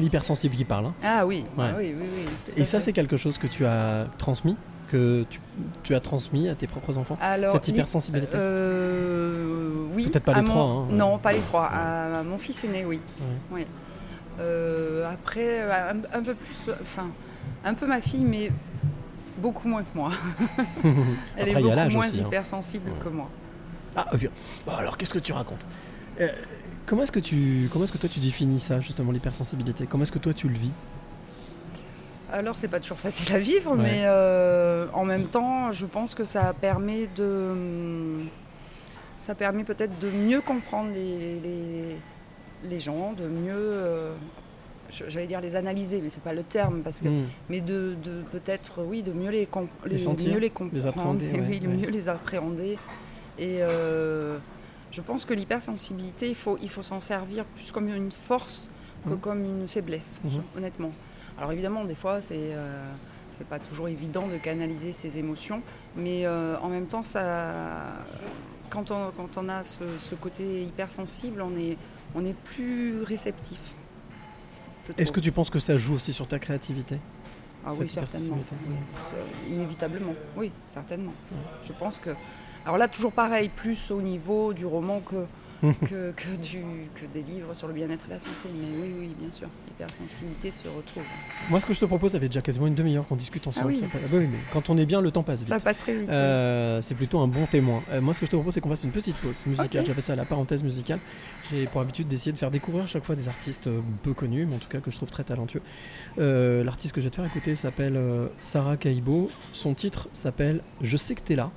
l'hypersensible 0.00 0.54
qui 0.54 0.64
parle. 0.64 0.86
hein. 0.86 0.94
Ah 1.02 1.26
oui, 1.26 1.44
Ouais. 1.58 1.64
ah 1.70 1.74
oui, 1.78 1.94
oui, 1.98 2.04
oui. 2.16 2.24
tout 2.44 2.52
Et 2.60 2.64
ça, 2.64 2.80
c'est 2.80 2.92
quelque 2.92 3.16
chose 3.16 3.38
que 3.38 3.48
tu 3.48 3.64
as 3.66 4.06
transmis, 4.18 4.56
que 4.92 5.24
tu, 5.30 5.40
tu 5.82 5.94
as 5.94 6.00
transmis 6.00 6.48
à 6.48 6.54
tes 6.54 6.66
propres 6.66 6.98
enfants. 6.98 7.16
Alors, 7.20 7.52
cette 7.52 7.66
li- 7.66 7.72
hypersensibilité. 7.72 8.36
euh, 8.36 9.86
oui. 9.94 10.06
Peut-être 10.08 10.24
pas 10.24 10.34
les 10.34 10.42
mon- 10.42 10.46
trois, 10.48 10.62
hein. 10.64 10.86
Non, 10.90 11.18
pas 11.18 11.32
les 11.32 11.40
trois. 11.40 11.66
À 11.66 12.22
mon 12.22 12.38
fils 12.38 12.62
aîné, 12.64 12.84
oui. 12.84 13.00
Ouais. 13.20 13.26
Oui. 13.50 13.66
Euh, 14.40 15.10
après, 15.12 15.62
un, 15.70 15.96
un 16.12 16.22
peu 16.22 16.34
plus, 16.34 16.62
enfin, 16.82 17.06
un 17.64 17.74
peu 17.74 17.86
ma 17.86 18.00
fille, 18.00 18.24
mais 18.24 18.50
beaucoup 19.38 19.68
moins 19.68 19.82
que 19.82 19.94
moi. 19.96 20.12
Elle 21.36 21.48
Après, 21.48 21.50
est 21.50 21.62
beaucoup 21.62 21.90
moins 21.90 22.06
aussi, 22.08 22.20
hein. 22.20 22.24
hypersensible 22.28 22.90
que 23.02 23.08
moi. 23.08 23.28
Ah, 23.96 24.06
puis- 24.16 24.28
bon, 24.66 24.72
alors 24.72 24.96
qu'est-ce 24.96 25.12
que 25.14 25.18
tu 25.18 25.32
racontes? 25.32 25.66
Euh, 26.20 26.28
Comment 26.84 27.04
est-ce 27.04 27.12
que 27.12 27.20
tu, 27.20 27.68
comment 27.72 27.84
est-ce 27.84 27.92
que 27.92 27.98
toi 27.98 28.08
tu 28.08 28.18
définis 28.20 28.58
ça 28.60 28.80
justement 28.80 29.12
l'hypersensibilité? 29.12 29.86
Comment 29.86 30.02
est-ce 30.02 30.12
que 30.12 30.18
toi 30.18 30.34
tu 30.34 30.48
le 30.48 30.58
vis? 30.58 30.72
Alors, 32.32 32.56
c'est 32.56 32.68
pas 32.68 32.80
toujours 32.80 32.98
facile 32.98 33.34
à 33.34 33.38
vivre, 33.38 33.72
Ouais. 33.72 33.82
mais 33.82 34.02
euh, 34.04 34.86
en 34.94 35.04
même 35.04 35.24
temps, 35.26 35.70
je 35.70 35.84
pense 35.86 36.14
que 36.14 36.24
ça 36.24 36.52
permet 36.58 37.06
de. 37.14 38.18
Ça 39.18 39.34
permet 39.34 39.62
peut-être 39.64 39.98
de 40.00 40.08
mieux 40.10 40.40
comprendre 40.40 40.90
les, 40.92 41.38
les, 41.40 41.96
les 42.68 42.80
gens, 42.80 43.12
de 43.12 43.28
mieux. 43.28 43.52
euh, 43.54 44.14
J'allais 45.08 45.26
dire 45.26 45.40
les 45.40 45.56
analyser, 45.56 46.00
mais 46.02 46.08
c'est 46.10 46.22
pas 46.22 46.32
le 46.34 46.42
terme, 46.42 46.80
parce 46.82 47.00
que. 47.00 47.08
Hmm. 47.08 47.26
Mais 47.50 47.60
de, 47.60 47.96
de 48.02 48.22
peut-être, 48.32 48.82
oui, 48.82 49.02
de 49.02 49.12
mieux 49.12 49.30
les, 49.30 49.46
com- 49.46 49.68
Les 49.86 49.98
sentir, 49.98 50.28
mieux 50.28 50.34
les 50.38 50.40
les 50.40 50.50
comprendre, 50.50 51.20
ouais, 51.22 51.40
oui, 51.48 51.60
ouais. 51.62 51.66
mieux 51.68 51.90
les 51.90 52.08
appréhender. 52.08 52.78
Et 53.38 53.58
euh, 53.60 54.38
je 54.90 55.00
pense 55.02 55.24
que 55.24 55.34
l'hypersensibilité, 55.34 56.28
il 56.28 56.34
faut, 56.34 56.58
il 56.62 56.68
faut 56.70 56.82
s'en 56.82 57.00
servir 57.00 57.44
plus 57.44 57.70
comme 57.72 57.88
une 57.88 58.10
force 58.10 58.70
que 59.04 59.10
Mhm. 59.10 59.18
comme 59.20 59.44
une 59.44 59.66
faiblesse, 59.68 60.20
je- 60.30 60.58
honnêtement. 60.58 60.92
Alors 61.38 61.52
évidemment, 61.52 61.84
des 61.84 61.94
fois, 61.94 62.20
c'est 62.20 62.34
euh, 62.36 62.84
c'est 63.32 63.46
pas 63.46 63.58
toujours 63.58 63.88
évident 63.88 64.28
de 64.28 64.36
canaliser 64.36 64.92
ses 64.92 65.18
émotions, 65.18 65.62
mais 65.96 66.26
euh, 66.26 66.56
en 66.60 66.68
même 66.68 66.86
temps, 66.86 67.02
ça, 67.02 67.52
quand, 68.68 68.90
on, 68.90 69.10
quand 69.16 69.38
on 69.38 69.48
a 69.48 69.62
ce, 69.62 69.84
ce 69.98 70.14
côté 70.14 70.62
hypersensible, 70.64 71.40
on 71.40 71.56
est, 71.56 71.78
on 72.14 72.24
est 72.24 72.34
plus 72.34 73.02
réceptif. 73.02 73.58
Est-ce 74.98 75.12
que 75.12 75.20
tu 75.20 75.32
penses 75.32 75.48
que 75.48 75.58
ça 75.60 75.76
joue 75.78 75.94
aussi 75.94 76.12
sur 76.12 76.26
ta 76.26 76.38
créativité? 76.38 76.98
Ah 77.64 77.70
oui, 77.78 77.88
certainement. 77.88 78.36
Oui. 78.66 79.54
Inévitablement, 79.54 80.14
oui, 80.36 80.50
certainement. 80.68 81.14
Je 81.62 81.72
pense 81.72 81.98
que. 81.98 82.10
Alors 82.66 82.76
là, 82.76 82.88
toujours 82.88 83.12
pareil, 83.12 83.48
plus 83.48 83.90
au 83.90 84.02
niveau 84.02 84.52
du 84.52 84.66
roman 84.66 85.00
que 85.00 85.24
que, 85.88 86.10
que, 86.12 86.36
du, 86.40 86.58
que 86.94 87.06
des 87.14 87.22
livres 87.22 87.54
sur 87.54 87.68
le 87.68 87.72
bien-être 87.74 88.04
et 88.08 88.10
la 88.10 88.18
santé. 88.18 88.48
Mais 88.54 88.66
oui, 88.82 88.90
oui, 89.00 89.10
bien 89.20 89.30
sûr, 89.30 89.48
l'hypersensibilité 89.68 90.50
se 90.50 90.68
retrouve. 90.68 91.04
Moi, 91.50 91.60
ce 91.60 91.66
que 91.66 91.72
je 91.74 91.80
te 91.80 91.84
propose, 91.84 92.12
ça 92.12 92.20
fait 92.20 92.28
déjà 92.28 92.42
quasiment 92.42 92.66
une 92.66 92.74
demi-heure 92.74 93.06
qu'on 93.06 93.16
discute 93.16 93.46
ensemble. 93.46 93.66
Ah 93.68 93.72
oui. 93.72 93.78
Ça 93.78 93.86
peut- 93.86 93.98
bah 94.10 94.18
oui, 94.18 94.28
mais 94.30 94.38
quand 94.52 94.70
on 94.70 94.76
est 94.76 94.86
bien, 94.86 95.00
le 95.00 95.10
temps 95.10 95.22
passe 95.22 95.40
vite. 95.40 95.48
Ça 95.48 95.60
passerait 95.60 95.94
vite. 95.94 96.08
oui. 96.08 96.14
Euh, 96.16 96.82
c'est 96.82 96.94
plutôt 96.94 97.20
un 97.20 97.28
bon 97.28 97.46
témoin. 97.46 97.82
Euh, 97.92 98.00
moi, 98.00 98.12
ce 98.14 98.20
que 98.20 98.26
je 98.26 98.30
te 98.32 98.36
propose, 98.36 98.54
c'est 98.54 98.60
qu'on 98.60 98.68
fasse 98.70 98.84
une 98.84 98.90
petite 98.90 99.16
pause 99.16 99.36
musicale. 99.46 99.82
Ok. 99.82 99.86
J'appelle 99.86 100.02
ça 100.02 100.16
la 100.16 100.24
parenthèse 100.24 100.62
musicale. 100.64 100.98
J'ai 101.52 101.66
pour 101.66 101.80
habitude 101.80 102.08
d'essayer 102.08 102.32
de 102.32 102.38
faire 102.38 102.50
découvrir 102.50 102.84
à 102.84 102.88
chaque 102.88 103.04
fois 103.04 103.14
des 103.14 103.28
artistes 103.28 103.66
euh, 103.68 103.80
peu 104.02 104.14
connus, 104.14 104.46
mais 104.46 104.56
en 104.56 104.58
tout 104.58 104.68
cas 104.68 104.80
que 104.80 104.90
je 104.90 104.96
trouve 104.96 105.10
très 105.10 105.24
talentueux. 105.24 105.62
Euh, 106.18 106.64
L'artiste 106.64 106.92
que 106.94 107.00
je 107.00 107.06
vais 107.06 107.10
te 107.10 107.16
faire 107.16 107.24
écouter 107.26 107.54
s'appelle 107.56 107.98
Sarah 108.38 108.76
Kaibo. 108.76 109.28
Son 109.52 109.74
titre 109.74 110.08
s'appelle 110.12 110.60
Je 110.80 110.96
sais 110.96 111.14
que 111.14 111.20
t'es 111.20 111.36
là. 111.36 111.50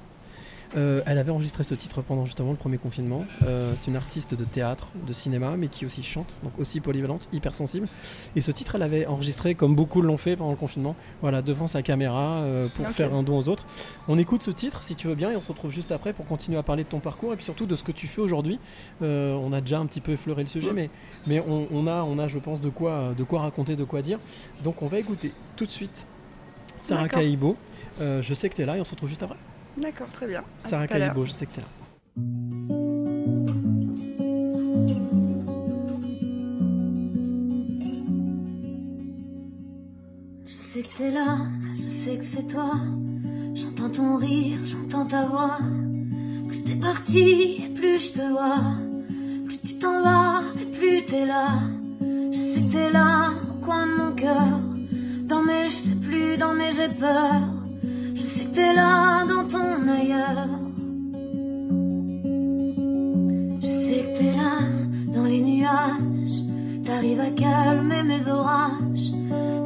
Euh, 0.75 1.01
elle 1.05 1.17
avait 1.17 1.31
enregistré 1.31 1.63
ce 1.63 1.73
titre 1.73 2.01
pendant 2.01 2.25
justement 2.25 2.51
le 2.51 2.57
premier 2.57 2.77
confinement. 2.77 3.25
Euh, 3.43 3.73
c'est 3.75 3.89
une 3.89 3.95
artiste 3.95 4.33
de 4.35 4.43
théâtre, 4.43 4.87
de 5.07 5.13
cinéma, 5.13 5.55
mais 5.57 5.67
qui 5.67 5.85
aussi 5.85 6.03
chante, 6.03 6.37
donc 6.43 6.59
aussi 6.59 6.81
polyvalente, 6.81 7.29
hypersensible. 7.31 7.87
Et 8.35 8.41
ce 8.41 8.51
titre, 8.51 8.75
elle 8.75 8.81
avait 8.81 9.05
enregistré, 9.05 9.55
comme 9.55 9.75
beaucoup 9.75 10.01
l'ont 10.01 10.17
fait 10.17 10.35
pendant 10.35 10.51
le 10.51 10.57
confinement, 10.57 10.95
voilà, 11.21 11.41
devant 11.41 11.67
sa 11.67 11.81
caméra 11.81 12.39
euh, 12.39 12.67
pour 12.67 12.87
faire 12.87 13.13
un 13.13 13.23
don 13.23 13.37
aux 13.37 13.47
autres. 13.47 13.65
On 14.07 14.17
écoute 14.17 14.43
ce 14.43 14.51
titre, 14.51 14.83
si 14.83 14.95
tu 14.95 15.07
veux 15.07 15.15
bien, 15.15 15.31
et 15.31 15.35
on 15.35 15.41
se 15.41 15.49
retrouve 15.49 15.71
juste 15.71 15.91
après 15.91 16.11
pour 16.13 16.25
continuer 16.25 16.57
à 16.57 16.63
parler 16.63 16.83
de 16.83 16.89
ton 16.89 16.99
parcours 16.99 17.31
et 17.31 17.35
puis 17.35 17.45
surtout 17.45 17.65
de 17.65 17.75
ce 17.75 17.83
que 17.83 17.91
tu 17.91 18.07
fais 18.07 18.21
aujourd'hui. 18.21 18.59
On 19.01 19.53
a 19.53 19.61
déjà 19.61 19.79
un 19.79 19.85
petit 19.85 20.01
peu 20.01 20.11
effleuré 20.11 20.43
le 20.43 20.49
sujet, 20.49 20.73
mais, 20.73 20.89
mais 21.27 21.39
on, 21.39 21.67
on 21.71 21.87
a, 21.87 22.03
on 22.03 22.19
a, 22.19 22.27
je 22.27 22.39
pense, 22.39 22.59
de 22.61 22.69
quoi, 22.69 23.13
de 23.17 23.23
quoi 23.23 23.41
raconter, 23.41 23.75
de 23.75 23.83
quoi 23.83 24.01
dire. 24.01 24.19
Donc 24.63 24.81
on 24.81 24.87
va 24.87 24.99
écouter 24.99 25.31
tout 25.55 25.65
de 25.65 25.71
suite 25.71 26.07
Sarah. 26.81 27.07
Kaibo. 27.07 27.55
Je 27.99 28.33
sais 28.33 28.49
que 28.49 28.55
tu 28.55 28.61
es 28.61 28.65
là 28.65 28.77
et 28.77 28.81
on 28.81 28.85
se 28.85 28.91
retrouve 28.91 29.09
juste 29.09 29.23
après. 29.23 29.37
D'accord, 29.77 30.07
très 30.07 30.27
bien. 30.27 30.39
À 30.39 30.67
Sarah. 30.67 30.87
Kaibo, 30.87 31.25
je 31.25 31.31
sais 31.31 31.45
que 31.45 31.53
tu 31.53 31.59
es 31.59 31.63
là. 31.63 31.67
Je 40.45 40.61
sais 40.61 40.81
que 40.81 40.97
t'es 40.97 41.11
là, 41.11 41.37
je 41.75 41.89
sais 41.89 42.17
que 42.17 42.23
c'est 42.23 42.47
toi. 42.47 42.73
J'entends 43.53 43.89
ton 43.89 44.17
rire, 44.17 44.59
j'entends 44.65 45.05
ta 45.05 45.25
voix. 45.25 45.57
Plus 46.47 46.63
t'es 46.63 46.75
parti, 46.75 47.63
et 47.65 47.69
plus 47.73 47.99
je 47.99 48.13
te 48.13 48.29
vois. 48.29 48.61
Plus 49.45 49.57
tu 49.59 49.77
t'en 49.77 50.01
vas, 50.01 50.41
et 50.61 50.65
plus 50.65 51.05
t'es 51.05 51.25
là. 51.25 51.59
Je 52.31 52.37
sais 52.37 52.61
que 52.61 52.71
t'es 52.71 52.91
là, 52.91 53.31
au 53.51 53.65
coin 53.65 53.87
de 53.87 53.91
mon 53.93 54.15
cœur. 54.15 54.59
Dans 55.23 55.41
mes 55.41 55.69
je 55.69 55.75
sais 55.75 55.95
plus, 55.95 56.37
dans 56.37 56.53
mes 56.53 56.71
j'ai 56.71 56.89
peur. 56.89 57.41
T'es 58.55 58.73
là, 58.73 59.25
dans 59.25 59.45
ton 59.45 59.85
ailleurs. 59.85 60.47
Je 63.61 63.67
sais 63.67 64.03
que 64.05 64.17
t'es 64.17 64.31
là, 64.31 64.61
dans 65.13 65.25
les 65.25 65.41
nuages. 65.41 66.39
T'arrives 66.85 67.19
à 67.19 67.31
calmer 67.31 68.03
mes 68.03 68.25
orages. 68.29 69.11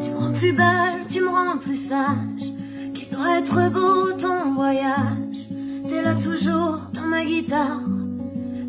Tu 0.01 0.09
me 0.09 0.17
rends 0.17 0.33
plus 0.33 0.53
belle, 0.53 1.05
tu 1.07 1.21
me 1.21 1.29
rends 1.29 1.59
plus 1.59 1.77
sage. 1.77 2.51
Qu'il 2.95 3.09
doit 3.15 3.37
être 3.37 3.69
beau 3.71 4.11
ton 4.13 4.55
voyage. 4.55 5.37
T'es 5.87 6.01
là 6.01 6.15
toujours 6.15 6.79
dans 6.91 7.05
ma 7.05 7.23
guitare. 7.23 7.81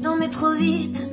Dans 0.03 0.17
mes 0.17 0.29
trop 0.29 0.53
vite, 0.53 1.10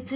Tu 0.00 0.14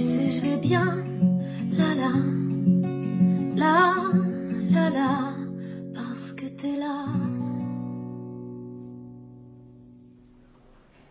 sais, 0.00 0.30
je 0.30 0.40
vais 0.40 0.56
bien. 0.56 0.96
La 1.70 1.94
la. 1.94 2.10
La 3.54 3.94
la 4.70 4.90
la. 4.90 5.34
Parce 5.94 6.32
que 6.32 6.46
t'es 6.46 6.76
là. 6.76 7.06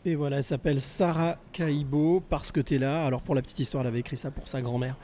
Et 0.04 0.16
voilà, 0.16 0.38
elle 0.38 0.44
s'appelle 0.44 0.82
Sarah 0.82 1.38
Kaibo 1.54 2.22
parce 2.28 2.52
que 2.52 2.60
t'es 2.60 2.78
là. 2.78 3.06
Alors 3.06 3.22
pour 3.22 3.36
la 3.36 3.42
petite 3.42 3.60
histoire, 3.60 3.82
elle 3.82 3.88
avait 3.88 4.00
écrit 4.00 4.18
ça 4.18 4.32
pour 4.32 4.50
sa 4.50 4.62
grand-mère 4.62 4.98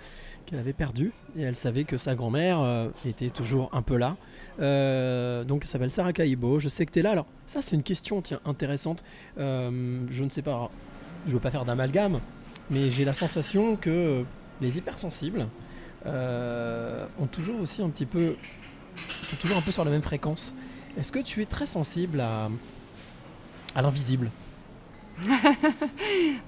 qu'elle 0.45 0.59
avait 0.59 0.73
perdue 0.73 1.11
et 1.37 1.41
elle 1.41 1.55
savait 1.55 1.83
que 1.83 1.97
sa 1.97 2.15
grand-mère 2.15 2.59
euh, 2.61 2.89
était 3.05 3.29
toujours 3.29 3.69
un 3.73 3.81
peu 3.81 3.97
là. 3.97 4.15
Euh, 4.59 5.43
donc 5.43 5.63
elle 5.63 5.67
s'appelle 5.67 5.91
Sarah 5.91 6.13
Kaibo. 6.13 6.59
Je 6.59 6.69
sais 6.69 6.85
que 6.85 6.91
t'es 6.91 7.01
là. 7.01 7.11
Alors 7.11 7.25
ça 7.47 7.61
c'est 7.61 7.75
une 7.75 7.83
question 7.83 8.21
tiens 8.21 8.39
intéressante. 8.45 9.03
Euh, 9.37 9.99
je 10.09 10.23
ne 10.23 10.29
sais 10.29 10.41
pas. 10.41 10.69
je 11.27 11.33
veux 11.33 11.39
pas 11.39 11.51
faire 11.51 11.65
d'amalgame, 11.65 12.19
mais 12.69 12.89
j'ai 12.91 13.05
la 13.05 13.13
sensation 13.13 13.75
que 13.75 14.23
les 14.61 14.77
hypersensibles 14.77 15.47
ont 16.05 17.27
toujours 17.31 17.61
aussi 17.61 17.81
un 17.81 17.89
petit 17.89 18.05
peu 18.05 18.35
sont 19.23 19.35
toujours 19.37 19.57
un 19.57 19.61
peu 19.61 19.71
sur 19.71 19.83
la 19.83 19.91
même 19.91 20.03
fréquence. 20.03 20.53
Est-ce 20.97 21.11
que 21.11 21.19
tu 21.19 21.41
es 21.41 21.45
très 21.45 21.65
sensible 21.65 22.21
à 22.21 22.49
à 23.75 23.81
l'invisible? 23.81 24.29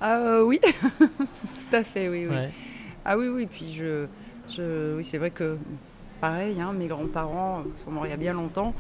Euh, 0.04 0.44
oui, 0.44 0.60
tout 1.00 1.76
à 1.76 1.84
fait, 1.84 2.08
oui, 2.08 2.28
oui. 2.30 2.36
Ouais. 2.36 2.52
Ah 3.08 3.18
oui, 3.18 3.28
oui, 3.30 3.48
puis 3.50 3.72
je, 3.72 4.06
je 4.50 4.96
oui, 4.98 5.04
c'est 5.04 5.18
vrai 5.18 5.32
que 5.32 5.58
pareil, 6.22 6.60
hein, 6.62 6.74
mes 6.74 6.88
grands-parents 6.88 7.64
sont 7.78 7.90
morts 7.92 8.06
il 8.06 8.10
y 8.10 8.14
a 8.14 8.18
bien 8.18 8.34
longtemps, 8.34 8.74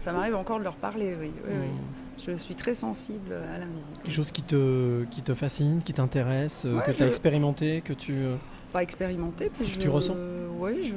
ça 0.00 0.12
m'arrive 0.12 0.34
encore 0.36 0.58
de 0.58 0.64
leur 0.64 0.76
parler, 0.76 1.14
oui, 1.20 1.30
oui, 1.46 1.52
oui. 1.60 1.66
Hmm. 1.68 2.26
Je 2.26 2.36
suis 2.36 2.54
très 2.54 2.74
sensible 2.74 3.32
à 3.32 3.58
l'invisible. 3.58 3.98
Quelque 4.04 4.14
chose 4.14 4.30
qui 4.30 4.42
te, 4.42 5.04
qui 5.10 5.20
te 5.22 5.34
fascine, 5.34 5.82
qui 5.84 5.92
t'intéresse, 5.92 6.64
euh, 6.64 6.76
Ouais, 6.76 6.82
que 6.86 6.92
tu 6.92 7.02
as 7.02 7.06
je- 7.06 7.08
expérimenté, 7.10 7.82
que 7.84 7.92
tu, 7.92 8.12
euh, 8.14 8.36
Pas 8.72 8.82
expérimenté, 8.84 9.50
mais 9.58 9.66
je. 9.66 9.80
Tu 9.80 9.88
ressens 9.88 10.14
Oui, 10.58 10.82
je. 10.84 10.94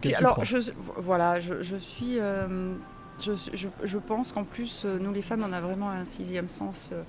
Puis 0.00 0.14
alors, 0.14 0.32
crois. 0.32 0.44
je, 0.44 0.56
voilà, 0.98 1.40
je, 1.40 1.62
je 1.62 1.76
suis. 1.76 2.18
euh, 2.20 2.74
je, 3.20 3.32
je, 3.54 3.68
je 3.82 3.98
pense 3.98 4.32
qu'en 4.32 4.44
plus, 4.44 4.84
nous 5.00 5.12
les 5.12 5.22
femmes, 5.22 5.44
on 5.48 5.52
a 5.52 5.60
vraiment 5.62 5.88
un 5.90 6.04
sixième 6.04 6.50
sens 6.50 6.90
euh, 6.92 7.02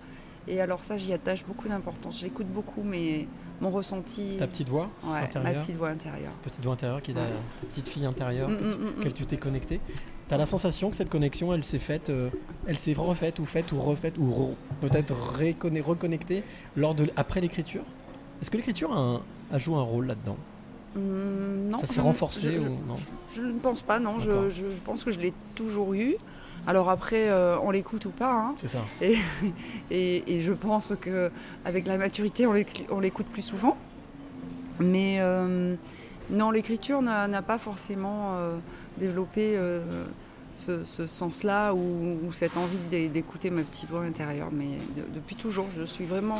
Et 0.47 0.61
alors 0.61 0.86
ça, 0.86 0.95
j'y 0.95 1.11
attache 1.11 1.45
beaucoup 1.45 1.67
d'importance. 1.67 2.19
J'écoute 2.21 2.47
beaucoup, 2.47 2.84
mais 2.84 3.27
mon 3.62 3.70
ressenti... 3.72 4.36
Ta 4.38 4.47
petite 4.47 4.70
voix 4.70 4.89
Ouais, 5.03 5.10
ma 5.12 5.18
intérieure 5.22 5.62
petite 5.62 5.76
voix 5.78 5.89
intérieure. 5.89 6.30
Cette 6.30 6.41
petite 6.41 6.64
voix 6.64 6.74
intérieure 6.74 7.01
qui 7.01 7.12
est 7.12 7.14
la- 7.16 7.22
Ouais. 7.22 7.28
ta 7.62 7.68
petite 7.68 7.88
fille 7.88 8.05
intérieure, 8.05 8.49
Mm, 8.49 8.58
que 8.58 8.64
mm, 8.64 8.68
mm, 8.95 8.99
auquel 8.99 9.12
mm. 9.12 9.14
tu 9.16 9.26
t'es 9.26 9.38
connecté. 9.38 9.80
Tu 10.28 10.34
as 10.34 10.38
la 10.38 10.45
sensation 10.45 10.89
que 10.89 10.95
cette 10.95 11.10
connexion, 11.10 11.53
elle 11.53 11.64
s'est 11.64 11.80
faite, 11.80 12.10
euh, 12.10 12.30
elle 12.68 12.76
s'est 12.78 12.93
refaite 12.93 13.39
ou 13.39 13.45
faite 13.45 13.72
ou 13.72 13.78
refaite 13.80 14.18
ou 14.18 14.30
re- 14.30 14.55
peut-être 14.82 15.14
reconnectée 15.82 16.43
lors 16.76 16.93
de, 16.95 17.08
après 17.16 17.39
l'écriture? 17.41 17.84
Est-ce 18.41 18.51
que 18.51 18.58
l'écriture 18.58 18.91
a, 18.93 18.99
un- 18.99 19.22
a 19.51 19.58
joué 19.58 19.76
un 19.76 19.82
rôle 19.82 20.08
là-dedans? 20.08 20.38
Non, 20.95 21.78
Ça 21.80 21.86
s'est 21.88 22.01
renforcé 22.01 22.53
je- 22.53 22.60
ou 22.60 22.64
non? 22.88 22.95
Je 23.34 23.41
ne 23.41 23.60
pense 23.60 23.82
pas, 23.84 23.99
non. 23.99 24.20
Je- 24.20 24.49
je 24.49 24.66
pense 24.84 25.03
que 25.03 25.12
je 25.12 25.20
l'ai 25.20 25.34
toujours 25.55 25.93
eu. 25.93 26.16
Alors 26.66 26.89
après, 26.89 27.30
euh, 27.30 27.58
on 27.62 27.72
l'écoute 27.72 28.05
ou 28.05 28.10
pas. 28.10 28.32
hein. 28.34 28.53
C'est 28.58 28.68
ça. 28.68 28.80
Et, 29.01 29.18
et, 29.91 30.36
et 30.36 30.41
je 30.41 30.51
pense 30.53 30.93
que 30.99 31.30
avec 31.66 31.88
la 31.88 31.97
maturité, 31.97 32.45
on 32.47 32.99
l'écoute 32.99 33.28
plus 33.28 33.41
souvent. 33.41 33.78
Mais 34.80 35.18
euh, 35.22 35.76
non, 36.30 36.51
l'écriture 36.51 37.01
n'a 37.01 37.41
pas 37.41 37.58
forcément 37.58 38.34
euh, 38.36 38.58
développé 38.97 39.58
ce, 40.53 40.86
ce 40.86 41.08
sens-là 41.08 41.74
ou, 41.74 42.18
ou 42.24 42.32
cette 42.34 42.58
envie 42.58 42.78
d'é- 42.89 43.10
d'écouter 43.10 43.49
ma 43.49 43.62
petite 43.64 43.89
voix 43.89 44.01
intérieure. 44.01 44.49
Mais 44.51 44.66
de- 44.95 45.14
depuis 45.16 45.36
toujours, 45.36 45.68
je 45.78 45.84
suis 45.84 46.05
vraiment. 46.05 46.39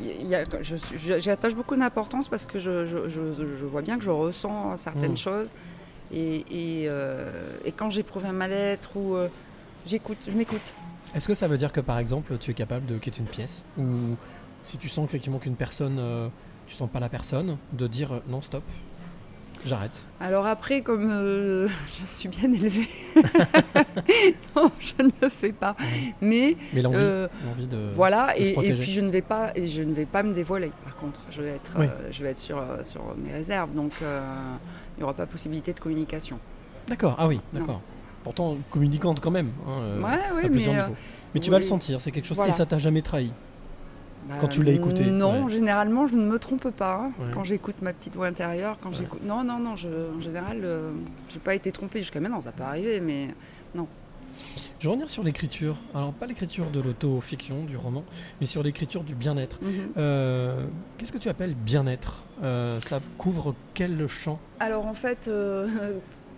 J'y 0.00 1.30
attache 1.30 1.54
beaucoup 1.54 1.74
d'importance 1.76 2.28
parce 2.28 2.46
que 2.46 2.58
je, 2.58 2.86
je- 2.86 3.08
je- 3.08 3.56
je 3.56 3.64
vois 3.66 3.82
bien 3.82 3.98
que 3.98 4.04
je 4.04 4.10
ressens 4.10 4.76
certaines 4.76 5.12
Mm. 5.12 5.16
choses. 5.16 5.48
Et, 6.12 6.36
et, 6.50 6.88
euh, 6.88 7.30
et 7.64 7.72
quand 7.72 7.90
j'éprouve 7.90 8.24
un 8.24 8.32
mal-être 8.32 8.96
ou 8.96 9.14
euh, 9.14 9.28
j'écoute, 9.88 10.18
je 10.30 10.36
m'écoute. 10.36 10.74
Est-ce 11.14 11.26
que 11.26 11.34
ça 11.34 11.48
veut 11.48 11.56
dire 11.58 11.72
que 11.72 11.80
par 11.80 11.98
exemple, 11.98 12.36
tu 12.38 12.50
es 12.50 12.54
capable 12.54 12.86
de 12.86 12.98
quitter 12.98 13.20
une 13.20 13.26
pièce 13.26 13.64
ou 13.78 13.84
si 14.62 14.76
tu 14.76 14.88
sens 14.88 15.04
effectivement 15.06 15.38
qu'une 15.38 15.56
personne, 15.56 15.98
euh, 15.98 16.28
tu 16.66 16.74
sens 16.74 16.90
pas 16.90 17.00
la 17.00 17.08
personne, 17.08 17.56
de 17.72 17.86
dire 17.86 18.12
euh, 18.12 18.20
non 18.28 18.42
stop, 18.42 18.62
j'arrête? 19.64 20.04
Alors 20.20 20.46
après, 20.46 20.82
comme 20.82 21.08
euh, 21.10 21.68
je 21.98 22.04
suis 22.04 22.28
bien 22.28 22.52
élevée, 22.52 22.88
non, 24.56 24.70
je 24.78 25.02
ne 25.02 25.10
le 25.22 25.28
fais 25.30 25.52
pas. 25.52 25.74
Mais, 26.20 26.56
Mais 26.74 26.82
l'envie, 26.82 26.96
euh, 26.98 27.28
de 27.70 27.90
voilà, 27.94 28.34
de 28.38 28.44
se 28.44 28.48
et, 28.50 28.74
puis 28.74 28.92
je 28.92 29.00
ne 29.00 29.10
vais 29.10 29.22
pas, 29.22 29.52
et 29.54 29.66
je 29.66 29.82
ne 29.82 29.94
vais 29.94 30.06
pas 30.06 30.22
me 30.22 30.34
dévoiler. 30.34 30.72
Par 30.84 30.96
contre, 30.96 31.22
je 31.30 31.40
vais 31.40 31.50
être, 31.50 31.72
Oui. 31.78 31.86
euh, 31.86 32.08
je 32.10 32.22
vais 32.22 32.30
être 32.30 32.38
sur, 32.38 32.62
sur 32.82 33.16
mes 33.16 33.32
réserves, 33.32 33.74
donc 33.74 33.92
il 34.02 34.98
n'y 34.98 35.04
aura 35.04 35.14
pas 35.14 35.24
possibilité 35.24 35.72
de 35.72 35.80
communication. 35.80 36.38
D'accord, 36.88 37.16
ah 37.18 37.28
oui, 37.28 37.40
d'accord. 37.54 37.80
Pourtant 38.28 38.58
communicante 38.68 39.20
quand 39.20 39.30
même. 39.30 39.52
hein, 39.66 39.70
euh, 39.80 40.02
Ouais, 40.02 40.18
oui, 40.34 40.48
mais, 40.52 40.68
euh, 40.68 40.82
mais 41.34 41.40
tu 41.40 41.50
vas 41.50 41.56
le 41.56 41.64
sentir, 41.64 41.98
c'est 41.98 42.10
quelque 42.10 42.26
chose 42.26 42.36
Voilà. 42.36 42.50
et 42.50 42.54
ça 42.54 42.66
t'a 42.66 42.76
jamais 42.76 43.00
trahi. 43.00 43.32
Bah, 44.28 44.34
Quand 44.38 44.48
tu 44.48 44.62
l'as 44.62 44.72
écouté, 44.72 45.06
Non, 45.06 45.44
ouais. 45.46 45.50
généralement, 45.50 46.06
je 46.06 46.14
ne 46.16 46.26
me 46.26 46.38
trompe 46.38 46.68
pas. 46.68 46.96
hein, 47.04 47.12
Ouais. 47.18 47.30
Quand 47.32 47.42
j'écoute 47.44 47.76
ma 47.80 47.94
petite 47.94 48.14
voix 48.16 48.26
intérieure, 48.26 48.76
quand 48.82 48.92
j'écoute. 48.92 49.20
Non, 49.24 49.44
non, 49.44 49.58
non, 49.58 49.76
je, 49.76 49.88
en 50.14 50.20
général, 50.20 50.60
euh, 50.62 50.90
j'ai 51.30 51.38
pas 51.38 51.54
été 51.54 51.72
trompée 51.72 52.00
jusqu'à 52.00 52.20
maintenant, 52.20 52.42
ça 52.42 52.52
peut 52.52 52.64
arriver, 52.64 53.00
mais 53.00 53.28
non. 53.74 53.86
Je 54.78 54.84
vais 54.84 54.90
revenir 54.90 55.08
sur 55.08 55.24
l'écriture. 55.24 55.76
Alors 55.94 56.12
pas 56.12 56.26
l'écriture 56.26 56.70
de 56.70 56.80
l'auto-fiction, 56.80 57.64
du 57.64 57.78
roman, 57.78 58.04
mais 58.42 58.46
sur 58.46 58.62
l'écriture 58.62 59.04
du 59.04 59.14
bien-être. 59.14 59.58
Mhm. 59.62 59.70
Euh, 59.96 60.66
Qu'est-ce 60.98 61.12
que 61.12 61.18
tu 61.18 61.30
appelles 61.30 61.54
bien-être? 61.54 62.24
Euh, 62.42 62.78
Ça 62.82 63.00
couvre 63.16 63.54
quel 63.72 64.06
champ? 64.06 64.38
Alors 64.60 64.84
en 64.86 64.92
fait, 64.94 65.30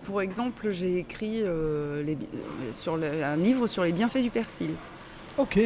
pour 0.04 0.22
exemple, 0.22 0.70
j'ai 0.70 0.98
écrit 0.98 1.42
euh, 1.44 2.02
les 2.02 2.14
euh, 2.14 2.72
sur 2.72 2.96
le- 2.96 3.22
un 3.24 3.36
livre 3.36 3.66
sur 3.66 3.84
les 3.84 3.92
bienfaits 3.92 4.18
du 4.22 4.30
persil, 4.30 4.70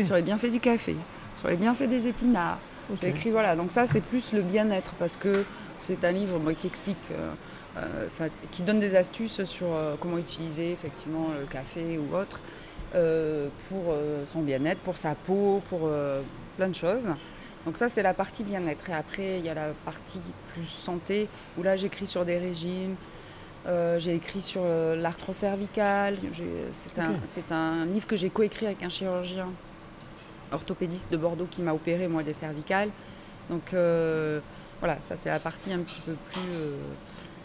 sur 0.02 0.14
les 0.16 0.22
bienfaits 0.22 0.50
du 0.50 0.60
café, 0.60 0.96
sur 1.38 1.48
les 1.48 1.56
bienfaits 1.56 1.88
des 1.88 2.08
épinards. 2.08 2.58
J'ai 3.00 3.08
écrit 3.08 3.30
voilà, 3.30 3.56
donc 3.56 3.72
ça 3.72 3.86
c'est 3.86 4.02
plus 4.02 4.32
le 4.32 4.42
bien-être 4.42 4.92
parce 4.98 5.16
que 5.16 5.44
c'est 5.78 6.04
un 6.04 6.12
livre 6.12 6.38
moi, 6.38 6.52
qui 6.54 6.66
explique, 6.66 6.98
euh, 7.12 7.32
euh, 7.78 8.28
qui 8.50 8.62
donne 8.62 8.78
des 8.78 8.94
astuces 8.94 9.42
sur 9.44 9.68
comment 10.00 10.18
utiliser 10.18 10.72
effectivement 10.72 11.28
le 11.40 11.46
café 11.46 11.98
ou 11.98 12.14
autre 12.14 12.40
pour 13.68 13.94
son 14.26 14.42
bien-être, 14.42 14.80
pour 14.80 14.98
sa 14.98 15.14
peau, 15.14 15.62
pour 15.70 15.88
plein 16.56 16.68
de 16.68 16.74
choses. 16.74 17.04
Donc 17.64 17.78
ça 17.78 17.88
c'est 17.88 18.02
la 18.02 18.12
partie 18.14 18.44
bien-être 18.44 18.90
et 18.90 18.92
après 18.92 19.38
il 19.38 19.46
y 19.46 19.48
a 19.48 19.54
la 19.54 19.68
partie 19.86 20.20
plus 20.52 20.66
santé 20.66 21.28
où 21.56 21.62
là 21.62 21.76
j'écris 21.76 22.06
sur 22.06 22.24
des 22.26 22.36
régimes. 22.38 22.96
Euh, 23.66 23.98
j'ai 23.98 24.14
écrit 24.14 24.42
sur 24.42 24.60
euh, 24.64 24.94
l'arthrose 24.96 25.36
cervicale. 25.36 26.16
C'est 26.72 27.50
un, 27.52 27.86
livre 27.86 28.06
que 28.06 28.16
j'ai 28.16 28.30
coécrit 28.30 28.66
avec 28.66 28.82
un 28.82 28.88
chirurgien 28.88 29.48
orthopédiste 30.52 31.10
de 31.10 31.16
Bordeaux 31.16 31.48
qui 31.50 31.62
m'a 31.62 31.72
opéré 31.72 32.06
moi 32.06 32.22
des 32.22 32.34
cervicales. 32.34 32.90
Donc 33.48 33.72
euh, 33.72 34.40
voilà, 34.80 34.98
ça 35.00 35.16
c'est 35.16 35.30
la 35.30 35.40
partie 35.40 35.72
un 35.72 35.78
petit 35.78 36.00
peu 36.00 36.12
plus 36.12 36.42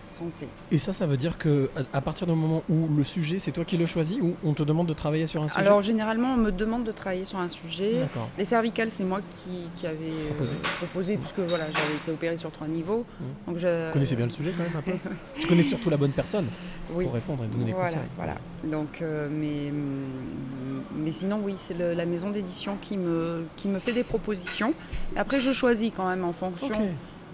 santé. 0.10 0.47
Et 0.72 0.78
ça, 0.78 0.93
ça 0.93 1.05
veut 1.07 1.18
dire 1.18 1.38
que 1.38 1.70
à, 1.93 2.01
partir 2.01 2.28
du 2.28 2.34
moment 2.34 2.64
où 2.70 2.88
le 2.95 3.03
sujet, 3.03 3.39
c'est 3.39 3.51
toi 3.51 3.66
qui 3.66 3.78
le 3.78 3.86
choisis 3.86 4.20
ou 4.22 4.36
on 4.43 4.53
te 4.53 4.64
demande 4.64 4.88
de 4.88 4.93
travailler 4.93 5.28
sur 5.28 5.41
un 5.41 5.47
sujet 5.47 5.60
Alors 5.66 5.82
généralement 5.82 6.34
on 6.34 6.38
me 6.38 6.51
demande 6.51 6.84
de 6.84 6.91
travailler 6.91 7.26
sur 7.26 7.39
un 7.39 7.47
sujet. 7.47 8.01
D'accord. 8.01 8.30
Les 8.38 8.45
cervicales 8.45 8.89
c'est 8.89 9.03
moi 9.03 9.22
qui, 9.22 9.68
qui 9.76 9.88
avais 9.88 10.05
euh, 10.05 10.30
Proposé. 10.30 10.55
proposé 10.78 11.18
puisque 11.18 11.39
voilà 11.39 11.66
j'avais 11.72 11.95
été 11.95 12.12
opérée 12.12 12.38
sur 12.38 12.51
trois 12.51 12.68
niveaux. 12.68 13.05
Mhm. 13.20 13.28
Donc 13.47 13.57
je 13.57 13.88
Vous 13.88 13.93
connaissez 13.93 14.16
bien 14.16 14.26
le 14.26 14.32
sujet 14.32 14.53
quand 14.55 14.64
même 14.64 14.76
un 14.78 14.82
peu 14.82 15.10
Tu 15.39 15.47
connais 15.47 15.64
surtout 15.64 15.89
la 15.89 15.97
bonne 15.97 16.12
personne 16.12 16.47
Oui. 16.93 17.05
pour 17.05 17.14
répondre 17.14 17.43
et 17.43 17.47
donner 17.47 17.66
les 17.66 17.74
voilà, 17.74 17.89
conseils. 17.89 18.07
Voilà. 18.16 18.36
Donc, 18.64 19.01
euh, 19.01 19.28
mais, 19.32 19.70
hum, 19.70 20.84
mais 20.95 21.12
sinon, 21.12 21.41
oui, 21.43 21.55
c'est 21.57 21.78
la 21.78 22.05
maison 22.05 22.30
d'édition 22.30 22.78
qui 22.82 22.97
me, 22.97 23.45
qui 23.55 23.68
me 23.68 23.80
fait 23.80 23.93
des 23.93 24.03
propositions. 24.03 24.74
Après, 25.16 25.39
je 25.39 25.51
choisis 25.51 25.91
quand 25.95 26.07
même 26.07 26.24
en 26.24 26.34
fonction, 26.34 26.76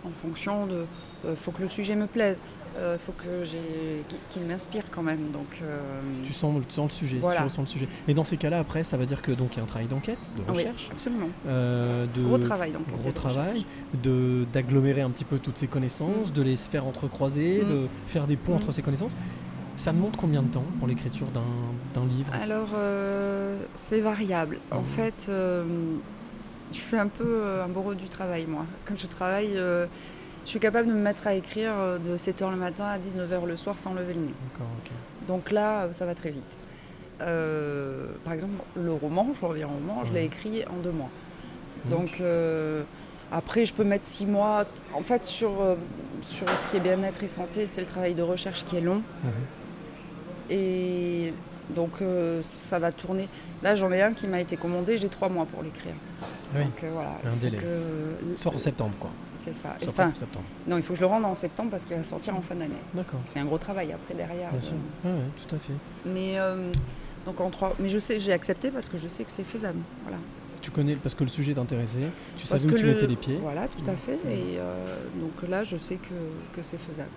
en 0.06 0.12
fonction 0.12 0.68
de. 0.68 0.86
Il 1.28 1.36
faut 1.36 1.52
que 1.52 1.64
le 1.64 1.68
sujet 1.68 1.96
me 1.96 2.06
plaise. 2.06 2.44
Il 2.78 3.00
faut 3.00 3.14
que 3.14 3.44
j'ai, 3.46 4.04
qu'il- 4.30 4.44
m'inspire 4.44 4.84
quand 4.92 5.02
même. 5.02 5.32
Donc, 5.32 5.60
euh, 5.62 5.80
Si 6.14 6.22
tu 6.22 6.34
sens, 6.34 6.62
tu 6.68 6.74
sens 6.76 6.92
le 6.92 6.96
sujet, 6.96 7.16
si 7.22 7.38
tu 7.38 7.44
ressens 7.44 7.62
le 7.62 7.68
sujet. 7.68 7.88
Et 8.08 8.14
dans 8.14 8.24
ces 8.24 8.38
cas-là, 8.38 8.60
après, 8.60 8.84
ça 8.84 8.98
veut 8.98 9.06
dire 9.06 9.22
que 9.22 9.32
donc 9.32 9.54
il 9.54 9.58
y 9.58 9.60
a 9.60 9.64
un 9.64 9.68
travail 9.68 9.88
d'enquête, 9.88 10.20
de 10.38 10.42
oui, 10.52 10.58
recherche, 10.60 10.90
absolument. 10.92 11.30
euh, 11.48 12.06
de 12.14 12.22
Gros 12.22 12.38
travail 12.38 12.72
d'enquête 12.72 12.94
gros 13.00 13.10
de 13.10 13.16
travail, 13.16 13.66
de 14.04 14.46
d'agglomérer 14.54 15.02
un 15.02 15.10
petit 15.10 15.24
peu 15.26 15.40
toutes 15.40 15.58
ces 15.58 15.68
connaissances, 15.68 16.30
Mm. 16.30 16.34
de 16.34 16.42
les 16.42 16.56
faire 16.58 16.86
entrecroiser, 16.86 17.64
Mm. 17.64 17.70
de 17.70 17.88
faire 18.08 18.28
des 18.28 18.36
ponts 18.36 18.54
Mm. 18.54 18.58
entre 18.58 18.72
ces 18.72 18.82
connaissances. 18.82 19.16
Ça 19.78 19.92
demande 19.92 20.16
combien 20.18 20.42
de 20.42 20.48
temps 20.50 20.64
pour 20.80 20.88
l'écriture 20.88 21.28
d'un 21.28 21.42
d'un 21.94 22.06
livre? 22.08 22.32
Alors, 22.42 22.70
euh, 22.76 23.58
c'est 23.76 24.00
variable. 24.02 24.60
En 24.72 24.82
Mhm. 24.82 24.86
fait, 24.88 25.26
euh, 25.30 25.64
je 26.72 26.78
suis 26.78 26.98
un 26.98 27.08
peu 27.08 27.24
euh, 27.26 27.66
un 27.66 27.68
bourreau 27.70 27.94
du 27.94 28.08
travail, 28.10 28.46
moi. 28.48 28.66
Quand 28.86 28.98
je 28.98 29.08
travaille, 29.08 29.54
euh, 29.56 29.86
je 30.46 30.52
suis 30.52 30.60
capable 30.60 30.88
de 30.88 30.94
me 30.94 31.02
mettre 31.02 31.26
à 31.28 31.34
écrire 31.34 31.74
euh, 31.76 31.98
de 31.98 32.18
7h 32.18 32.52
le 32.52 32.58
matin 32.58 32.86
à 32.86 33.00
19h 33.00 33.46
le 33.46 33.58
soir 33.58 33.78
sans 33.80 33.94
lever 33.94 34.14
le 34.14 34.22
nez. 34.22 34.34
Donc 35.28 35.52
là, 35.52 35.84
euh, 35.84 35.94
ça 35.94 36.06
va 36.06 36.16
très 36.16 36.32
vite. 36.32 36.44
Euh, 37.22 38.08
par 38.24 38.34
exemple, 38.34 38.54
le 38.76 38.94
roman, 38.94 39.30
je 39.40 39.46
reviens 39.46 39.68
au 39.68 39.72
roman, 39.72 40.04
je 40.06 40.14
l'ai 40.14 40.26
écrit 40.26 40.64
en 40.66 40.78
deux 40.84 40.92
mois. 40.92 41.10
Mhm. 41.86 41.92
Donc 41.92 42.22
euh, 42.22 42.84
après, 43.32 43.66
je 43.66 43.74
peux 43.74 43.84
mettre 43.84 44.06
six 44.06 44.26
mois. 44.26 44.66
En 44.94 45.02
fait, 45.02 45.26
sur, 45.26 45.52
sur 46.22 46.48
ce 46.48 46.68
qui 46.68 46.78
est 46.78 46.82
bien-être 46.82 47.24
et 47.24 47.28
santé, 47.28 47.66
c'est 47.66 47.82
le 47.82 47.88
travail 47.88 48.14
de 48.14 48.22
recherche 48.22 48.64
qui 48.66 48.78
est 48.78 48.82
long. 48.82 49.02
Mhm. 49.24 49.32
Et 50.52 51.34
donc 51.70 52.02
euh, 52.02 52.42
ça 52.44 52.80
va 52.80 52.92
tourner. 52.92 53.28
Là, 53.64 53.76
j'en 53.76 53.92
ai 53.92 54.02
un 54.02 54.14
qui 54.14 54.28
m'a 54.28 54.40
été 54.42 54.58
commandé, 54.58 54.98
j'ai 54.98 55.10
trois 55.10 55.30
mois 55.30 55.46
pour 55.46 55.64
l'écrire. 55.64 55.94
Oui. 56.56 56.64
Donc 56.64 56.84
euh, 56.84 56.90
voilà. 56.94 57.16
Un 57.26 57.36
délai. 57.38 57.58
que- 57.58 58.38
sort 58.42 58.56
en 58.56 58.60
septembre, 58.60 58.94
quoi. 59.00 59.10
C'est 59.36 59.54
ça. 59.56 59.76
Sort 59.80 59.90
Enfin, 59.90 60.10
en 60.10 60.16
septembre. 60.16 60.46
non, 60.68 60.78
il 60.78 60.84
faut 60.84 60.94
que 60.94 61.00
je 61.00 61.02
le 61.04 61.08
rende 61.08 61.26
en 61.26 61.36
septembre 61.36 61.72
parce 61.72 61.84
qu'il 61.84 61.96
va 61.96 62.04
sortir 62.04 62.36
en 62.36 62.42
fin 62.42 62.56
d'année. 62.56 62.74
D'accord. 62.94 63.20
C'est 63.26 63.40
un 63.40 63.46
gros 63.46 63.58
travail 63.58 63.92
après 63.92 64.14
derrière. 64.14 64.52
Bien 64.52 64.62
sûr. 64.62 64.74
Ouais, 65.04 65.12
ouais, 65.12 65.18
tout 65.48 65.56
à 65.56 65.60
fait. 65.60 65.74
Mais 66.06 66.40
euh, 66.40 66.72
donc 67.26 67.42
en 67.42 67.50
trois. 67.50 67.74
Mais 67.80 67.90
je 67.90 68.00
sais, 68.00 68.20
j'ai 68.20 68.32
accepté 68.34 68.72
parce 68.72 68.88
que 68.90 68.98
je 68.98 69.08
sais 69.08 69.24
que 69.24 69.32
c'est 69.32 69.44
faisable. 69.44 69.80
Voilà. 70.04 70.18
Tu 70.62 70.72
connais 70.72 70.96
parce 70.96 71.14
que 71.14 71.24
le 71.24 71.30
sujet 71.30 71.54
t'intéressait, 71.54 71.98
tu 72.38 72.48
Parce 72.48 72.62
savais 72.62 72.74
où 72.74 72.78
tu 72.78 72.84
le- 72.86 72.94
mettais 72.94 73.06
les 73.08 73.16
pieds. 73.16 73.38
Voilà, 73.42 73.68
tout 73.68 73.90
à 73.90 73.94
fait. 73.96 74.14
Et 74.28 74.58
euh, 74.58 74.98
donc 75.22 75.48
là, 75.50 75.64
je 75.64 75.78
sais 75.78 75.98
que, 75.98 76.56
que 76.60 76.64
c'est 76.64 76.80
faisable. 76.80 77.10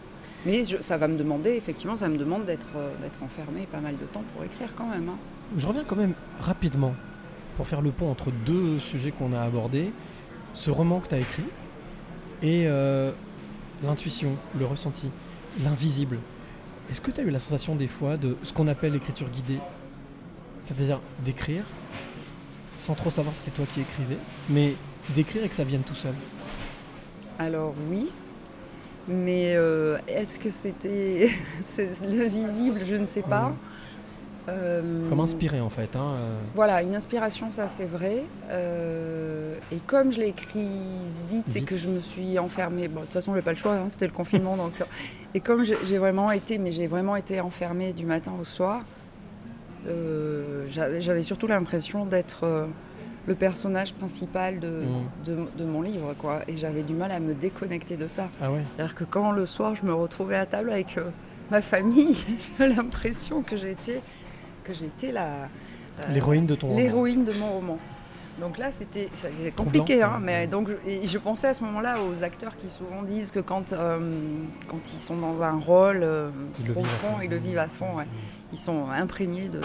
Mais 0.47 0.65
je- 0.65 0.81
ça 0.81 0.97
va 0.97 1.09
me 1.09 1.17
demander, 1.19 1.51
effectivement, 1.51 1.97
ça 1.97 2.09
me 2.09 2.17
demande 2.17 2.45
d'être 2.47 2.67
euh, 2.77 2.91
d'être 3.03 3.23
enfermé 3.23 3.67
pas 3.71 3.81
mal 3.81 3.97
de 3.97 4.05
temps 4.07 4.23
pour 4.35 4.45
écrire 4.45 4.69
quand 4.77 4.87
même. 4.89 5.09
hein. 5.09 5.19
Je 5.57 5.67
reviens 5.67 5.85
quand 5.85 5.97
même 5.97 6.15
rapidement 6.41 6.95
pour 7.57 7.67
faire 7.67 7.81
le 7.83 7.91
pont 7.91 8.11
entre 8.11 8.31
deux 8.47 8.79
sujets 8.79 9.11
qu'on 9.11 9.33
a 9.33 9.41
abordés. 9.41 9.91
Ce 10.55 10.71
roman 10.71 11.01
que 11.01 11.09
tu 11.09 11.15
as 11.15 11.19
écrit 11.19 11.45
et 12.43 12.67
euh, 12.67 13.11
l'intuition, 13.83 14.37
le 14.59 14.65
ressenti, 14.67 15.09
l'invisible. 15.65 16.19
Est-ce 16.91 17.01
que 17.01 17.11
tu 17.11 17.21
as 17.21 17.25
eu 17.25 17.31
la 17.31 17.41
sensation 17.41 17.75
des 17.75 17.87
fois 17.89 18.17
de 18.17 18.37
ce 18.45 18.53
qu'on 18.53 18.67
appelle 18.69 18.93
l'écriture 18.93 19.29
guidée? 19.29 19.59
C'est-à-dire 20.61 21.01
d'écrire 21.25 21.65
sans 22.79 22.95
trop 22.95 23.11
savoir 23.11 23.35
si 23.35 23.43
c'est 23.45 23.51
toi 23.55 23.65
qui 23.75 23.81
écrivais, 23.81 24.17
mais 24.49 24.75
d'écrire 25.11 25.43
et 25.45 25.49
que 25.49 25.55
ça 25.55 25.65
vienne 25.65 25.83
tout 25.83 25.95
seul? 25.97 26.15
Alors 27.39 27.75
oui, 27.91 28.09
mais 29.09 29.55
euh, 29.57 29.97
est-ce 30.07 30.39
que 30.39 30.51
c'était 30.51 31.31
le 31.79 32.29
visible 32.29 32.81
Je 32.85 32.95
ne 32.97 33.07
sais 33.07 33.23
pas. 33.23 33.53
Euh, 34.49 35.09
Comme 35.09 35.21
inspiré 35.21 35.61
en 35.61 35.69
fait. 35.69 35.95
hein, 35.95 36.15
euh. 36.19 36.39
Voilà, 36.55 36.83
une 36.83 36.95
inspiration, 36.95 37.53
ça 37.53 37.69
c'est 37.69 37.85
vrai. 37.85 38.23
Euh, 38.51 39.55
et 39.71 39.77
comme 39.87 40.11
je 40.13 40.21
l'ai 40.21 40.29
écrit 40.29 40.69
vite, 41.31 41.55
et 41.57 41.63
que 41.63 41.77
je 41.77 41.91
me 41.91 42.01
suis 42.01 42.39
enfermée, 42.39 42.89
bon, 42.89 43.01
de 43.01 43.05
toute 43.05 43.15
façon, 43.15 43.35
j'ai 43.35 43.43
pas 43.43 43.53
le 43.53 43.59
choix, 43.59 43.73
hein, 43.75 43.87
c'était 43.89 44.07
le 44.07 44.13
confinement. 44.13 44.57
donc, 44.57 44.73
et 45.35 45.41
comme 45.41 45.65
j'ai 45.65 45.99
vraiment 45.99 46.31
été, 46.31 46.57
mais 46.57 46.73
j'ai 46.73 46.87
vraiment 46.87 47.17
été 47.17 47.41
enfermée 47.41 47.93
du 47.93 48.07
matin 48.07 48.33
au 48.41 48.45
soir, 48.45 48.83
euh, 49.87 50.65
j'avais 50.69 51.01
j'avais 51.01 51.23
surtout 51.23 51.47
l'impression 51.47 52.07
d'être 52.07 52.67
le 53.29 53.35
personnage 53.35 53.93
principal 53.95 54.59
de, 54.59 54.69
Mm. 54.69 55.25
de, 55.27 55.37
de 55.59 55.65
mon 55.65 55.83
livre, 55.83 56.15
quoi. 56.19 56.41
Et 56.49 56.57
j'avais 56.57 56.83
du 56.83 56.95
mal 56.95 57.13
à 57.13 57.21
me 57.21 57.35
déconnecter 57.35 57.97
de 57.97 58.09
ça. 58.09 58.29
Ah 58.43 58.51
ouais 58.51 58.63
C'est-à-dire 58.77 58.95
que 58.97 59.05
quand 59.05 59.31
le 59.33 59.47
soir 59.47 59.75
je 59.77 59.85
me 59.85 59.93
retrouvais 59.95 60.37
à 60.37 60.47
table 60.47 60.71
avec 60.73 60.97
euh, 60.99 61.11
ma 61.51 61.61
famille, 61.63 62.17
j'ai 62.59 62.69
l'impression 62.69 63.43
que 63.43 63.57
j'étais 63.57 64.01
que 64.65 64.73
j'étais 64.75 65.13
la 65.13 65.27
euh, 65.27 66.13
L'héroïne 66.13 66.47
de 66.47 66.55
ton 66.55 66.69
roman. 66.69 66.81
l'héroïne 66.81 67.25
de 67.25 67.33
mon 67.35 67.51
roman. 67.53 67.79
Donc 68.41 68.57
là 68.57 68.71
c'était 68.71 69.09
compliqué, 69.57 70.01
hein, 70.03 70.19
mais 70.23 70.47
donc 70.47 70.69
je, 70.69 70.75
et 70.89 71.07
je 71.09 71.19
pensais 71.19 71.49
à 71.49 71.55
ce 71.55 71.65
moment-là 71.65 71.97
aux 72.01 72.23
acteurs 72.23 72.57
qui 72.57 72.69
souvent 72.71 73.03
disent 73.03 73.33
que 73.33 73.41
quand 73.41 73.73
euh, 73.73 73.99
quand 74.69 74.93
ils 74.93 75.01
sont 75.01 75.17
dans 75.17 75.43
un 75.43 75.59
rôle 75.59 76.01
euh, 76.05 76.31
Ils 76.61 76.67
le 76.69 76.73
vivent 76.75 76.79
à 76.79 76.83
profond, 76.83 77.09
fond. 77.17 77.21
ils 77.25 77.31
le 77.31 77.37
vivent 77.39 77.59
à 77.59 77.67
fond. 77.67 77.97
ouais. 77.97 78.07
Ils 78.53 78.59
sont 78.59 78.89
imprégnés 78.91 79.49
de 79.49 79.61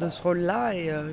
de 0.00 0.08
ce 0.08 0.22
rôle-là 0.22 0.74
et 0.74 0.90
euh, 0.90 1.10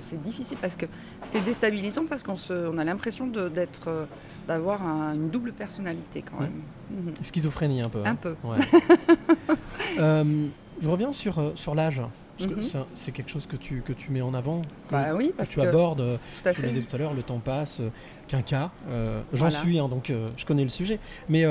c'est 0.00 0.22
difficile 0.22 0.58
parce 0.60 0.76
que 0.76 0.86
c'est 1.22 1.42
déstabilisant 1.44 2.04
parce 2.06 2.22
qu'on 2.22 2.36
on 2.50 2.78
a 2.78 2.84
l'impression 2.84 3.26
d'être 3.26 3.88
euh, 3.88 4.04
d'avoir 4.46 4.82
un- 4.86 5.14
une 5.14 5.30
double 5.30 5.52
personnalité 5.52 6.22
quand 6.22 6.38
Ouais. 6.38 6.50
même. 6.90 7.04
Mhm. 7.06 7.14
Schizophrénie 7.22 7.80
un 7.80 7.88
peu. 7.88 8.00
hein. 8.00 8.10
Un 8.10 8.14
peu. 8.16 8.34
Ouais. 8.44 8.58
Euh, 9.98 10.46
je 10.80 10.88
reviens 10.88 11.12
sur, 11.12 11.52
sur 11.54 11.74
l'âge. 11.74 12.00
Parce 12.38 12.50
que 12.50 12.60
Mhm. 12.78 12.84
c'est 12.94 13.12
quelque 13.12 13.30
chose 13.30 13.46
que 13.46 13.56
tu, 13.56 13.82
que 13.82 13.92
tu 13.92 14.10
mets 14.10 14.22
en 14.22 14.32
avant, 14.32 14.62
que, 14.88 14.92
Bah 14.92 15.14
oui, 15.14 15.28
que 15.28 15.36
parce 15.36 15.50
tu 15.50 15.56
que- 15.60 15.66
abordes. 15.66 16.18
tout 16.42 16.48
à 16.48 16.54
fait. 16.54 16.66
disais 16.66 16.80
tout 16.80 16.96
à 16.96 16.98
l'heure, 16.98 17.12
le 17.14 17.22
temps 17.22 17.38
passe, 17.38 17.80
qu'un 18.26 18.40
cas. 18.42 18.70
euh, 18.88 19.20
J'en 19.34 19.40
Voilà. 19.48 19.56
suis, 19.58 19.78
hein, 19.78 19.88
donc 19.88 20.10
je 20.36 20.44
connais 20.46 20.62
le 20.62 20.70
sujet. 20.70 20.98
Mais 21.28 21.44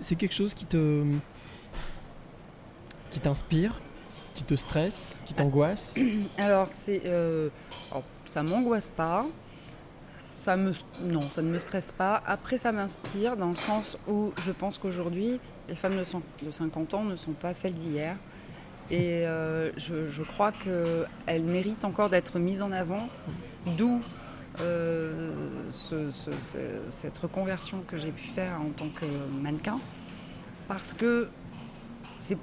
c'est 0.00 0.14
quelque 0.14 0.34
chose 0.34 0.54
qui 0.54 0.66
te 0.66 1.02
qui 3.10 3.20
t'inspire, 3.20 3.80
qui 4.34 4.44
te 4.44 4.54
stresse, 4.54 5.18
qui 5.24 5.34
t'angoisse. 5.34 5.94
Alors, 6.38 6.68
c'est, 6.68 7.02
euh, 7.06 7.48
ça 8.24 8.42
m'angoisse 8.42 8.88
pas. 8.88 9.24
Ça 10.18 10.56
me, 10.56 10.72
non, 11.02 11.22
ça 11.30 11.42
ne 11.42 11.50
me 11.50 11.58
stresse 11.58 11.92
pas. 11.92 12.22
Après, 12.26 12.58
ça 12.58 12.72
m'inspire 12.72 13.36
dans 13.36 13.50
le 13.50 13.56
sens 13.56 13.96
où 14.08 14.32
je 14.44 14.50
pense 14.50 14.78
qu'aujourd'hui, 14.78 15.38
les 15.68 15.74
femmes 15.74 15.96
de, 15.96 16.44
de 16.46 16.50
50 16.50 16.94
ans 16.94 17.04
ne 17.04 17.16
sont 17.16 17.32
pas 17.32 17.54
celles 17.54 17.74
d'hier. 17.74 18.16
Et 18.90 19.26
euh, 19.26 19.70
je, 19.78 20.10
je 20.10 20.22
crois 20.22 20.52
qu'elles 20.52 21.44
méritent 21.44 21.84
encore 21.84 22.10
d'être 22.10 22.38
mises 22.38 22.60
en 22.62 22.72
avant. 22.72 23.08
D'où 23.78 24.00
euh, 24.60 25.32
ce- 25.70 26.10
cette 26.90 27.18
reconversion 27.18 27.82
que 27.88 27.96
j'ai 27.96 28.12
pu 28.12 28.26
faire 28.28 28.60
en 28.60 28.70
tant 28.70 28.88
que 28.88 29.04
mannequin. 29.42 29.78
Parce 30.68 30.92
que 30.94 31.28
c'est 32.18 32.38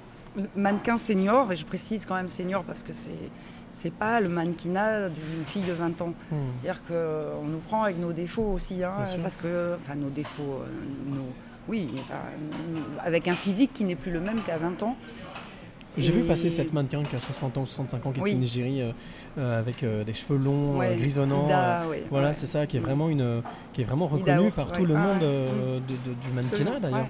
mannequin 0.56 0.96
senior, 0.98 1.50
et 1.52 1.56
je 1.56 1.64
précise 1.64 2.06
quand 2.06 2.14
même 2.14 2.28
senior 2.28 2.62
parce 2.64 2.82
que 2.82 2.92
c'est 2.92 3.10
c'est 3.74 3.92
pas 3.92 4.20
le 4.20 4.28
mannequinat 4.28 5.08
d'une 5.08 5.46
fille 5.46 5.62
de 5.62 5.72
20 5.72 6.02
ans. 6.02 6.12
Hmm. 6.30 6.36
C'est-à-dire 6.62 6.82
qu'on 6.86 7.46
nous 7.46 7.58
prend 7.58 7.84
avec 7.84 7.98
nos 7.98 8.12
défauts 8.12 8.52
aussi, 8.52 8.84
hein, 8.84 8.92
parce 9.22 9.38
que, 9.38 9.76
enfin 9.80 9.94
nos 9.94 10.10
défauts, 10.10 10.60
euh, 10.62 11.14
nos- 11.14 11.32
oui, 11.68 11.88
enfin, 11.94 12.16
avec 13.02 13.28
un 13.28 13.32
physique 13.32 13.72
qui 13.72 13.84
n'est 13.84 13.94
plus 13.94 14.10
le 14.12 14.20
même 14.20 14.40
qu'à 14.42 14.58
20 14.58 14.82
ans. 14.82 14.96
J'ai 15.98 16.10
vu 16.12 16.22
passer 16.22 16.48
cette 16.48 16.72
mannequin 16.72 17.02
qui 17.02 17.14
a 17.16 17.18
60 17.20 17.58
ans, 17.58 17.66
65 17.66 18.06
ans, 18.06 18.12
qui 18.12 18.20
Oui. 18.20 18.30
est 18.30 18.34
une 18.34 18.42
Égérie 18.44 18.80
euh, 18.80 18.92
euh, 19.38 19.58
avec 19.58 19.82
euh, 19.82 20.04
des 20.04 20.14
cheveux 20.14 20.38
longs, 20.38 20.78
Ouais, 20.78 20.96
grisonnants. 20.96 21.44
Ida, 21.46 21.82
ouais, 21.90 22.04
voilà, 22.10 22.28
ouais. 22.28 22.34
c'est 22.34 22.46
ça, 22.46 22.66
qui 22.66 22.78
est 22.78 22.80
vraiment 22.80 23.08
une, 23.10 23.42
qui 23.74 23.82
est 23.82 23.84
vraiment 23.84 24.06
reconnue 24.06 24.50
par 24.52 24.72
tout 24.72 24.86
le 24.86 24.94
Ah, 24.96 24.98
monde 24.98 25.22
euh, 25.22 25.78
de- 25.80 25.92
de- 26.10 26.14
du 26.14 26.28
mannequinat 26.34 26.80
d'ailleurs. 26.80 27.06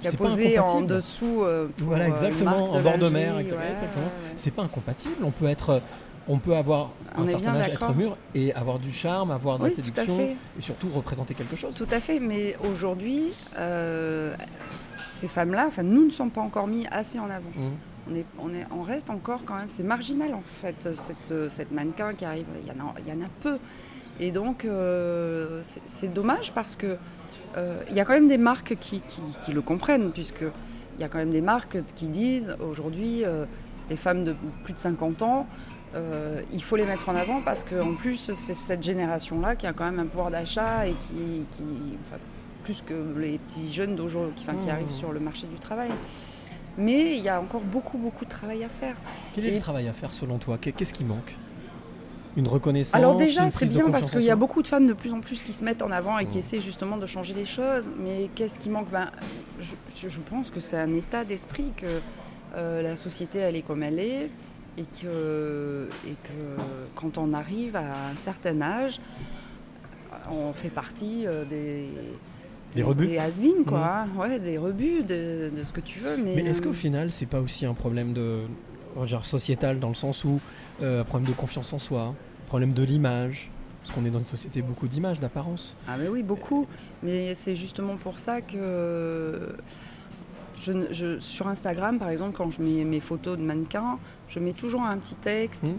c'est 0.00 0.16
pas 0.16 0.24
posé 0.28 0.58
en 0.58 0.62
incompatible. 0.64 0.86
dessous. 0.96 1.44
pour, 1.76 1.86
Voilà, 1.86 2.08
exactement, 2.08 2.72
en 2.72 2.80
bord 2.80 2.98
de 2.98 3.08
mer, 3.08 3.38
exactement. 3.38 4.08
C'est 4.36 4.50
pas 4.52 4.62
incompatible. 4.62 5.14
On 5.24 5.30
peut 5.30 5.46
être, 5.46 5.80
on 6.28 6.38
peut 6.38 6.56
avoir 6.56 6.90
On 7.16 7.22
un 7.22 7.26
certain 7.26 7.54
âge, 7.54 7.68
être 7.68 7.94
mûr 7.94 8.16
et 8.34 8.52
avoir 8.54 8.78
du 8.78 8.90
charme, 8.92 9.30
avoir 9.30 9.58
de 9.58 9.64
Oui, 9.64 9.70
la 9.70 9.76
séduction 9.76 10.18
et 10.20 10.60
surtout 10.60 10.88
représenter 10.88 11.34
quelque 11.34 11.54
chose. 11.56 11.74
Tout 11.76 11.86
à 11.90 12.00
fait, 12.00 12.18
mais 12.18 12.56
aujourd'hui, 12.68 13.28
euh, 13.58 14.34
ces 15.14 15.28
femmes-là, 15.28 15.66
enfin, 15.68 15.82
nous 15.84 16.04
ne 16.06 16.10
sommes 16.10 16.30
pas 16.30 16.40
encore 16.40 16.66
mis 16.66 16.86
assez 16.90 17.18
en 17.20 17.26
avant. 17.30 17.50
Mhm. 17.54 17.70
On, 18.10 18.14
est, 18.16 18.24
on, 18.38 18.52
est, 18.52 18.66
on 18.76 18.82
reste 18.82 19.10
encore 19.10 19.44
quand 19.44 19.54
même, 19.54 19.68
c'est 19.68 19.84
marginal 19.84 20.34
en 20.34 20.42
fait, 20.44 20.88
cette, 20.92 21.50
cette 21.50 21.70
mannequin 21.70 22.14
qui 22.14 22.24
arrive, 22.24 22.46
il 22.62 22.68
y 22.68 22.70
en 22.72 22.84
a, 22.84 22.94
il 22.98 23.08
y 23.08 23.16
en 23.16 23.24
a 23.24 23.28
peu. 23.40 23.58
Et 24.20 24.32
donc, 24.32 24.64
euh, 24.64 25.60
c'est- 25.86 26.08
dommage 26.12 26.52
parce 26.52 26.74
que 26.76 26.96
euh, 27.56 27.80
il 27.90 27.96
y 27.96 28.00
a 28.00 28.04
quand 28.04 28.12
même 28.14 28.28
des 28.28 28.38
marques 28.38 28.76
qui, 28.80 29.00
qui- 29.00 29.22
qui 29.44 29.52
le 29.52 29.62
comprennent, 29.62 30.10
puisque 30.12 30.42
il 30.42 31.00
y 31.00 31.04
a 31.04 31.08
quand 31.08 31.18
même 31.18 31.30
des 31.30 31.40
marques 31.40 31.78
qui 31.94 32.08
disent 32.08 32.56
aujourd'hui, 32.60 33.24
euh, 33.24 33.46
les 33.88 33.96
femmes 33.96 34.24
de 34.24 34.34
plus 34.64 34.72
de 34.74 34.78
50 34.78 35.22
ans, 35.22 35.46
il 36.52 36.62
faut 36.62 36.76
les 36.76 36.86
mettre 36.86 37.08
en 37.10 37.14
avant 37.14 37.42
parce 37.42 37.64
qu'en 37.64 37.94
plus, 37.94 38.30
c'est 38.34 38.54
cette 38.54 38.82
génération-là 38.82 39.56
qui 39.56 39.66
a 39.66 39.74
quand 39.74 39.84
même 39.84 40.00
un 40.00 40.06
pouvoir 40.06 40.30
d'achat 40.30 40.86
et 40.86 40.92
qui, 40.92 41.44
qui 41.52 41.62
enfin, 42.06 42.16
plus 42.64 42.80
que 42.82 42.94
les 43.18 43.36
petits 43.38 43.70
jeunes 43.70 43.94
d'aujourd'hui 43.96 44.34
qui, 44.34 44.44
enfin, 44.48 44.58
qui 44.62 44.68
Mmh. 44.68 44.70
arrivent 44.70 44.92
sur 44.92 45.12
le 45.12 45.20
marché 45.20 45.46
du 45.46 45.56
travail. 45.58 45.90
Mais 46.78 47.16
il 47.16 47.22
y 47.22 47.28
a 47.28 47.40
encore 47.40 47.60
beaucoup, 47.60 47.98
beaucoup 47.98 48.24
de 48.24 48.30
travail 48.30 48.64
à 48.64 48.68
faire. 48.68 48.96
Quel 49.34 49.44
est 49.46 49.48
Et- 49.48 49.54
le 49.56 49.60
travail 49.60 49.88
à 49.88 49.92
faire 49.92 50.14
selon 50.14 50.38
toi? 50.38 50.58
Qu'est- 50.58 50.72
Qu'est-ce 50.72 50.92
qui 50.94 51.04
manque? 51.04 51.36
Une 52.34 52.48
reconnaissance 52.48 52.94
Alors 52.94 53.16
déjà, 53.16 53.50
c'est 53.50 53.66
bien 53.66 53.90
parce 53.90 54.10
qu'il 54.10 54.22
y 54.22 54.30
a 54.30 54.36
beaucoup 54.36 54.62
de 54.62 54.66
femmes 54.66 54.86
de 54.86 54.94
plus 54.94 55.12
en 55.12 55.20
plus 55.20 55.42
qui 55.42 55.52
se 55.52 55.62
mettent 55.62 55.82
en 55.82 55.90
avant 55.90 56.18
et 56.18 56.24
qui 56.26 56.36
Mm. 56.36 56.40
essaient 56.40 56.60
justement 56.60 56.96
de 56.96 57.04
changer 57.04 57.34
les 57.34 57.44
choses. 57.44 57.90
Mais 57.98 58.30
qu'est-ce 58.34 58.58
qui 58.58 58.70
manque? 58.70 58.88
Ben, 58.90 59.10
je 59.60 60.18
pense 60.30 60.50
que 60.50 60.58
c'est 60.60 60.78
un 60.78 60.94
état 60.94 61.24
d'esprit 61.26 61.72
que 61.76 62.00
euh, 62.54 62.80
la 62.82 62.96
société, 62.96 63.38
elle 63.38 63.56
est 63.56 63.62
comme 63.62 63.82
elle 63.82 63.98
est. 63.98 64.30
Et 64.78 64.84
que, 65.02 65.86
et 66.06 66.14
que 66.24 66.62
quand 66.96 67.18
on 67.18 67.34
arrive 67.34 67.76
à 67.76 67.80
un 68.10 68.16
certain 68.18 68.62
âge, 68.62 68.98
on 70.30 70.54
fait 70.54 70.70
partie 70.70 71.26
euh, 71.26 71.44
des... 71.44 71.88
Des 72.74 72.82
rebuts. 72.82 73.06
Des 73.06 73.18
has-been, 73.18 73.64
quoi. 73.66 73.78
Mm. 73.78 73.82
hein. 73.82 74.08
Ouais, 74.18 74.38
des 74.38 74.58
rebuts, 74.58 75.02
de, 75.02 75.50
de 75.54 75.64
ce 75.64 75.72
que 75.72 75.80
tu 75.80 75.98
veux. 76.00 76.16
Mais, 76.16 76.36
Mais 76.36 76.44
est-ce 76.44 76.60
euh, 76.60 76.64
qu'au 76.64 76.72
final, 76.72 77.10
c'est 77.10 77.26
pas 77.26 77.40
aussi 77.40 77.66
un 77.66 77.74
problème 77.74 78.12
de 78.12 78.40
genre 79.04 79.24
sociétal 79.24 79.78
dans 79.80 79.88
le 79.88 79.94
sens 79.94 80.24
où 80.24 80.40
euh, 80.82 81.00
un 81.00 81.04
problème 81.04 81.28
de 81.30 81.34
confiance 81.34 81.72
en 81.72 81.78
soi, 81.78 82.02
un 82.02 82.14
problème 82.48 82.72
de 82.72 82.82
l'image, 82.82 83.50
parce 83.82 83.94
qu'on 83.94 84.04
est 84.06 84.10
dans 84.10 84.20
une 84.20 84.26
société 84.26 84.62
beaucoup 84.62 84.86
d'images, 84.88 85.20
d'apparence. 85.20 85.76
Ah 85.88 85.96
mais 85.98 86.08
oui, 86.08 86.22
beaucoup. 86.22 86.66
Mais 87.02 87.34
c'est 87.34 87.54
justement 87.56 87.96
pour 87.96 88.18
ça 88.18 88.40
que 88.40 89.54
je, 90.60 91.18
sur 91.20 91.48
Instagram, 91.48 91.98
par 91.98 92.08
exemple, 92.10 92.36
quand 92.36 92.50
je 92.50 92.62
mets 92.62 92.84
mes 92.84 93.00
photos 93.00 93.36
de 93.36 93.42
mannequins, 93.42 93.98
je 94.28 94.38
mets 94.38 94.52
toujours 94.52 94.82
un 94.82 94.96
petit 94.98 95.16
texte 95.16 95.64
Mhm. 95.64 95.78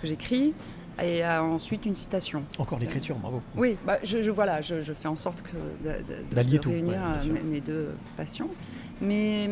que 0.00 0.06
j'écris 0.06 0.54
et 1.02 1.24
euh, 1.24 1.40
ensuite 1.42 1.86
une 1.86 1.96
citation. 1.96 2.42
Encore 2.58 2.78
l'écriture, 2.78 3.16
bravo. 3.16 3.42
Oui, 3.56 3.76
bah, 3.86 3.98
je, 4.02 4.22
je- 4.22 4.30
voilà, 4.30 4.62
je, 4.62 4.82
je 4.82 4.92
fais 4.92 5.08
en 5.08 5.16
sorte 5.16 5.42
que 5.42 5.56
de, 5.84 5.90
de- 5.90 6.58
tout, 6.58 6.70
réunir 6.70 6.92
ouais, 6.94 7.28
euh, 7.30 7.32
mes, 7.44 7.60
deux 7.60 7.88
passions. 8.16 8.48
Mais 9.00 9.48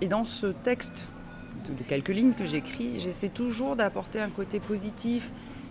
et 0.00 0.08
dans 0.08 0.24
ce 0.24 0.46
texte 0.46 1.04
de, 1.68 1.82
quelques 1.84 2.08
lignes 2.10 2.32
que 2.34 2.44
j'écris, 2.44 2.98
j'essaie 3.00 3.28
toujours 3.30 3.76
d'apporter 3.76 4.20
un 4.20 4.30
côté 4.30 4.60
positif, 4.60 5.30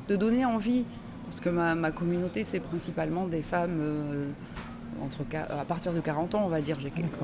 de 0.09 0.15
donner 0.15 0.43
envie, 0.45 0.85
parce 1.25 1.39
que 1.39 1.49
ma, 1.49 1.75
ma 1.75 1.91
communauté 1.91 2.43
c'est 2.43 2.59
principalement 2.59 3.27
des 3.27 3.41
femmes 3.41 3.79
euh, 3.79 4.29
entre 5.01 5.19
à 5.33 5.65
partir 5.65 5.91
de 5.93 5.99
40 6.01 6.35
ans, 6.35 6.43
on 6.45 6.49
va 6.49 6.61
dire. 6.61 6.77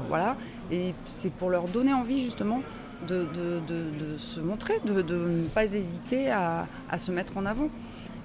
Voilà, 0.08 0.38
et 0.72 0.94
c'est 1.06 1.32
pour 1.32 1.50
leur 1.50 1.68
donner 1.68 1.94
envie 1.94 2.22
justement 2.22 2.62
de, 3.08 3.26
de- 3.26 3.60
de- 3.68 4.06
de 4.14 4.18
se 4.18 4.40
montrer, 4.40 4.74
de, 4.86 5.02
ne 5.02 5.48
pas 5.48 5.64
hésiter 5.66 6.30
à, 6.32 6.68
à 6.90 6.98
se 6.98 7.12
mettre 7.12 7.38
en 7.38 7.46
avant. 7.46 7.70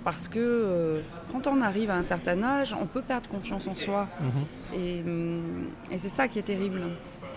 Parce 0.05 0.29
que 0.29 0.39
euh, 0.39 1.01
quand 1.33 1.47
on 1.47 1.63
arrive 1.63 1.91
à 1.91 1.97
un 1.97 2.03
certain 2.03 2.43
âge, 2.43 2.75
on 2.79 2.85
peut 2.87 3.01
perdre 3.01 3.29
confiance 3.29 3.67
en 3.67 3.75
soi. 3.75 4.07
Mhm. 4.21 4.79
Et, 4.79 5.01
hum, 5.01 5.43
et 5.91 5.99
c'est 5.99 6.11
ça 6.11 6.29
qui 6.29 6.39
est 6.39 6.43
terrible. 6.43 6.83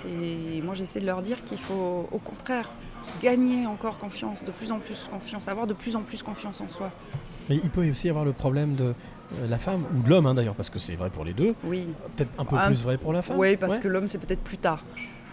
Et 0.05 0.61
moi, 0.61 0.73
j'essaie 0.75 0.99
de 0.99 1.05
leur 1.05 1.21
dire 1.21 1.43
qu'il 1.45 1.57
faut, 1.57 2.07
au 2.11 2.17
contraire, 2.19 2.69
gagner 3.23 3.65
encore 3.67 3.97
confiance, 3.97 4.43
de 4.43 4.51
plus 4.51 4.71
en 4.71 4.79
plus 4.79 5.07
confiance, 5.09 5.47
avoir 5.47 5.65
de 5.65 5.73
plus 5.73 5.95
en 5.95 6.01
plus 6.01 6.21
confiance 6.23 6.59
en 6.59 6.67
soi. 6.69 6.91
Mais 7.49 7.55
il 7.55 7.69
peut 7.69 7.89
aussi 7.89 8.07
y 8.07 8.09
avoir 8.09 8.25
le 8.25 8.33
problème 8.33 8.75
de 8.75 8.83
euh, 8.83 9.47
la 9.49 9.57
femme, 9.57 9.83
ou 9.97 10.03
de 10.03 10.09
l'homme 10.09 10.25
hein, 10.25 10.33
d'ailleurs, 10.33 10.53
parce 10.55 10.69
que 10.69 10.77
c'est 10.79 10.95
vrai 10.95 11.09
pour 11.09 11.23
les 11.23 11.33
deux. 11.33 11.55
Oui. 11.63 11.87
Peut-être 12.17 12.29
un 12.37 12.43
peu 12.45 12.57
Un- 12.57 12.67
plus 12.67 12.83
vrai 12.83 12.97
pour 12.97 13.13
la 13.13 13.21
femme. 13.21 13.37
Oui, 13.39 13.55
parce 13.55 13.75
Ouais. 13.75 13.79
que 13.81 13.87
l'homme, 13.87 14.07
c'est 14.09 14.17
peut-être 14.17 14.43
plus 14.43 14.57
tard. 14.57 14.83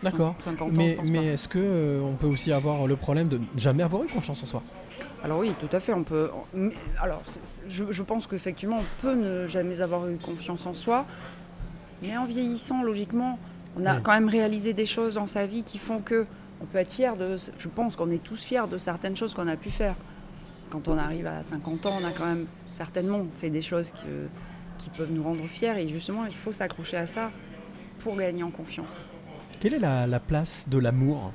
D'accord. 0.02 0.34
50 0.40 0.60
ans, 0.78 0.82
mais 1.10 1.26
est-ce 1.28 1.48
que 1.48 1.58
euh, 1.58 2.00
on 2.02 2.14
peut 2.14 2.26
aussi 2.26 2.52
avoir 2.52 2.86
le 2.86 2.96
problème 2.96 3.28
de 3.28 3.40
jamais 3.56 3.82
avoir 3.82 4.02
eu 4.04 4.06
confiance 4.06 4.42
en 4.42 4.46
soi? 4.46 4.62
Alors 5.22 5.38
oui, 5.38 5.52
tout 5.58 5.74
à 5.74 5.80
fait, 5.80 5.94
on 5.94 6.04
peut. 6.04 6.30
alors, 7.00 7.22
je, 7.66 7.84
je 7.90 8.02
pense 8.02 8.26
qu'effectivement, 8.26 8.78
on 8.80 9.02
peut 9.02 9.14
ne 9.14 9.46
jamais 9.46 9.80
avoir 9.80 10.06
eu 10.08 10.16
confiance 10.18 10.66
en 10.66 10.74
soi, 10.74 11.06
mais 12.02 12.14
en 12.16 12.26
vieillissant, 12.26 12.82
logiquement, 12.82 13.38
on 13.76 13.86
a 13.86 13.96
Oui. 13.96 14.02
quand 14.02 14.12
même 14.12 14.28
réalisé 14.28 14.74
des 14.74 14.84
choses 14.86 15.14
dans 15.14 15.26
sa 15.26 15.46
vie 15.46 15.62
qui 15.62 15.78
font 15.78 16.00
que 16.00 16.26
on 16.60 16.66
peut 16.66 16.78
être 16.78 16.92
fier 16.92 17.16
de. 17.16 17.36
Je 17.58 17.68
pense 17.68 17.96
qu'on 17.96 18.10
est 18.10 18.22
tous 18.22 18.42
fiers 18.44 18.68
de 18.70 18.76
certaines 18.78 19.16
choses 19.16 19.32
qu'on 19.34 19.48
a 19.48 19.56
pu 19.56 19.70
faire. 19.70 19.94
Quand 20.70 20.88
on 20.88 20.98
arrive 20.98 21.26
à 21.26 21.42
50 21.42 21.86
ans, 21.86 21.94
on 22.00 22.04
a 22.06 22.10
quand 22.12 22.26
même 22.26 22.46
certainement 22.70 23.24
fait 23.34 23.50
des 23.50 23.62
choses 23.62 23.90
que- 23.92 24.28
qui 24.78 24.90
peuvent 24.90 25.10
nous 25.12 25.22
rendre 25.22 25.44
fiers. 25.44 25.74
Et 25.78 25.88
justement, 25.88 26.24
il 26.26 26.34
faut 26.34 26.52
s'accrocher 26.52 26.96
à 26.98 27.06
ça 27.06 27.30
pour 28.00 28.16
gagner 28.16 28.42
en 28.42 28.50
confiance. 28.50 29.08
Quelle 29.60 29.74
est 29.74 29.78
la, 29.78 30.06
la 30.06 30.20
place 30.20 30.66
de 30.68 30.78
l'amour 30.78 31.32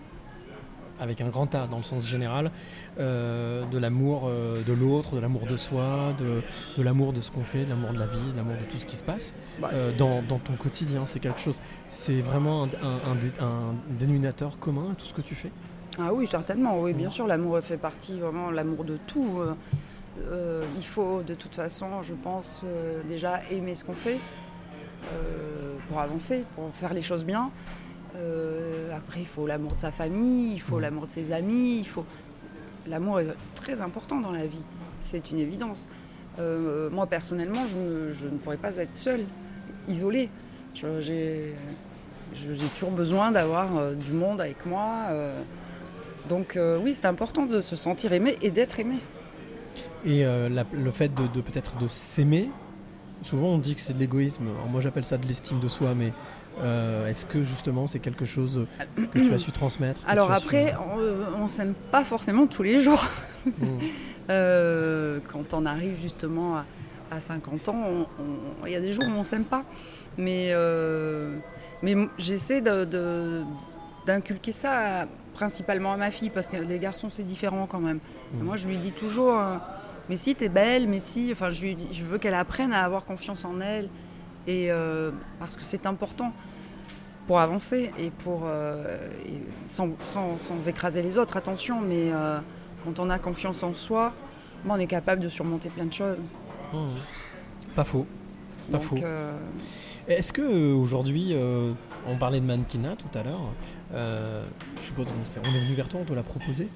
avec 1.01 1.21
un 1.21 1.29
grand 1.29 1.55
A 1.55 1.65
dans 1.65 1.77
le 1.77 1.83
sens 1.83 2.05
général, 2.05 2.51
euh, 2.99 3.65
de 3.67 3.77
l'amour 3.77 4.23
euh, 4.27 4.61
de 4.65 4.73
l'autre, 4.73 5.15
de 5.15 5.21
l'amour 5.21 5.45
de 5.45 5.55
soi, 5.55 6.13
de, 6.19 6.41
de 6.77 6.83
l'amour 6.83 7.13
de 7.13 7.21
ce 7.21 7.31
qu'on 7.31 7.45
fait, 7.45 7.63
de 7.63 7.69
l'amour 7.69 7.93
de 7.93 7.99
la 7.99 8.05
vie, 8.05 8.31
de 8.33 8.35
l'amour 8.37 8.55
de 8.57 8.69
tout 8.69 8.77
ce 8.77 8.85
qui 8.85 8.97
se 8.97 9.03
passe 9.03 9.33
Bah, 9.61 9.71
euh, 9.73 9.93
dans, 9.97 10.21
dans 10.21 10.39
ton 10.39 10.53
quotidien. 10.53 11.05
C'est 11.05 11.19
quelque 11.21 11.39
chose, 11.39 11.61
c'est 11.89 12.19
vraiment 12.19 12.63
un, 12.63 12.67
un- 12.67 13.11
un 13.11 13.15
dé- 13.15 13.31
un 13.39 13.75
dénominateur 13.97 14.59
commun 14.59 14.91
à 14.91 14.95
tout 14.95 15.05
ce 15.05 15.13
que 15.13 15.21
tu 15.21 15.35
fais? 15.35 15.51
Ah 15.97 16.13
oui, 16.13 16.27
certainement, 16.27 16.81
oui, 16.81 16.91
bien 16.93 17.09
sûr, 17.09 17.27
l'amour 17.27 17.59
fait 17.61 17.77
partie 17.77 18.19
vraiment 18.19 18.51
l'amour 18.51 18.83
de 18.83 18.97
tout. 19.07 19.39
euh, 20.19 20.63
il 20.77 20.85
faut 20.85 21.23
de 21.23 21.33
toute 21.33 21.55
façon, 21.55 22.01
je 22.01 22.13
pense, 22.13 22.61
euh, 22.65 23.01
déjà 23.07 23.39
aimer 23.51 23.75
ce 23.75 23.85
qu'on 23.85 23.93
fait 23.93 24.19
euh, 25.13 25.75
pour 25.87 26.01
avancer, 26.01 26.43
pour 26.55 26.69
faire 26.73 26.93
les 26.93 27.01
choses 27.01 27.23
bien. 27.23 27.51
Euh, 28.15 28.95
après, 28.95 29.19
il 29.21 29.25
faut 29.27 29.45
l'amour 29.47 29.73
de 29.75 29.79
sa 29.79 29.91
famille, 29.91 30.53
il 30.53 30.61
faut 30.61 30.79
l'amour 30.79 31.05
de 31.05 31.11
ses 31.11 31.31
amis, 31.31 31.77
il 31.79 31.85
faut. 31.87 32.05
L'amour 32.87 33.19
est 33.19 33.27
très 33.55 33.81
important 33.81 34.19
dans 34.19 34.31
la 34.31 34.47
vie, 34.47 34.63
c'est 35.01 35.29
une 35.31 35.39
évidence. 35.39 35.87
Euh, 36.39 36.89
moi, 36.89 37.05
personnellement, 37.07 37.65
je, 37.67 37.75
me- 37.77 38.13
je 38.13 38.25
ne 38.25 38.37
pourrais 38.37 38.57
pas 38.57 38.77
être 38.77 38.95
seule, 38.95 39.25
isolée. 39.87 40.29
J'ai 40.75 41.53
toujours 42.75 42.91
besoin 42.91 43.31
d'avoir 43.31 43.75
euh, 43.77 43.93
du 43.93 44.11
monde 44.13 44.39
avec 44.41 44.65
moi. 44.65 45.07
donc 46.29 46.57
oui, 46.83 46.93
c'est 46.93 47.05
important 47.07 47.45
de 47.45 47.59
se 47.61 47.75
sentir 47.75 48.13
aimé 48.13 48.37
et 48.41 48.51
d'être 48.51 48.79
aimé. 48.79 48.97
Et 50.05 50.23
la- 50.23 50.65
le 50.71 50.91
fait 50.91 51.09
de, 51.13 51.27
de 51.27 51.41
peut-être 51.41 51.77
de 51.77 51.87
s'aimer, 51.87 52.49
souvent 53.23 53.47
on 53.47 53.57
dit 53.57 53.75
que 53.75 53.81
c'est 53.81 53.93
de 53.93 53.99
l'égoïsme. 53.99 54.45
Moi 54.69 54.79
j'appelle 54.79 55.03
ça 55.05 55.17
de 55.17 55.27
l'estime 55.27 55.59
de 55.59 55.67
soi, 55.67 55.93
mais 55.95 56.13
euh, 56.61 57.07
est-ce 57.07 57.25
que 57.25 57.43
justement 57.43 57.87
c'est 57.87 57.99
quelque 57.99 58.25
chose 58.25 58.65
que 59.11 59.19
tu 59.19 59.33
as 59.33 59.37
su 59.39 59.51
transmettre 59.51 60.01
Alors 60.07 60.27
tu 60.27 60.33
as 60.33 60.37
su- 60.39 60.43
après, 60.45 60.73
on, 61.37 61.43
on 61.43 61.47
s'aime 61.47 61.73
pas 61.91 62.03
forcément 62.03 62.47
tous 62.47 62.63
les 62.63 62.79
jours. 62.79 63.05
Mm. 63.45 63.53
Euh, 64.29 65.19
quand 65.31 65.53
on 65.53 65.65
arrive 65.65 65.97
justement 65.99 66.57
à, 66.57 66.65
à 67.09 67.21
50 67.21 67.69
ans, 67.69 67.83
on- 67.87 68.01
on- 68.21 68.65
il 68.67 68.73
y 68.73 68.75
a 68.75 68.81
des 68.81 68.91
jours 68.93 69.05
où 69.07 69.11
on 69.17 69.23
s'aime 69.23 69.45
pas. 69.45 69.63
Mais, 70.17 70.49
euh, 70.51 71.37
mais 71.81 71.95
j'essaie 72.17 72.61
d'inculquer 74.05 74.51
ça 74.51 75.01
à- 75.03 75.05
principalement 75.33 75.93
à 75.93 75.97
ma 75.97 76.11
fille, 76.11 76.29
parce 76.29 76.47
que 76.47 76.57
les 76.57 76.79
garçons 76.79 77.09
c'est 77.09 77.23
différent 77.23 77.65
quand 77.65 77.79
même. 77.79 77.99
Mm. 78.33 78.43
Moi 78.43 78.55
je 78.57 78.67
lui 78.67 78.77
dis 78.77 78.91
toujours, 78.91 79.33
euh, 79.39 79.55
mais 80.09 80.17
si 80.17 80.35
t'es 80.35 80.49
belle, 80.49 80.87
mais 80.87 80.99
si, 80.99 81.29
enfin 81.31 81.49
je, 81.49 81.61
lui 81.61 81.75
dis- 81.75 81.87
je 81.91 82.03
veux 82.03 82.17
qu'elle 82.17 82.33
apprenne 82.33 82.73
à 82.73 82.83
avoir 82.83 83.05
confiance 83.05 83.45
en 83.45 83.61
elle, 83.61 83.89
et 84.49 84.71
euh, 84.71 85.11
parce 85.39 85.55
que 85.55 85.63
c'est 85.63 85.85
important 85.85 86.33
pour 87.27 87.39
avancer 87.39 87.91
et 87.99 88.09
pour 88.09 88.41
euh, 88.45 88.97
et 89.27 89.41
sans, 89.67 89.89
sans- 90.03 90.39
sans 90.39 90.67
écraser 90.67 91.01
les 91.03 91.17
autres, 91.19 91.37
attention, 91.37 91.79
mais 91.81 92.11
euh, 92.11 92.39
quand 92.83 92.97
on 92.99 93.09
a 93.11 93.19
confiance 93.19 93.61
en 93.63 93.75
soi, 93.75 94.13
ben, 94.65 94.73
on 94.75 94.79
est 94.79 94.87
capable 94.87 95.21
de 95.21 95.29
surmonter 95.29 95.69
plein 95.69 95.85
de 95.85 95.93
choses. 95.93 96.19
Mmh. 96.73 96.77
Pas 97.75 97.83
faux. 97.83 98.07
Pas 98.71 98.77
Donc, 98.77 98.87
faux. 98.87 98.95
euh, 99.03 99.37
Est-ce 100.07 100.33
que 100.33 100.73
aujourd'hui, 100.73 101.29
euh, 101.33 101.71
on 102.07 102.17
parlait 102.17 102.39
de 102.39 102.45
mannequinat 102.45 102.95
tout 102.95 103.17
à 103.17 103.21
l'heure, 103.23 103.41
euh, 103.93 104.43
je 104.77 104.81
suppose 104.81 105.05
qu'on 105.07 105.43
est 105.43 105.59
venu 105.65 105.75
vers 105.75 105.87
toi, 105.89 105.99
on 106.01 106.05
te 106.05 106.13
l'a 106.13 106.23
proposé 106.23 106.67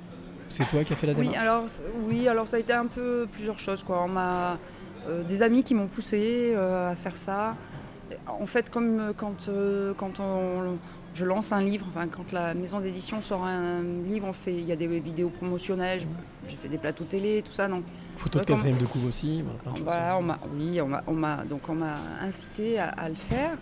C'est 0.50 0.70
toi 0.70 0.84
qui 0.84 0.94
as 0.94 0.96
fait 0.96 1.08
la 1.08 1.14
oui, 1.14 1.22
démarche? 1.30 1.40
alors, 1.42 1.70
c- 1.70 1.84
oui, 2.08 2.28
alors 2.28 2.48
ça 2.48 2.58
a 2.58 2.60
été 2.60 2.74
un 2.74 2.86
peu 2.88 3.28
plusieurs 3.32 3.58
choses. 3.58 3.82
Quoi. 3.84 4.04
On 4.04 4.08
m'a, 4.08 4.58
des 5.28 5.42
amis 5.42 5.64
qui 5.64 5.74
m'ont 5.76 5.88
poussé 5.88 6.54
euh, 6.56 6.92
à 6.92 6.96
faire 6.96 7.18
ça. 7.18 7.56
En 8.28 8.46
fait, 8.46 8.70
comme 8.70 9.00
euh, 9.00 9.14
quand, 9.16 9.48
euh, 9.50 9.94
quand 9.98 10.20
on, 10.20 10.78
je 11.14 11.26
lance 11.26 11.52
un 11.52 11.62
livre, 11.62 11.86
enfin, 11.90 12.08
quand 12.08 12.32
la 12.32 12.54
maison 12.54 12.80
d'édition 12.80 13.22
sort 13.22 13.44
un 13.44 13.82
livre, 14.06 14.28
on 14.28 14.34
fait, 14.34 14.54
il 14.54 14.66
y 14.66 14.72
a 14.72 14.76
des 14.76 14.88
vidéos 14.88 15.30
promotionnelles, 15.30 16.02
j'ai 16.48 16.56
fait 16.56 16.70
des 16.70 16.78
plateaux 16.78 17.04
télé, 17.06 17.42
tout 17.44 17.54
ça. 17.54 17.68
Donc, 17.68 17.84
Photo 18.18 18.40
de 18.40 18.46
quatrième 18.46 18.78
de 18.78 18.86
couve 18.86 19.08
aussi. 19.08 19.44
voilà, 19.84 20.18
on 20.18 20.22
m'a, 20.22 20.40
oui, 20.56 20.80
on 20.82 20.88
m'a, 20.88 21.04
on 21.08 21.14
m'a, 21.14 21.44
donc 21.46 21.68
on 21.70 21.74
m'a 21.74 21.96
incité 22.22 22.78
à, 22.80 22.90
à 22.90 23.10
le 23.10 23.16
faire. 23.16 23.58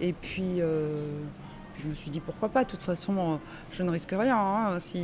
Et 0.00 0.12
puis, 0.12 0.60
euh, 0.60 1.20
je 1.78 1.86
me 1.86 1.94
suis 1.94 2.10
dit 2.10 2.20
pourquoi 2.20 2.48
pas. 2.50 2.64
De 2.64 2.70
toute 2.70 2.82
façon, 2.82 3.14
euh, 3.18 3.36
je 3.72 3.82
ne 3.82 3.90
risque 3.90 4.10
rien. 4.12 4.36
hein, 4.36 4.78
si 4.78 5.02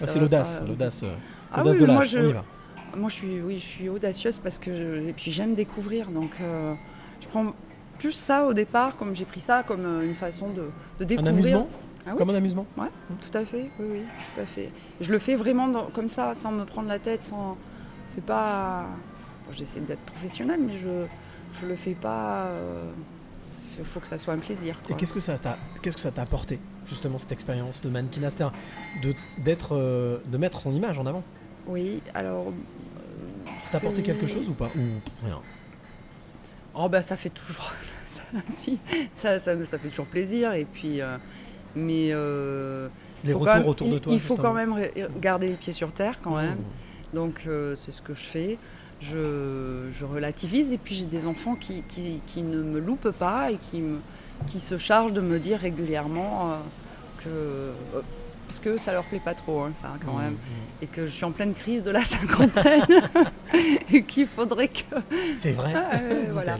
Ah, 0.00 0.06
c'est 0.06 0.18
l'audace, 0.20 0.62
l'audace, 0.66 1.02
euh, 1.02 1.12
Ah 1.52 1.62
oui, 1.64 1.76
de 1.76 1.86
moi 1.86 1.96
l'âge, 2.00 2.10
je, 2.10 2.18
on 2.20 2.28
y 2.28 2.32
va. 2.32 2.44
Moi 2.96 3.08
je 3.08 3.14
suis, 3.14 3.40
oui, 3.40 3.54
je 3.58 3.64
suis 3.66 3.88
audacieuse 3.88 4.38
parce 4.38 4.58
que 4.58 4.74
je- 4.74 5.08
et 5.08 5.12
puis 5.12 5.30
j'aime 5.30 5.54
découvrir. 5.54 6.08
Donc, 6.10 6.30
euh, 6.40 6.74
je 7.20 7.28
prends 7.28 7.52
plus 7.98 8.12
ça 8.12 8.46
au 8.46 8.52
départ, 8.54 8.96
comme 8.96 9.14
j'ai 9.14 9.24
pris 9.26 9.40
ça 9.40 9.62
comme 9.62 9.84
euh, 9.84 10.06
une 10.06 10.14
façon 10.14 10.48
de, 10.50 10.70
de 10.98 11.04
découvrir. 11.04 11.34
amusement 11.34 11.68
Ah 12.06 12.10
oui. 12.12 12.16
Comme 12.18 12.30
un 12.30 12.34
amusement 12.34 12.66
Ouais, 12.78 12.88
tout 13.20 13.36
à 13.36 13.44
fait, 13.44 13.70
oui, 13.78 13.86
oui, 13.92 14.00
tout 14.34 14.40
à 14.40 14.46
fait. 14.46 14.70
Je 15.02 15.12
le 15.12 15.18
fais 15.18 15.36
vraiment 15.36 15.68
dans- 15.68 15.86
comme 15.90 16.08
ça, 16.08 16.32
sans 16.34 16.50
me 16.52 16.64
prendre 16.64 16.88
la 16.88 16.98
tête, 16.98 17.22
sans. 17.22 17.56
C'est 18.06 18.24
pas. 18.24 18.86
bon, 19.46 19.52
J'essaie 19.52 19.80
d'être 19.80 20.00
professionnelle, 20.00 20.60
mais 20.66 20.76
je 20.78 21.04
je 21.60 21.66
le 21.66 21.76
fais 21.76 21.94
pas. 21.94 22.48
Il 23.78 23.84
faut 23.84 24.00
que 24.00 24.06
ça 24.08 24.18
soit 24.18 24.34
un 24.34 24.38
plaisir. 24.38 24.76
Et 24.90 24.94
qu'est-ce 24.94 25.12
que 25.12 25.20
ça 25.20 25.38
t'a 25.38 25.56
qu'est-ce 25.82 25.96
que 25.96 26.02
ça 26.02 26.10
t'a 26.10 26.22
apporté 26.22 26.58
justement 26.86 27.18
cette 27.18 27.32
expérience 27.32 27.80
de 27.80 27.88
mannequinat, 27.88 28.28
de 29.02 29.14
d'être 29.38 29.74
euh, 29.76 30.18
de 30.26 30.38
mettre 30.38 30.60
son 30.60 30.72
image 30.72 30.98
en 30.98 31.06
avant? 31.06 31.22
Oui, 31.66 32.02
alors. 32.14 32.48
euh, 32.48 33.50
Ça 33.60 33.78
t'a 33.80 33.86
apporté 33.86 34.02
quelque 34.02 34.26
chose 34.26 34.48
ou 34.48 34.54
pas 34.54 34.70
ou 34.76 35.24
rien 35.24 35.40
Oh 36.74 36.88
bah 36.88 37.02
ça 37.02 37.16
fait 37.16 37.30
toujours. 37.30 37.72
ça, 39.12 39.38
ça, 39.38 39.64
ça, 39.64 39.78
fait 39.78 39.88
toujours 39.88 40.06
plaisir. 40.06 40.52
Et 40.54 40.64
puis. 40.64 41.00
euh, 41.00 41.16
mais. 41.76 42.10
euh, 42.12 42.88
Les 43.24 43.32
retours 43.32 43.54
même- 43.54 43.66
autour 43.66 43.88
de 43.90 43.98
toi, 43.98 44.12
Il 44.12 44.20
faut 44.20 44.36
quand 44.36 44.52
même 44.54 44.74
garder 45.20 45.48
les 45.48 45.54
pieds 45.54 45.72
sur 45.72 45.92
terre 45.92 46.18
quand 46.22 46.32
Mmh. 46.36 46.42
même. 46.42 46.58
Donc 47.12 47.42
euh, 47.46 47.74
c'est 47.76 47.92
ce 47.92 48.02
que 48.02 48.14
je 48.14 48.20
fais. 48.22 48.58
Je, 49.00 49.88
je 49.90 50.04
relativise 50.04 50.72
et 50.72 50.78
puis 50.78 50.94
j'ai 50.94 51.06
des 51.06 51.26
enfants 51.26 51.54
qui, 51.56 51.82
qui, 51.88 52.20
qui 52.26 52.42
ne 52.42 52.62
me 52.62 52.78
loupent 52.78 53.10
pas 53.12 53.50
et 53.50 53.56
qui, 53.56 53.78
me, 53.80 53.98
qui 54.46 54.60
se 54.60 54.76
chargent 54.76 55.12
de 55.14 55.22
me 55.22 55.38
dire 55.40 55.58
régulièrement 55.58 56.52
euh, 56.52 56.56
que. 57.24 57.98
Euh, 58.50 58.52
parce 58.52 58.60
que 58.60 58.78
ça 58.78 58.92
leur 58.92 59.04
plaît 59.04 59.20
pas 59.24 59.34
trop, 59.34 59.60
hein, 59.62 59.70
ça 59.80 59.92
quand 60.04 60.14
Mmh, 60.14 60.22
même. 60.22 60.36
Et 60.82 60.86
que 60.86 61.02
je 61.06 61.10
suis 61.12 61.24
en 61.24 61.30
pleine 61.30 61.54
crise 61.54 61.82
de 61.82 61.90
la 61.90 62.02
cinquantaine 62.04 62.82
et 63.92 64.02
qu'il 64.02 64.26
faudrait 64.26 64.68
que. 64.68 64.82
C'est 65.36 65.52
vrai, 65.52 65.72
Ah, 65.74 65.96
ouais, 65.96 66.28
voilà. 66.30 66.58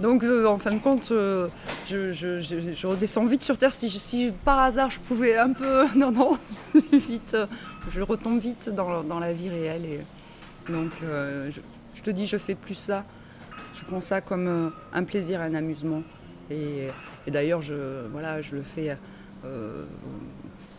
Donc 0.00 0.22
euh, 0.24 0.46
en 0.46 0.58
fin 0.58 0.72
de 0.72 0.78
compte, 0.78 1.08
euh, 1.12 1.48
je, 1.88 2.12
je- 2.12 2.40
je- 2.40 2.72
je 2.74 2.86
redescends 2.86 3.26
vite 3.26 3.42
sur 3.42 3.58
terre. 3.58 3.72
Si, 3.72 4.32
par 4.44 4.58
hasard 4.60 4.90
je 4.90 5.00
pouvais 5.00 5.36
un 5.36 5.52
peu. 5.52 5.86
Non, 5.96 6.10
non, 6.12 6.38
vite. 6.92 7.32
euh, 7.34 7.46
je 7.90 8.00
retombe 8.00 8.40
vite 8.40 8.70
dans, 8.70 9.02
dans 9.02 9.18
la 9.18 9.32
vie 9.32 9.48
réelle. 9.50 9.84
Et, 9.84 10.00
donc 10.72 10.90
euh, 11.02 11.50
je, 11.94 12.02
te 12.02 12.10
dis, 12.10 12.26
je 12.26 12.36
fais 12.36 12.54
plus 12.54 12.74
ça. 12.74 13.04
Je 13.74 13.84
prends 13.84 14.00
ça 14.00 14.20
comme 14.20 14.46
euh, 14.46 14.70
un 14.92 15.04
plaisir, 15.04 15.40
un 15.40 15.54
amusement. 15.54 16.02
Et, 16.50 16.88
et 17.26 17.30
d'ailleurs, 17.30 17.60
je, 17.60 18.06
voilà, 18.12 18.40
je 18.42 18.54
le 18.54 18.62
fais 18.62 18.96
euh, 19.44 19.84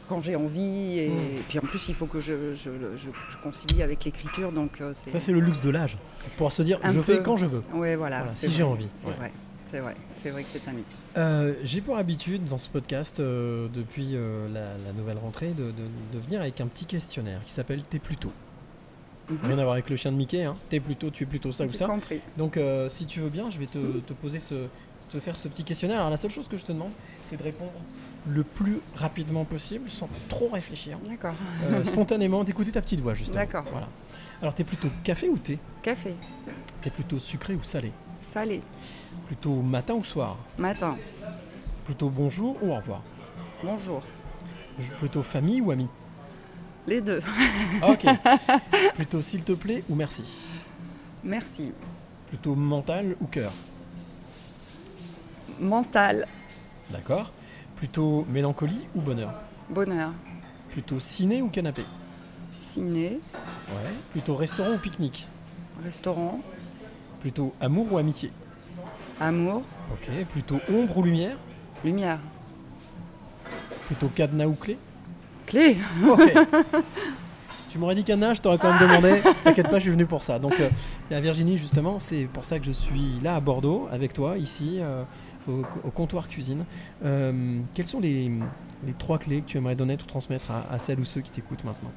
quand 0.09 0.19
j'ai 0.21 0.35
envie. 0.35 0.99
Et, 0.99 1.09
Mm. 1.09 1.13
puis 1.47 1.59
en 1.59 1.61
plus, 1.61 1.87
il 1.87 1.93
faut 1.95 2.07
que 2.07 2.19
je, 2.19 2.53
je, 2.55 2.69
je- 2.97 3.09
je 3.31 3.37
concilie 3.41 3.81
avec 3.83 4.03
l'écriture. 4.03 4.51
Donc 4.51 4.81
euh, 4.81 4.91
c'est. 4.93 5.11
Ça 5.11 5.19
c'est 5.19 5.31
le 5.31 5.39
luxe 5.39 5.61
de 5.61 5.69
l'âge, 5.69 5.97
c'est 6.17 6.31
pouvoir 6.33 6.51
se 6.51 6.63
dire 6.63 6.79
je 6.83 6.99
fais 6.99 7.21
quand 7.21 7.37
je 7.37 7.45
veux. 7.45 7.61
Ouais, 7.73 7.95
voilà. 7.95 8.25
Si 8.33 8.49
j'ai 8.49 8.63
envie. 8.63 8.87
C'est 8.93 9.07
Ouais. 9.07 9.13
vrai. 9.13 9.31
C'est 9.71 9.79
vrai. 9.81 9.95
C'est 10.15 10.29
vrai 10.31 10.41
que 10.41 10.49
c'est 10.49 10.67
un 10.67 10.71
luxe. 10.73 11.05
Euh, 11.15 11.53
J'ai 11.63 11.79
pour 11.81 11.95
habitude 11.95 12.43
dans 12.47 12.57
ce 12.57 12.67
podcast, 12.69 13.19
euh, 13.19 13.67
depuis 13.71 14.15
euh, 14.15 14.47
la, 14.51 14.61
la 14.83 14.93
nouvelle 14.97 15.19
rentrée, 15.19 15.49
de, 15.49 15.65
de- 15.65 15.71
de 16.17 16.19
venir 16.25 16.41
avec 16.41 16.59
un 16.59 16.65
petit 16.65 16.85
questionnaire 16.85 17.39
qui 17.45 17.51
s'appelle 17.51 17.83
T'es 17.83 17.99
plutôt. 17.99 18.31
Mhm. 19.29 19.37
Rien 19.43 19.59
à 19.59 19.61
voir 19.61 19.73
avec 19.73 19.91
le 19.91 19.95
chien 19.95 20.11
de 20.11 20.17
Mickey, 20.17 20.43
hein. 20.43 20.55
T'es 20.69 20.79
plutôt, 20.79 21.11
tu 21.11 21.23
es 21.23 21.27
plutôt 21.27 21.51
ça 21.51 21.65
ou 21.65 21.71
ça. 21.73 21.85
compris. 21.85 22.19
Donc 22.35 22.59
si 22.87 23.05
tu 23.05 23.19
veux 23.19 23.29
bien, 23.29 23.51
je 23.51 23.59
vais 23.59 23.67
te, 23.67 23.77
te 23.99 24.13
poser 24.13 24.39
ce, 24.39 24.55
te 25.11 25.19
faire 25.19 25.37
ce 25.37 25.47
petit 25.47 25.63
questionnaire. 25.63 25.99
Alors 25.99 26.09
la 26.09 26.17
seule 26.17 26.31
chose 26.31 26.47
que 26.47 26.57
je 26.57 26.65
te 26.65 26.71
demande, 26.71 26.91
c'est 27.21 27.37
de 27.37 27.43
répondre 27.43 27.71
le 28.27 28.43
plus 28.43 28.79
rapidement 28.95 29.45
possible, 29.45 29.89
sans 29.89 30.09
trop 30.27 30.49
réfléchir. 30.49 30.97
D'accord. 31.07 31.33
Euh, 31.63 31.83
spontanément, 31.83 32.43
d'écouter 32.43 32.71
ta 32.71 32.81
petite 32.81 33.01
voix 33.01 33.13
justement. 33.13 33.39
D'accord. 33.39 33.65
Voilà. 33.71 33.87
Alors 34.41 34.53
t'es 34.53 34.63
plutôt 34.63 34.89
café 35.03 35.29
ou 35.29 35.37
thé? 35.37 35.57
Café. 35.81 36.13
T'es 36.81 36.89
plutôt 36.89 37.19
sucré 37.19 37.55
ou 37.55 37.63
salé? 37.63 37.91
Salé. 38.21 38.61
Plutôt 39.27 39.61
matin 39.61 39.95
ou 39.95 40.03
soir? 40.03 40.37
Matin. 40.57 40.97
Plutôt 41.85 42.09
bonjour 42.09 42.57
ou 42.61 42.71
au 42.71 42.75
revoir? 42.75 43.01
Bonjour. 43.63 44.03
Plutôt 44.97 45.21
famille 45.21 45.61
ou 45.61 45.71
ami 45.71 45.87
Les 46.87 47.01
deux. 47.01 47.21
Ah, 47.81 47.91
ok. 47.91 48.05
Plutôt 48.95 49.21
s'il 49.21 49.43
te 49.43 49.51
plaît 49.53 49.83
ou 49.89 49.95
merci? 49.95 50.23
Merci. 51.23 51.73
Plutôt 52.27 52.55
mental 52.55 53.15
ou 53.19 53.25
cœur? 53.25 53.51
Mental. 55.59 56.27
D'accord. 56.91 57.31
Plutôt 57.79 58.25
mélancolie 58.27 58.87
ou 58.93 58.99
bonheur 58.99 59.31
Bonheur. 59.69 60.11
Plutôt 60.69 60.99
ciné 60.99 61.41
ou 61.41 61.47
canapé 61.47 61.85
Ciné. 62.51 63.21
Ouais. 63.69 63.91
Plutôt 64.11 64.35
restaurant 64.35 64.73
ou 64.73 64.77
pique-nique 64.77 65.29
Restaurant. 65.81 66.41
Plutôt 67.21 67.53
amour 67.61 67.93
ou 67.93 67.97
amitié 67.97 68.33
Amour. 69.21 69.63
Ok. 69.93 70.09
Plutôt 70.25 70.59
ombre 70.69 70.97
ou 70.97 71.03
lumière 71.03 71.37
Lumière. 71.85 72.19
Plutôt 73.85 74.09
cadenas 74.09 74.47
ou 74.47 74.55
clé 74.55 74.77
Clé. 75.45 75.77
Ok. 76.05 76.33
tu 77.69 77.77
m'aurais 77.77 77.95
dit 77.95 78.03
cadenas, 78.03 78.33
je 78.33 78.41
t'aurais 78.41 78.57
quand 78.57 78.77
même 78.77 78.89
demandé. 78.89 79.21
T'inquiète 79.45 79.69
pas, 79.69 79.77
je 79.77 79.83
suis 79.83 79.91
venu 79.91 80.05
pour 80.05 80.21
ça. 80.21 80.37
Donc, 80.37 80.59
euh, 80.59 80.69
Virginie, 81.09 81.57
justement, 81.57 81.97
c'est 81.97 82.25
pour 82.25 82.45
ça 82.45 82.59
que 82.59 82.65
je 82.65 82.71
suis 82.71 83.19
là 83.23 83.35
à 83.35 83.39
Bordeaux, 83.39 83.87
avec 83.91 84.13
toi, 84.13 84.37
ici, 84.37 84.77
euh, 84.79 85.03
au, 85.47 85.63
au 85.83 85.89
comptoir 85.89 86.27
cuisine. 86.27 86.65
Euh, 87.03 87.59
quelles 87.73 87.87
sont 87.87 87.99
les, 87.99 88.31
les 88.85 88.93
trois 88.93 89.17
clés 89.17 89.41
que 89.41 89.47
tu 89.47 89.57
aimerais 89.57 89.75
donner 89.75 89.95
ou 89.95 90.05
transmettre 90.05 90.51
à, 90.51 90.67
à 90.71 90.77
celles 90.77 90.99
ou 90.99 91.03
ceux 91.03 91.21
qui 91.21 91.31
t'écoutent 91.31 91.63
maintenant? 91.63 91.91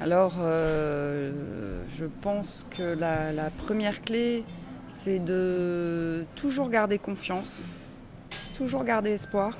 Alors, 0.00 0.34
euh, 0.40 1.82
je 1.96 2.04
pense 2.20 2.66
que 2.70 2.98
la, 2.98 3.32
la 3.32 3.50
première 3.50 4.02
clé, 4.02 4.44
c'est 4.88 5.20
de 5.20 6.26
toujours 6.34 6.68
garder 6.68 6.98
confiance, 6.98 7.62
toujours 8.56 8.82
garder 8.82 9.10
espoir. 9.10 9.56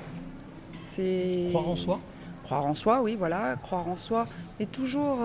C'est 0.71 1.45
Croire 1.49 1.69
en 1.69 1.75
soi? 1.75 1.99
Croire 2.43 2.65
en 2.65 2.73
soi, 2.73 3.01
oui, 3.01 3.15
voilà, 3.17 3.55
croire 3.61 3.87
en 3.87 3.95
soi, 3.95 4.25
et 4.59 4.67
toujours, 4.67 5.19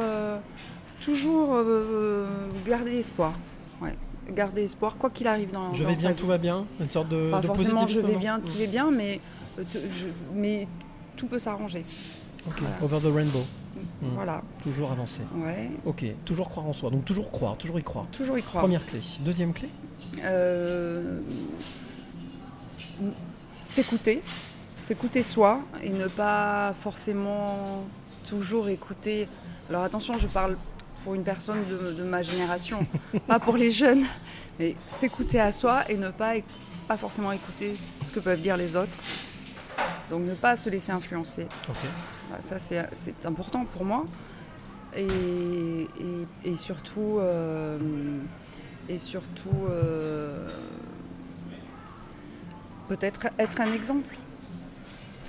toujours 1.02 1.50
euh, 1.54 2.26
garder 2.66 2.92
espoir. 2.98 3.32
Ouais, 3.80 3.94
garder 4.30 4.62
espoir, 4.62 4.96
quoi 4.96 5.10
qu'il 5.10 5.26
arrive 5.26 5.50
dans. 5.50 5.74
Je 5.74 5.84
vais 5.84 5.94
bien, 5.94 6.10
vie. 6.10 6.16
tout 6.16 6.26
va 6.26 6.38
bien 6.38 6.64
Une 6.80 6.90
sorte 6.90 7.08
de, 7.08 7.30
forcément, 7.44 7.86
je 7.86 8.00
vais 8.00 8.16
bien, 8.16 8.40
tout 8.40 8.52
va 8.52 8.66
bien, 8.66 8.90
mais, 8.90 9.20
euh, 9.58 9.62
je- 9.72 10.06
mais 10.34 10.66
tout 11.16 11.26
peut 11.26 11.38
s'arranger. 11.38 11.84
Ok, 12.46 12.60
Voilà. 12.60 12.76
over 12.82 12.98
the 13.10 13.14
rainbow. 13.14 13.44
Mm. 14.00 14.06
Voilà. 14.14 14.42
Toujours 14.62 14.90
avancer. 14.92 15.22
Ouais. 15.36 15.70
Ok, 15.86 16.04
toujours 16.24 16.48
croire 16.48 16.66
en 16.66 16.72
soi. 16.72 16.90
Donc 16.90 17.04
toujours 17.04 17.30
croire, 17.30 17.56
toujours 17.56 17.78
y 17.78 17.82
croire. 17.82 18.06
Toujours 18.12 18.36
y 18.38 18.42
croire. 18.42 18.62
Première 18.64 18.84
clé. 18.84 19.00
Deuxième 19.20 19.52
clé 19.52 19.68
Euh, 20.24 21.20
s'écouter, 23.50 24.20
s'écouter 24.76 25.22
soi 25.22 25.60
et 25.82 25.90
ne 25.90 26.06
pas 26.06 26.72
forcément 26.74 27.84
toujours 28.28 28.68
écouter. 28.68 29.28
Alors 29.70 29.84
attention, 29.84 30.18
je 30.18 30.26
parle 30.26 30.56
pour 31.04 31.14
une 31.14 31.24
personne 31.24 31.58
de, 31.68 31.92
de 31.94 32.02
ma 32.04 32.22
génération, 32.22 32.86
pas 33.26 33.38
pour 33.40 33.56
les 33.56 33.70
jeunes, 33.70 34.04
mais 34.58 34.76
s'écouter 34.78 35.40
à 35.40 35.52
soi 35.52 35.82
et 35.90 35.96
ne 35.96 36.10
pas, 36.10 36.34
pas 36.88 36.96
forcément 36.96 37.32
écouter 37.32 37.76
ce 38.06 38.10
que 38.10 38.20
peuvent 38.20 38.40
dire 38.40 38.56
les 38.56 38.76
autres. 38.76 38.96
Donc 40.10 40.22
ne 40.24 40.34
pas 40.34 40.56
se 40.56 40.68
laisser 40.70 40.92
influencer. 40.92 41.46
Voilà, 42.28 42.42
Ça, 42.42 42.58
c'est 42.58 43.26
important 43.26 43.64
pour 43.64 43.84
moi. 43.84 44.04
Et, 44.94 45.06
et- 45.06 46.26
et 46.52 46.56
surtout, 46.56 47.16
euh, 47.18 47.78
et 48.90 48.98
surtout 48.98 49.48
euh, 49.70 50.46
peut-être 52.88 53.28
être 53.38 53.60
un 53.60 53.72
exemple 53.72 54.14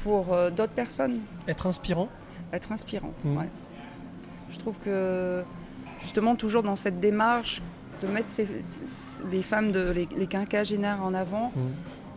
pour 0.03 0.33
euh, 0.33 0.49
d'autres 0.49 0.73
personnes, 0.73 1.21
Être 1.47 1.67
inspirant 1.67 2.09
être 2.51 2.71
inspirante. 2.71 3.15
Mhm. 3.25 3.37
ouais. 3.37 3.49
Je 4.51 4.59
trouve 4.59 4.77
que 4.79 5.43
justement, 6.03 6.35
toujours 6.35 6.61
dans 6.63 6.75
cette 6.75 6.99
démarche 6.99 7.61
de 8.01 8.07
mettre 8.07 8.29
ces, 8.29 8.45
ces- 8.45 9.23
les 9.31 9.41
femmes, 9.41 9.71
de, 9.71 9.89
les, 9.91 10.07
les 10.15 10.27
quinquagénaires 10.27 11.01
en 11.03 11.13
avant, 11.13 11.51
Mhm. 11.55 11.63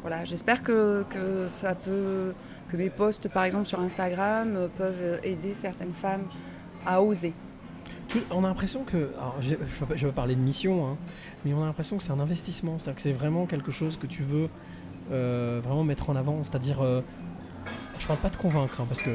voilà, 0.02 0.24
j'espère 0.24 0.62
que, 0.62 1.04
que 1.08 1.46
ça 1.48 1.74
peut, 1.74 2.34
que 2.70 2.76
mes 2.76 2.90
posts 2.90 3.28
par 3.28 3.44
exemple 3.44 3.66
sur 3.66 3.80
Instagram 3.80 4.54
euh, 4.56 4.68
peuvent 4.76 5.20
aider 5.22 5.54
certaines 5.54 5.92
femmes 5.94 6.24
à 6.84 7.00
oser. 7.02 7.32
On 8.30 8.44
a 8.44 8.48
l'impression 8.48 8.84
que, 8.84 9.10
alors, 9.18 9.36
je 9.40 9.50
ne 9.50 9.56
vais, 9.56 9.96
je 9.96 10.06
pas 10.06 10.12
parler 10.12 10.36
de 10.36 10.40
mission, 10.40 10.86
hein, 10.88 10.96
mais 11.44 11.52
on 11.52 11.62
a 11.62 11.66
l'impression 11.66 11.96
que 11.98 12.02
c'est 12.02 12.12
un 12.12 12.20
investissement, 12.20 12.78
c'est-à-dire 12.78 12.96
que 12.96 13.02
c'est 13.02 13.12
vraiment 13.12 13.46
quelque 13.46 13.72
chose 13.72 13.96
que 13.98 14.06
tu 14.06 14.22
veux 14.22 14.48
euh, 15.12 15.60
vraiment 15.62 15.84
mettre 15.84 16.08
en 16.10 16.16
avant, 16.16 16.42
c'est-à-dire, 16.44 16.80
euh, 16.82 17.00
je 17.98 18.06
parle 18.06 18.18
pas 18.20 18.30
de 18.30 18.36
convaincre, 18.36 18.80
hein, 18.80 18.86
parce 18.88 19.02
que 19.02 19.10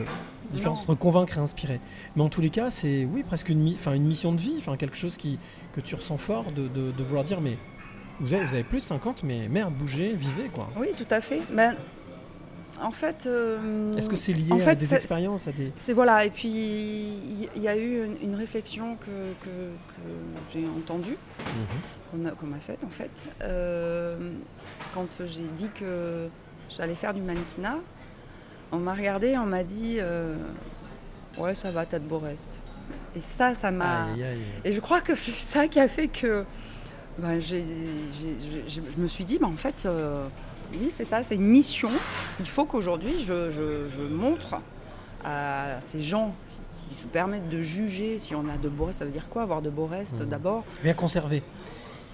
différence 0.51 0.79
Non. 0.87 0.91
entre 0.93 0.99
convaincre 0.99 1.37
et 1.37 1.41
inspirer, 1.41 1.79
mais 2.15 2.21
en 2.23 2.29
tous 2.29 2.41
les 2.41 2.49
cas, 2.49 2.69
c'est 2.71 3.05
oui 3.05 3.23
presque 3.23 3.49
une, 3.49 3.59
mi- 3.59 3.77
une 3.87 4.05
mission 4.05 4.31
de 4.33 4.39
vie, 4.39 4.55
enfin 4.57 4.77
quelque 4.77 4.97
chose 4.97 5.17
qui 5.17 5.39
que 5.73 5.81
tu 5.81 5.95
ressens 5.95 6.17
fort 6.17 6.51
de, 6.51 6.67
de- 6.67 6.91
de 6.91 7.03
vouloir 7.03 7.23
dire, 7.23 7.41
mais 7.41 7.57
vous 8.19 8.33
avez, 8.33 8.45
vous 8.45 8.53
avez 8.53 8.63
plus 8.63 8.79
de 8.79 8.83
50, 8.83 9.23
mais 9.23 9.47
merde, 9.47 9.73
bougez, 9.73 10.13
vivez 10.13 10.49
quoi. 10.53 10.69
Oui, 10.77 10.87
tout 10.95 11.07
à 11.09 11.21
fait. 11.21 11.41
Ben, 11.53 11.75
en 12.81 12.91
fait, 12.91 13.25
euh, 13.27 13.95
Est-ce 13.95 14.09
que 14.09 14.15
c'est 14.15 14.33
lié 14.33 14.51
en 14.51 14.57
à 14.57 14.59
fait, 14.59 14.75
des 14.75 14.93
expériences, 14.95 15.47
à 15.47 15.51
des 15.51 15.71
C'est 15.75 15.93
voilà, 15.93 16.25
et 16.25 16.29
puis 16.29 16.49
il 16.49 17.61
y, 17.61 17.67
a 17.67 17.77
eu 17.77 18.05
une, 18.05 18.17
une 18.29 18.35
réflexion 18.35 18.95
que, 18.95 19.05
que- 19.43 19.49
que 19.95 20.01
j'ai 20.51 20.65
entendue, 20.67 21.17
qu'on 22.11 22.25
a- 22.25 22.31
qu'on 22.31 22.47
m'a 22.47 22.59
faite 22.59 22.83
en 22.83 22.89
fait, 22.89 23.11
euh, 23.41 24.31
quand 24.95 25.07
j'ai 25.25 25.43
dit 25.55 25.69
que 25.73 26.27
j'allais 26.69 26.95
faire 26.95 27.13
du 27.13 27.21
mannequinat. 27.21 27.77
On 28.71 28.77
m'a 28.77 28.93
regardé, 28.93 29.37
on 29.37 29.45
m'a 29.45 29.63
dit 29.63 29.97
euh, 29.99 30.35
Ouais, 31.37 31.55
ça 31.55 31.71
va, 31.71 31.85
t'as 31.85 31.99
de 31.99 32.05
beaux 32.05 32.19
restes. 32.19 32.59
Et 33.15 33.21
ça, 33.21 33.53
ça 33.55 33.71
m'a. 33.71 34.07
Et 34.63 34.71
je 34.71 34.79
crois 34.79 35.01
que 35.01 35.15
c'est 35.15 35.31
ça 35.31 35.67
qui 35.67 35.79
a 35.79 35.87
fait 35.87 36.07
que 36.07 36.45
ben, 37.17 37.39
je 37.41 37.57
me 38.97 39.07
suis 39.07 39.25
dit, 39.25 39.37
ben, 39.37 39.47
en 39.47 39.57
fait, 39.57 39.83
euh, 39.85 40.25
oui, 40.73 40.87
c'est 40.91 41.03
ça, 41.03 41.21
c'est 41.23 41.35
une 41.35 41.45
mission. 41.47 41.89
Il 42.39 42.47
faut 42.47 42.63
qu'aujourd'hui, 42.65 43.19
je, 43.19 43.51
je- 43.51 43.89
je 43.89 44.01
montre 44.01 44.55
à 45.23 45.75
ces 45.81 46.01
gens 46.01 46.33
qui, 46.89 46.95
se 46.95 47.05
permettent 47.05 47.47
de 47.49 47.61
juger 47.61 48.19
si 48.19 48.33
on 48.35 48.47
a 48.49 48.57
de 48.61 48.67
beaux 48.69 48.85
restes. 48.85 48.99
Ça 48.99 49.05
veut 49.05 49.11
dire 49.11 49.27
quoi, 49.29 49.43
avoir 49.43 49.61
de 49.61 49.69
beaux 49.69 49.85
restes 49.85 50.19
Mhm. 50.21 50.27
d'abord? 50.27 50.63
Bien 50.83 50.93
conservé 50.93 51.41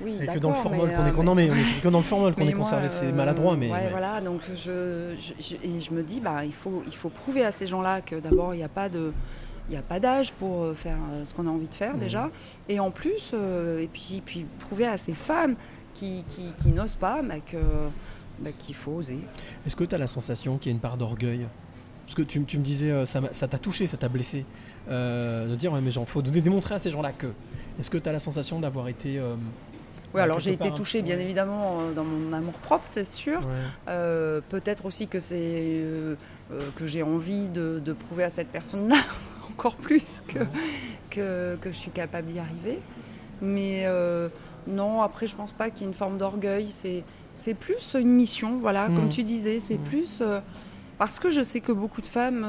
Oui, 0.01 0.15
Et 0.21 0.25
que 0.27 0.39
dans 0.39 0.49
le 0.49 0.55
formol 0.55 0.91
qu'on 0.93 1.01
euh, 1.03 1.07
est 1.07 1.11
con- 1.11 1.23
non 1.23 1.33
mais 1.35 1.49
on 1.49 1.55
est- 1.55 1.63
c'est 1.63 1.81
que 1.81 1.87
dans 1.87 1.97
le 1.99 2.03
formol 2.03 2.35
qu'on 2.35 2.47
est 2.47 2.51
conservé, 2.53 2.87
c'est 2.87 3.05
euh, 3.07 3.11
maladroit, 3.13 3.55
mais, 3.55 3.71
ouais, 3.71 3.89
voilà, 3.89 4.21
donc 4.21 4.41
je, 4.55 5.15
je, 5.19 5.33
je- 5.39 5.55
et 5.55 5.79
je 5.81 5.91
me 5.91 6.03
dis, 6.03 6.19
bah, 6.19 6.45
il, 6.45 6.53
faut, 6.53 6.83
il 6.85 6.95
faut 6.95 7.09
prouver 7.09 7.43
à 7.43 7.51
ces 7.51 7.65
gens-là 7.65 8.01
que 8.01 8.15
d'abord, 8.15 8.53
il 8.53 8.57
n'y 8.57 8.63
a 8.63 8.69
pas 8.69 8.89
de. 8.89 9.11
Il 9.69 9.71
n'y 9.71 9.77
a 9.77 9.81
pas 9.81 9.99
d'âge 9.99 10.31
pour 10.31 10.63
euh, 10.63 10.73
faire 10.73 10.95
euh, 11.11 11.25
ce 11.25 11.33
qu'on 11.33 11.45
a 11.45 11.49
envie 11.49 11.67
de 11.67 11.73
faire 11.73 11.97
déjà. 11.97 12.29
Et 12.69 12.79
en 12.79 12.89
plus, 12.89 13.31
euh, 13.33 13.81
et 13.81 13.87
puis, 13.87 14.21
puis 14.25 14.45
prouver 14.59 14.87
à 14.87 14.95
ces 14.97 15.13
femmes 15.13 15.55
qui, 15.93 16.23
qui, 16.29 16.53
qui 16.57 16.69
n'osent 16.69 16.95
pas 16.95 17.21
bah, 17.21 17.41
que, 17.45 17.57
bah, 18.39 18.51
qu'il 18.57 18.75
faut 18.75 18.91
oser. 18.93 19.19
Est-ce 19.65 19.75
que 19.75 19.83
tu 19.83 19.93
as 19.93 19.97
la 19.97 20.07
sensation 20.07 20.57
qu'il 20.57 20.71
y 20.71 20.73
a 20.73 20.75
une 20.75 20.79
part 20.79 20.95
d'orgueil? 20.95 21.47
Parce 22.05 22.15
que 22.15 22.21
tu, 22.21 22.41
tu 22.45 22.57
me 22.59 22.63
disais, 22.63 22.91
euh, 22.91 23.05
ça 23.05 23.19
t'a 23.49 23.57
touché, 23.57 23.87
ça 23.87 23.97
t'a 23.97 24.07
blessé, 24.07 24.45
euh, 24.89 25.49
de 25.49 25.55
dire, 25.55 25.73
ouais, 25.73 25.81
mais 25.81 25.91
il 25.91 26.05
faut 26.05 26.21
démontrer 26.21 26.75
à 26.75 26.79
ces 26.79 26.89
gens-là 26.89 27.11
que. 27.11 27.27
Est-ce 27.77 27.89
que 27.89 27.97
tu 27.97 28.07
as 28.07 28.13
la 28.13 28.19
sensation 28.19 28.61
d'avoir 28.61 28.87
été. 28.87 29.19
euh, 29.19 29.35
Oui, 30.13 30.21
alors 30.21 30.39
j'ai 30.39 30.51
été 30.53 30.71
touchée, 30.71 31.01
bien 31.01 31.17
ouais. 31.17 31.23
évidemment, 31.23 31.79
euh, 31.81 31.93
dans 31.93 32.03
mon 32.03 32.31
amour 32.33 32.53
propre, 32.55 32.83
c'est 32.85 33.03
sûr. 33.05 33.39
ouais. 33.39 33.45
Euh, 33.89 34.41
Peut-être 34.49 34.85
aussi 34.85 35.07
que 35.07 35.19
c'est 35.19 35.35
euh, 35.39 36.15
que 36.75 36.87
j'ai 36.87 37.03
envie 37.03 37.49
de, 37.49 37.79
de 37.83 37.93
prouver 37.93 38.23
à 38.23 38.29
cette 38.29 38.47
personne-là 38.47 38.97
encore 39.49 39.75
plus 39.75 40.23
que, 40.27 40.39
que, 41.09 41.55
que 41.59 41.71
je 41.71 41.77
suis 41.77 41.91
capable 41.91 42.27
d'y 42.27 42.39
arriver. 42.39 42.79
Mais 43.41 43.83
euh, 43.85 44.29
non, 44.65 45.01
après, 45.01 45.27
je 45.27 45.35
pense 45.35 45.51
pas 45.51 45.69
qu'il 45.69 45.81
y 45.81 45.83
ait 45.83 45.87
une 45.89 45.93
forme 45.93 46.17
d'orgueil. 46.17 46.69
C'est 47.35 47.53
plus 47.53 47.95
une 47.99 48.13
mission, 48.13 48.57
voilà, 48.59 48.87
comme 48.87 49.09
tu 49.09 49.23
disais. 49.23 49.59
C'est 49.59 49.77
Mhm. 49.77 49.83
plus 49.83 50.23
parce 50.97 51.19
que 51.19 51.29
je 51.29 51.43
sais 51.43 51.59
que 51.59 51.71
beaucoup 51.71 52.01
de 52.01 52.07
femmes 52.07 52.43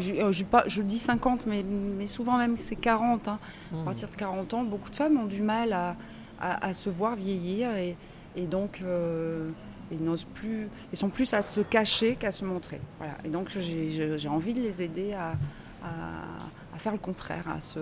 je, 0.00 0.12
euh, 0.14 0.32
je, 0.32 0.82
dis 0.82 0.98
50, 0.98 1.46
mais, 1.46 1.62
mais 1.62 2.06
souvent 2.06 2.36
même 2.38 2.56
c'est 2.56 2.76
40. 2.76 3.28
hein. 3.28 3.38
À 3.72 3.84
partir 3.84 4.08
de 4.10 4.16
40 4.16 4.54
ans, 4.54 4.64
beaucoup 4.64 4.90
de 4.90 4.96
femmes 4.96 5.16
ont 5.18 5.26
du 5.26 5.42
mal 5.42 5.72
à, 5.72 5.96
à- 6.40 6.66
à 6.66 6.74
se 6.74 6.90
voir 6.90 7.14
vieillir 7.16 7.74
et, 7.76 7.96
et 8.36 8.46
donc 8.46 8.80
euh, 8.84 9.50
et 9.90 9.96
n'osent 9.96 10.26
plus, 10.34 10.68
et 10.92 10.96
sont 10.96 11.08
plus 11.08 11.32
à 11.34 11.40
se 11.42 11.60
cacher 11.60 12.16
qu'à 12.16 12.30
se 12.32 12.44
montrer. 12.44 12.80
Voilà. 12.98 13.14
Et 13.24 13.28
donc 13.28 13.48
j'ai- 13.48 14.28
envie 14.28 14.52
de 14.54 14.60
les 14.60 14.82
aider 14.82 15.14
à, 15.14 15.30
à- 15.82 15.86
à 16.74 16.78
faire 16.78 16.92
le 16.92 16.98
contraire, 16.98 17.44
à 17.56 17.60
se, 17.60 17.78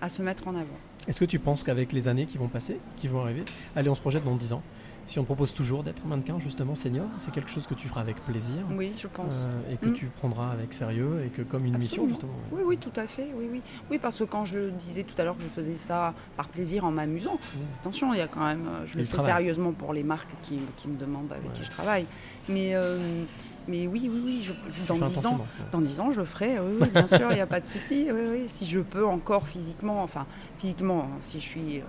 à 0.00 0.08
se 0.08 0.22
mettre 0.22 0.46
en 0.48 0.54
avant. 0.54 0.66
Est-ce 1.08 1.18
que 1.20 1.24
tu 1.24 1.38
penses 1.38 1.64
qu'avec 1.64 1.92
les 1.92 2.08
années 2.08 2.26
qui 2.26 2.38
vont 2.38 2.46
passer, 2.48 2.78
qui 2.96 3.08
vont 3.08 3.22
arriver, 3.22 3.42
allez, 3.74 3.88
on 3.88 3.94
se 3.94 4.00
projette 4.00 4.24
dans 4.24 4.36
10 4.36 4.52
ans, 4.52 4.62
si 5.10 5.18
on 5.18 5.22
te 5.22 5.26
propose 5.26 5.52
toujours 5.52 5.82
d'être 5.82 6.06
mannequin, 6.06 6.38
justement, 6.38 6.76
senior, 6.76 7.04
c'est 7.18 7.32
quelque 7.32 7.50
chose 7.50 7.66
que 7.66 7.74
tu 7.74 7.88
feras 7.88 8.00
avec 8.00 8.24
plaisir 8.24 8.58
Oui, 8.70 8.92
je 8.96 9.08
pense. 9.08 9.46
euh, 9.46 9.72
et 9.72 9.76
que 9.76 9.88
Mm. 9.88 9.92
tu 9.94 10.06
prendras 10.06 10.52
avec 10.52 10.72
sérieux 10.72 11.24
et 11.26 11.30
que 11.30 11.42
comme 11.42 11.64
une 11.66 11.76
mission, 11.78 12.06
justement. 12.06 12.30
Oui, 12.52 12.62
oui, 12.64 12.78
tout 12.78 12.92
à 12.94 13.08
fait. 13.08 13.28
Oui, 13.34 13.48
oui. 13.50 13.60
oui, 13.90 13.98
parce 13.98 14.20
que 14.20 14.24
quand 14.24 14.44
je 14.44 14.70
disais 14.70 15.02
tout 15.02 15.20
à 15.20 15.24
l'heure 15.24 15.36
que 15.36 15.42
je 15.42 15.48
faisais 15.48 15.76
ça 15.78 16.14
par 16.36 16.46
plaisir 16.46 16.84
en 16.84 16.92
m'amusant, 16.92 17.40
attention, 17.80 18.14
il 18.14 18.18
y 18.18 18.20
a 18.20 18.28
quand 18.28 18.44
même, 18.44 18.68
euh, 18.68 18.86
je 18.86 18.94
Et 18.94 18.98
le 19.00 19.04
fais 19.04 19.14
travail. 19.16 19.32
sérieusement 19.32 19.72
pour 19.72 19.92
les 19.92 20.04
marques 20.04 20.30
qui, 20.42 20.60
qui 20.76 20.86
me 20.86 20.96
demandent 20.96 21.32
avec 21.32 21.52
qui 21.54 21.64
je 21.64 21.70
travaille. 21.70 22.06
Mais, 22.48 22.76
euh, 22.76 23.24
mais 23.70 23.86
oui, 23.86 24.10
oui, 24.12 24.20
oui, 24.24 24.40
je, 24.42 24.52
je- 24.68 24.86
dans 24.88 24.96
fais 24.96 25.06
10 25.08 25.26
ans, 25.26 25.46
dans 25.72 25.80
10 25.80 26.00
ans, 26.00 26.10
je 26.12 26.22
ferai, 26.24 26.58
oui, 26.58 26.76
oui, 26.80 26.88
bien 26.92 27.06
sûr, 27.06 27.28
il 27.30 27.36
n'y 27.36 27.40
a 27.40 27.46
pas 27.46 27.60
de 27.60 27.64
souci, 27.64 28.08
oui, 28.12 28.20
oui, 28.30 28.42
si 28.46 28.66
je 28.66 28.80
peux 28.80 29.06
encore 29.06 29.46
physiquement, 29.48 30.02
enfin, 30.02 30.26
physiquement, 30.58 31.08
si 31.20 31.38
je 31.38 31.44
suis, 31.44 31.78
euh, 31.78 31.82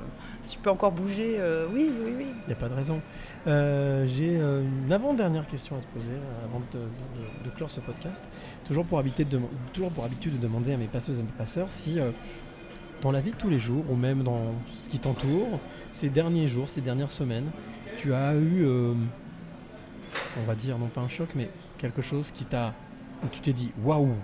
si 0.44 0.56
je 0.56 0.60
peux 0.62 0.70
encore 0.70 0.92
bouger, 0.92 1.36
euh, 1.40 1.68
oui, 1.74 1.90
oui, 2.06 2.14
oui. 2.18 2.26
Il 2.46 2.48
n'y 2.48 2.54
a 2.54 2.56
pas 2.56 2.70
de 2.70 2.76
raison. 2.76 3.02
Euh, 3.48 4.06
J'ai 4.06 4.36
une 4.38 4.92
avant-dernière 4.94 5.48
question 5.48 5.76
à 5.76 5.80
te 5.80 5.88
poser 5.88 6.12
avant 6.46 6.60
de, 6.72 6.78
de- 6.78 6.84
de- 6.84 7.50
de 7.50 7.56
clore 7.56 7.70
ce 7.70 7.80
podcast. 7.80 8.24
Toujours 8.66 8.86
pour, 8.86 9.00
habiter 9.00 9.26
de, 9.26 9.38
dem- 9.38 9.48
toujours 9.74 9.90
pour 9.92 10.06
habitude 10.06 10.34
de 10.34 10.38
demander 10.38 10.74
à 10.74 10.78
mes 10.78 10.88
passeuses 10.88 11.20
et 11.20 11.24
mes 11.24 11.32
passeurs 11.32 11.70
si, 11.72 11.98
dans 13.02 13.12
la 13.12 13.20
vie 13.20 13.32
de 13.32 13.36
tous 13.36 13.50
les 13.50 13.58
jours, 13.60 13.84
ou 13.90 13.96
même 13.96 14.22
dans 14.22 14.54
ce 14.78 14.88
qui 14.88 15.00
t'entoure, 15.00 15.60
ces 15.90 16.10
derniers 16.10 16.48
jours, 16.48 16.70
ces 16.70 16.82
dernières 16.82 17.12
semaines, 17.12 17.50
tu 17.98 18.14
as 18.14 18.36
eu, 18.36 18.64
euh, 18.64 18.94
on 20.40 20.44
va 20.44 20.56
dire, 20.56 20.78
non 20.78 20.88
pas 20.88 21.02
un 21.02 21.08
choc, 21.08 21.30
mais 21.36 21.50
quelque 21.82 22.02
chose 22.02 22.32
qui 22.32 22.46
t'a. 22.46 22.74
où 23.24 23.28
tu 23.28 23.42
t'es 23.42 23.54
dit 23.54 23.72
waouh 23.84 24.16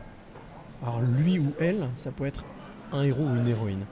Alors 0.83 1.01
lui 1.01 1.39
ou 1.39 1.51
elle, 1.59 1.89
ça 1.95 2.11
peut 2.11 2.25
être 2.25 2.45
un 2.93 3.03
héros 3.03 3.23
ou 3.23 3.35
une 3.35 3.47
héroïne. 3.47 3.83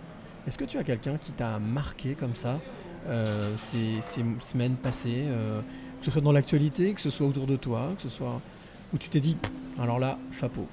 Est-ce 0.48 0.58
que 0.58 0.66
tu 0.66 0.78
as 0.78 0.84
quelqu'un 0.84 1.18
qui 1.18 1.32
t'a 1.32 1.58
marqué 1.60 2.14
comme 2.14 2.36
ça 2.36 2.60
euh, 3.08 3.56
ces, 3.58 4.00
ces 4.02 4.24
semaines 4.42 4.76
passées, 4.76 5.26
euh, 5.28 5.62
que 6.00 6.06
ce 6.06 6.12
soit 6.12 6.22
dans 6.22 6.32
l'actualité, 6.32 6.94
que 6.94 7.02
ce 7.02 7.10
soit 7.10 7.28
autour 7.28 7.48
de 7.48 7.56
toi, 7.56 7.90
que 7.98 8.04
ce 8.04 8.10
soit 8.10 8.40
où 8.94 8.98
tu 8.98 9.10
t'es 9.10 9.20
dit, 9.20 9.38
alors 9.80 10.00
là, 10.00 10.18
chapeau? 10.40 10.68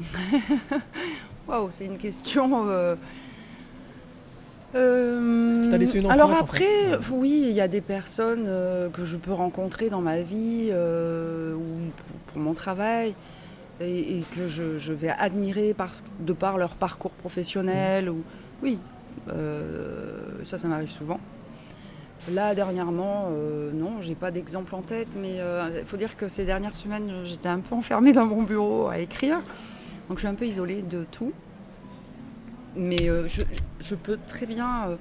Waouh, 1.48 1.68
c'est 1.70 1.86
une 1.86 1.98
question. 1.98 2.68
euh, 2.68 2.94
euh, 4.74 5.64
T'as 5.70 5.76
laissé 5.76 6.00
une 6.00 6.10
alors 6.10 6.30
en 6.30 6.36
après, 6.40 6.58
fait. 6.64 6.98
oui, 7.10 7.46
il 7.48 7.52
y 7.52 7.60
a 7.60 7.68
des 7.68 7.80
personnes 7.80 8.46
euh, 8.46 8.88
que 8.88 9.04
je 9.04 9.16
peux 9.16 9.32
rencontrer 9.32 9.90
dans 9.90 10.00
ma 10.00 10.20
vie 10.20 10.68
euh, 10.70 11.54
ou 11.54 11.90
pour, 11.96 12.16
pour 12.32 12.38
mon 12.42 12.54
travail 12.54 13.14
et, 13.80 14.18
et 14.18 14.24
que 14.36 14.48
je, 14.48 14.78
je 14.78 14.92
vais 14.92 15.10
admirer 15.10 15.74
parce, 15.74 16.04
de 16.20 16.32
par 16.32 16.58
leur 16.58 16.74
parcours 16.74 17.12
professionnel. 17.12 18.08
Ou, 18.08 18.22
oui, 18.62 18.78
ça, 20.44 20.58
ça 20.58 20.68
m'arrive 20.68 20.90
souvent. 20.90 21.20
Là, 22.32 22.54
dernièrement, 22.54 23.28
non, 23.74 24.00
j'ai 24.00 24.14
pas 24.14 24.30
d'exemple 24.30 24.74
en 24.76 24.82
tête, 24.82 25.08
mais 25.20 25.38
il 25.76 25.84
faut 25.84 25.96
dire 25.96 26.16
que 26.16 26.28
ces 26.28 26.44
dernières 26.44 26.76
semaines, 26.76 27.10
j'étais 27.24 27.48
un 27.48 27.58
peu 27.58 27.74
enfermée 27.74 28.12
dans 28.12 28.26
mon 28.26 28.42
bureau 28.42 28.86
à 28.88 28.98
écrire. 28.98 29.38
Donc 30.08 30.18
je 30.18 30.20
suis 30.20 30.28
un 30.28 30.34
peu 30.34 30.44
isolée 30.44 30.82
de 30.82 31.04
tout. 31.10 31.32
Mais 32.76 33.08
euh, 33.08 33.26
je, 33.28 33.42
je 33.80 33.94
peux 33.94 34.18
très 34.26 34.46
bien. 34.46 34.88
euh, 34.88 34.96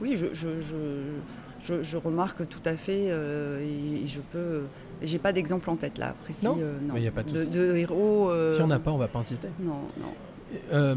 oui, 0.00 0.16
je, 0.16 0.26
je, 0.32 0.60
je, 0.60 0.76
je- 1.62 1.82
je 1.82 1.96
remarque 1.96 2.48
tout 2.48 2.62
à 2.64 2.76
fait 2.76 3.06
euh, 3.10 3.60
et, 3.60 4.04
et 4.04 4.06
je 4.08 4.20
peux. 4.20 4.62
J'ai 5.02 5.18
pas 5.18 5.32
d'exemple 5.32 5.68
en 5.70 5.76
tête 5.76 5.98
là, 5.98 6.14
précis. 6.22 6.44
Non 6.46 6.58
euh, 6.60 6.78
Mais 6.92 7.02
y 7.02 7.06
a 7.06 7.10
pas 7.10 7.22
de 7.22 7.44
de, 7.44 7.76
héros. 7.76 8.30
euh, 8.30 8.54
Si 8.56 8.62
on 8.62 8.66
n'a 8.66 8.78
pas, 8.78 8.90
on 8.90 8.98
va 8.98 9.08
pas 9.08 9.18
insister. 9.18 9.48
Non, 9.60 9.80
non. 9.98 10.12
Euh, 10.72 10.94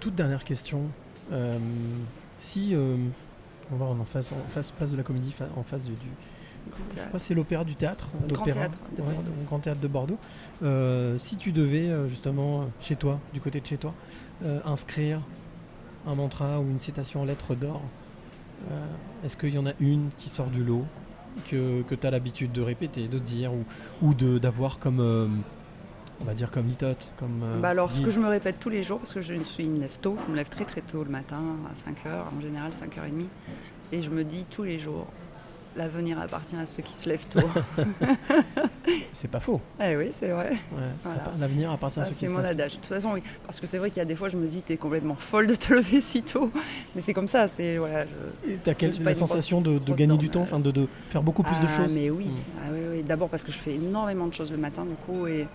toute 0.00 0.14
dernière 0.14 0.42
question. 0.44 0.82
Euh, 1.32 1.52
si 2.38 2.74
euh, 2.74 2.96
on 3.72 3.76
va 3.76 3.86
en 3.86 4.04
face, 4.04 4.32
en 4.32 4.48
face, 4.48 4.70
place 4.70 4.90
de 4.92 4.96
la 4.96 5.02
comédie, 5.02 5.30
fa- 5.32 5.48
en 5.56 5.62
face 5.62 5.84
du, 5.84 5.92
du- 5.92 5.96
je 6.94 7.00
sais 7.00 7.06
pas, 7.06 7.18
c'est 7.18 7.34
l'opéra 7.34 7.64
du 7.64 7.74
théâtre, 7.76 8.08
Grand 8.28 8.38
l'opéra, 8.40 8.60
Théâtre 8.60 8.78
de 8.96 9.02
ouais, 9.02 9.08
Grand 9.46 9.58
Théâtre 9.58 9.80
de 9.80 9.88
Bordeaux. 9.88 10.18
Euh, 10.62 11.18
si 11.18 11.36
tu 11.36 11.50
devais 11.52 11.90
justement 12.08 12.68
chez 12.80 12.96
toi, 12.96 13.18
du 13.32 13.40
côté 13.40 13.60
de 13.60 13.66
chez 13.66 13.76
toi, 13.78 13.94
euh, 14.44 14.60
inscrire 14.64 15.20
un 16.06 16.14
mantra 16.14 16.60
ou 16.60 16.70
une 16.70 16.80
citation 16.80 17.22
en 17.22 17.24
lettres 17.24 17.54
d'or, 17.54 17.82
euh, 18.70 18.86
est-ce 19.24 19.36
qu'il 19.36 19.54
y 19.54 19.58
en 19.58 19.66
a 19.66 19.72
une 19.80 20.10
qui 20.16 20.30
sort 20.30 20.48
du 20.48 20.64
lot 20.64 20.84
que, 21.50 21.82
que 21.82 21.94
tu 21.94 22.06
as 22.06 22.10
l'habitude 22.10 22.52
de 22.52 22.62
répéter, 22.62 23.08
de 23.08 23.18
dire 23.18 23.52
ou, 24.02 24.14
d'avoir 24.14 24.78
comme 24.78 25.00
euh, 25.00 25.28
on 26.20 26.24
va 26.24 26.34
dire 26.34 26.50
comme 26.50 26.66
litote, 26.66 27.12
comme 27.16 27.36
euh, 27.42 27.60
Bah 27.60 27.68
alors, 27.68 27.92
ce 27.92 28.00
que 28.00 28.10
je 28.10 28.18
me 28.18 28.26
répète 28.28 28.58
tous 28.58 28.70
les 28.70 28.82
jours, 28.82 28.98
parce 28.98 29.12
que 29.12 29.22
je 29.22 29.34
suis 29.42 29.64
une 29.64 29.80
lève 29.80 29.98
tôt, 30.00 30.16
je 30.26 30.32
me 30.32 30.36
lève 30.36 30.48
très 30.48 30.64
très 30.64 30.80
tôt 30.80 31.04
le 31.04 31.10
matin, 31.10 31.40
à 31.70 31.74
5h, 31.74 32.36
en 32.36 32.40
général 32.40 32.72
5h30, 32.72 33.26
et 33.92 34.02
je 34.02 34.10
me 34.10 34.24
dis 34.24 34.44
tous 34.50 34.64
les 34.64 34.78
jours, 34.78 35.06
l'avenir 35.78 36.20
appartient 36.20 36.56
à 36.56 36.66
ceux 36.66 36.82
qui 36.82 36.94
se 36.94 37.08
lèvent 37.08 37.26
tôt. 37.28 37.40
C'est 39.12 39.28
pas 39.30 39.40
faux. 39.40 39.60
eh 39.82 39.96
oui, 39.96 40.10
c'est 40.18 40.28
vrai. 40.30 40.50
Ouais. 40.50 40.82
Voilà. 41.04 41.22
L'avenir 41.38 41.70
appartient 41.70 42.00
à 42.00 42.04
ceux 42.04 42.10
qui 42.12 42.20
c'est 42.20 42.26
se 42.28 42.32
mon 42.32 42.38
lèvent. 42.38 42.50
adage. 42.52 42.72
De 42.72 42.76
toute 42.76 42.86
façon, 42.86 43.10
oui. 43.12 43.22
Parce 43.44 43.60
que 43.60 43.66
c'est 43.66 43.78
vrai 43.78 43.90
qu'il 43.90 43.98
y 43.98 44.02
a 44.02 44.04
des 44.06 44.14
fois, 44.14 44.28
je 44.28 44.36
me 44.36 44.46
dis, 44.46 44.62
t'es 44.62 44.76
complètement 44.76 45.14
folle 45.14 45.46
de 45.46 45.54
te 45.54 45.72
lever 45.74 46.00
si 46.00 46.22
tôt. 46.22 46.50
Mais 46.94 47.02
c'est 47.02 47.12
comme 47.14 47.28
ça, 47.28 47.48
c'est. 47.48 47.76
Voilà, 47.78 48.04
je- 48.44 48.52
Et 48.52 48.58
T'as 48.58 48.74
quel- 48.74 48.90
je 48.90 48.94
suis 48.96 49.04
pas 49.04 49.10
la 49.10 49.16
sensation 49.16 49.60
de, 49.60 49.78
gagner 49.94 50.16
du 50.16 50.30
temps, 50.30 50.42
enfin 50.42 50.58
de, 50.60 50.70
de 50.70 50.86
faire 51.10 51.22
beaucoup 51.22 51.42
plus 51.42 51.58
de 51.60 51.66
Ah, 51.68 51.76
choses? 51.76 51.94
mais 51.94 52.10
oui. 52.10 52.26
Mm. 52.26 52.36
Ah, 52.60 52.68
oui, 52.72 52.80
oui. 52.92 53.02
D'abord 53.02 53.28
parce 53.28 53.44
que 53.44 53.52
je 53.52 53.58
fais 53.58 53.74
énormément 53.74 54.26
de 54.26 54.34
choses 54.34 54.50
le 54.52 54.58
matin, 54.58 54.84
du 54.84 54.94
coup, 55.06 55.26
et, 55.26 55.46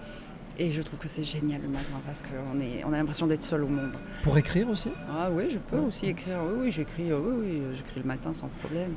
et 0.60 0.70
je 0.70 0.82
trouve 0.82 1.00
que 1.00 1.08
c'est 1.08 1.24
génial 1.24 1.62
le 1.62 1.70
matin 1.70 1.96
parce 2.06 2.22
qu'on 2.22 2.60
on 2.90 2.94
a 2.94 2.98
l'impression 2.98 3.26
d'être 3.26 3.44
seul 3.44 3.64
au 3.64 3.68
monde. 3.68 3.94
Pour 4.22 4.38
écrire 4.38 4.70
aussi? 4.70 4.90
Ah 5.10 5.30
oui, 5.32 5.46
je 5.50 5.58
peux 5.58 5.78
aussi 5.78 6.08
écrire. 6.08 6.38
Oui, 6.48 6.58
oui, 6.66 6.72
j'écris. 6.72 7.12
euh, 7.12 7.20
Oui, 7.20 7.34
oui, 7.40 7.58
euh, 7.62 7.74
j'écris 7.76 8.02
le 8.02 8.08
matin 8.08 8.34
sans 8.34 8.50
problème. 8.62 8.92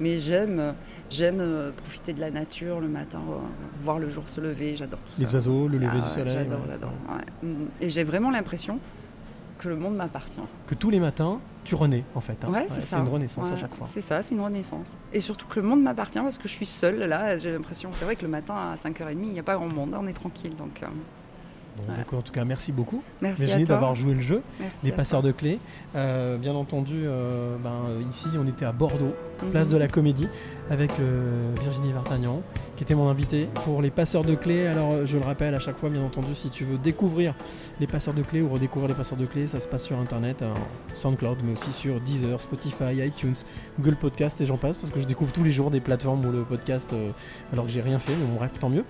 Mais 0.00 0.18
j'aime, 0.20 0.74
j'aime 1.10 1.40
euh, 1.40 1.70
profiter 1.72 2.12
de 2.12 2.20
la 2.20 2.30
nature 2.30 2.80
le 2.80 2.88
matin, 2.88 3.20
euh, 3.28 3.34
voir 3.82 3.98
le 3.98 4.08
jour 4.10 4.26
se 4.28 4.40
lever. 4.40 4.76
J'adore 4.76 4.98
tout 5.00 5.12
ça. 5.14 5.22
Les 5.24 5.34
oiseaux, 5.34 5.68
le 5.68 5.76
lever 5.78 5.88
Ah 5.92 5.96
du 5.96 6.02
ouais, 6.02 6.08
soleil. 6.08 6.32
J'adore, 6.34 6.60
ouais. 6.60 6.66
j'adore. 6.70 6.92
ouais. 7.42 7.48
Mm. 7.48 7.68
Et 7.80 7.90
j'ai 7.90 8.04
vraiment 8.04 8.30
l'impression 8.30 8.78
que 9.58 9.68
le 9.68 9.76
monde 9.76 9.94
m'appartient. 9.96 10.40
Que 10.66 10.74
tous 10.74 10.88
les 10.88 11.00
matins, 11.00 11.38
tu 11.64 11.74
renais 11.74 12.02
en 12.14 12.20
fait. 12.22 12.42
hein. 12.44 12.48
Ouais, 12.50 12.64
c'est 12.68 12.80
ça. 12.80 12.98
une 12.98 13.08
renaissance 13.08 13.52
à 13.52 13.56
chaque 13.56 13.74
fois. 13.74 13.86
C'est 13.90 14.00
ça, 14.00 14.22
c'est 14.22 14.34
une 14.34 14.40
renaissance. 14.40 14.94
Et 15.12 15.20
surtout 15.20 15.46
que 15.46 15.60
le 15.60 15.66
monde 15.66 15.82
m'appartient 15.82 16.18
parce 16.18 16.38
que 16.38 16.48
je 16.48 16.54
suis 16.54 16.64
seule 16.64 16.98
là. 17.00 17.36
J'ai 17.38 17.52
l'impression, 17.52 17.90
c'est 17.92 18.06
vrai 18.06 18.16
que 18.16 18.22
le 18.22 18.28
matin 18.28 18.54
à 18.54 18.74
5h30, 18.76 19.10
il 19.22 19.32
n'y 19.34 19.38
a 19.38 19.42
pas 19.42 19.56
grand 19.56 19.68
monde, 19.68 19.94
on 20.00 20.06
est 20.06 20.14
tranquille. 20.14 20.56
Donc, 20.56 20.82
euh, 20.82 20.86
Bon, 21.86 21.92
Ouais. 21.92 21.98
donc, 21.98 22.12
en 22.12 22.22
tout 22.22 22.32
cas, 22.32 22.44
merci 22.44 22.72
beaucoup. 22.72 23.02
merci 23.20 23.64
d'avoir 23.64 23.94
joué 23.94 24.14
le 24.14 24.20
jeu. 24.22 24.42
Merci 24.60 24.86
Les 24.86 24.92
passeurs 24.92 25.20
toi. 25.22 25.30
de 25.30 25.36
clés. 25.36 25.58
Euh, 25.96 26.36
bien 26.38 26.54
entendu, 26.54 27.02
euh, 27.04 27.56
ben, 27.62 28.00
ici, 28.10 28.28
on 28.38 28.46
était 28.46 28.64
à 28.64 28.72
Bordeaux, 28.72 29.14
Mhm. 29.42 29.50
place 29.50 29.68
de 29.68 29.76
la 29.76 29.88
Comédie, 29.88 30.28
avec 30.70 30.90
euh, 31.00 31.52
Virginie 31.62 31.92
Vartagnan, 31.92 32.42
qui 32.76 32.84
était 32.84 32.94
mon 32.94 33.08
invitée 33.08 33.48
pour 33.64 33.80
les 33.82 33.90
passeurs 33.90 34.22
de 34.24 34.34
clés. 34.34 34.66
Alors, 34.66 35.04
je 35.06 35.18
le 35.18 35.24
rappelle 35.24 35.54
à 35.54 35.58
chaque 35.58 35.76
fois, 35.76 35.88
bien 35.88 36.02
entendu, 36.02 36.34
si 36.34 36.50
tu 36.50 36.64
veux 36.64 36.78
découvrir 36.78 37.34
les 37.80 37.86
passeurs 37.86 38.14
de 38.14 38.22
clés 38.22 38.40
ou 38.42 38.48
redécouvrir 38.48 38.88
les 38.88 38.94
passeurs 38.94 39.18
de 39.18 39.26
clés, 39.26 39.46
ça 39.46 39.60
se 39.60 39.66
passe 39.68 39.84
sur 39.84 39.98
Internet, 39.98 40.44
SoundCloud, 40.94 41.38
mais 41.44 41.52
aussi 41.52 41.72
sur 41.72 42.00
Deezer, 42.00 42.40
Spotify, 42.40 42.96
iTunes, 43.06 43.34
Google 43.78 43.96
Podcast 43.96 44.40
et 44.40 44.46
j'en 44.46 44.56
passe, 44.58 44.76
parce 44.76 44.92
que 44.92 45.00
je 45.00 45.06
découvre 45.06 45.32
tous 45.32 45.44
les 45.44 45.52
jours 45.52 45.70
des 45.70 45.80
plateformes 45.80 46.24
où 46.24 46.30
le 46.32 46.42
podcast, 46.42 46.94
alors 47.52 47.64
que 47.66 47.70
j'ai 47.72 47.80
rien 47.80 47.98
fait, 47.98 48.12
mais 48.14 48.24
bon, 48.26 48.36
bref, 48.36 48.52
tant 48.60 48.68
mieux. 48.68 48.84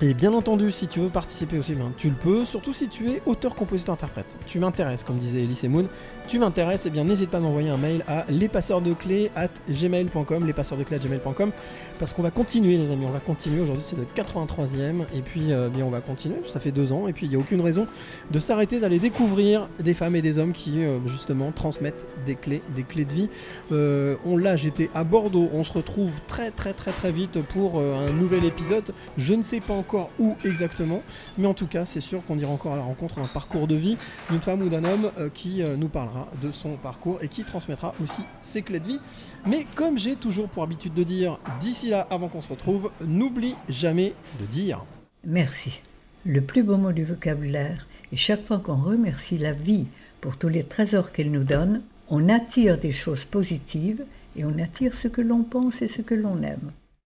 Et 0.00 0.14
bien 0.14 0.32
entendu, 0.32 0.70
si 0.70 0.86
tu 0.86 1.00
veux 1.00 1.08
participer 1.08 1.58
aussi, 1.58 1.74
ben, 1.74 1.90
tu 1.96 2.08
le 2.08 2.14
peux, 2.14 2.44
surtout 2.44 2.72
si 2.72 2.88
tu 2.88 3.10
es 3.10 3.20
auteur, 3.26 3.56
compositeur, 3.56 3.94
interprète. 3.94 4.36
Tu 4.46 4.60
m'intéresses, 4.60 5.02
comme 5.02 5.16
disait 5.16 5.42
Elise 5.42 5.64
Moon. 5.64 5.88
Tu 6.28 6.38
m'intéresses, 6.38 6.86
et 6.86 6.90
bien 6.90 7.02
n'hésite 7.02 7.30
pas 7.30 7.38
à 7.38 7.40
m'envoyer 7.40 7.70
un 7.70 7.78
mail 7.78 8.04
à 8.06 8.24
lespasseursdeclés 8.28 9.32
at 9.34 9.48
gmail.com, 9.68 10.46
lespasseursdeclés 10.46 10.98
at 10.98 11.00
gmail.com, 11.00 11.50
parce 11.98 12.12
qu'on 12.12 12.22
va 12.22 12.30
continuer, 12.30 12.76
les 12.76 12.92
amis, 12.92 13.06
on 13.08 13.10
va 13.10 13.18
continuer. 13.18 13.60
Aujourd'hui, 13.60 13.82
c'est 13.84 13.96
le 13.96 14.04
83e, 14.04 15.06
et 15.16 15.22
puis 15.22 15.52
euh, 15.52 15.68
bien 15.68 15.84
on 15.84 15.90
va 15.90 16.00
continuer, 16.00 16.36
ça 16.46 16.60
fait 16.60 16.70
deux 16.70 16.92
ans, 16.92 17.08
et 17.08 17.12
puis 17.12 17.26
il 17.26 17.30
n'y 17.30 17.36
a 17.36 17.38
aucune 17.38 17.62
raison 17.62 17.88
de 18.30 18.38
s'arrêter 18.38 18.78
d'aller 18.78 19.00
découvrir 19.00 19.68
des 19.80 19.94
femmes 19.94 20.14
et 20.14 20.22
des 20.22 20.38
hommes 20.38 20.52
qui, 20.52 20.84
euh, 20.84 20.98
justement, 21.06 21.50
transmettent 21.50 22.06
des 22.24 22.36
clés, 22.36 22.62
des 22.76 22.84
clés 22.84 23.06
de 23.06 23.14
vie. 23.14 23.28
Euh, 23.72 24.14
on 24.24 24.36
l'a, 24.36 24.54
j'étais 24.54 24.90
à 24.94 25.02
Bordeaux, 25.02 25.48
on 25.52 25.64
se 25.64 25.72
retrouve 25.72 26.12
très 26.28 26.52
très 26.52 26.74
très 26.74 26.92
très 26.92 27.10
vite 27.10 27.40
pour 27.40 27.80
un 27.80 28.10
nouvel 28.10 28.44
épisode. 28.44 28.92
Je 29.16 29.34
ne 29.34 29.42
sais 29.42 29.60
pas 29.60 29.74
encore 29.74 29.87
où 30.18 30.36
exactement, 30.44 31.02
mais 31.36 31.46
en 31.46 31.54
tout 31.54 31.66
cas, 31.66 31.84
c'est 31.84 32.00
sûr 32.00 32.24
qu'on 32.24 32.38
ira 32.38 32.50
encore 32.50 32.72
à 32.72 32.76
la 32.76 32.82
rencontre 32.82 33.16
d'un 33.16 33.26
parcours 33.26 33.66
de 33.66 33.74
vie 33.74 33.96
d'une 34.30 34.40
femme 34.40 34.62
ou 34.62 34.68
d'un 34.68 34.84
homme 34.84 35.10
euh, 35.18 35.28
qui 35.32 35.62
euh, 35.62 35.76
nous 35.76 35.88
parlera 35.88 36.28
de 36.42 36.50
son 36.50 36.76
parcours 36.76 37.18
et 37.22 37.28
qui 37.28 37.44
transmettra 37.44 37.94
aussi 38.02 38.22
ses 38.42 38.62
clés 38.62 38.80
de 38.80 38.86
vie. 38.86 39.00
Mais 39.46 39.66
comme 39.74 39.98
j'ai 39.98 40.16
toujours 40.16 40.48
pour 40.48 40.62
habitude 40.62 40.94
de 40.94 41.04
dire, 41.04 41.38
d'ici 41.60 41.88
là, 41.88 42.06
avant 42.10 42.28
qu'on 42.28 42.40
se 42.40 42.50
retrouve, 42.50 42.90
n'oublie 43.06 43.54
jamais 43.68 44.12
de 44.40 44.46
dire. 44.46 44.84
Merci. 45.24 45.80
Le 46.24 46.40
plus 46.40 46.62
beau 46.62 46.76
mot 46.76 46.92
du 46.92 47.04
vocabulaire, 47.04 47.86
et 48.12 48.16
chaque 48.16 48.44
fois 48.44 48.58
qu'on 48.58 48.76
remercie 48.76 49.38
la 49.38 49.52
vie 49.52 49.86
pour 50.20 50.36
tous 50.36 50.48
les 50.48 50.64
trésors 50.64 51.12
qu'elle 51.12 51.30
nous 51.30 51.44
donne, 51.44 51.82
on 52.08 52.28
attire 52.28 52.78
des 52.78 52.92
choses 52.92 53.24
positives 53.24 54.04
et 54.36 54.44
on 54.44 54.58
attire 54.58 54.94
ce 54.94 55.08
que 55.08 55.20
l'on 55.20 55.42
pense 55.42 55.82
et 55.82 55.88
ce 55.88 56.02
que 56.02 56.14
l'on 56.14 56.42
aime. 56.42 56.72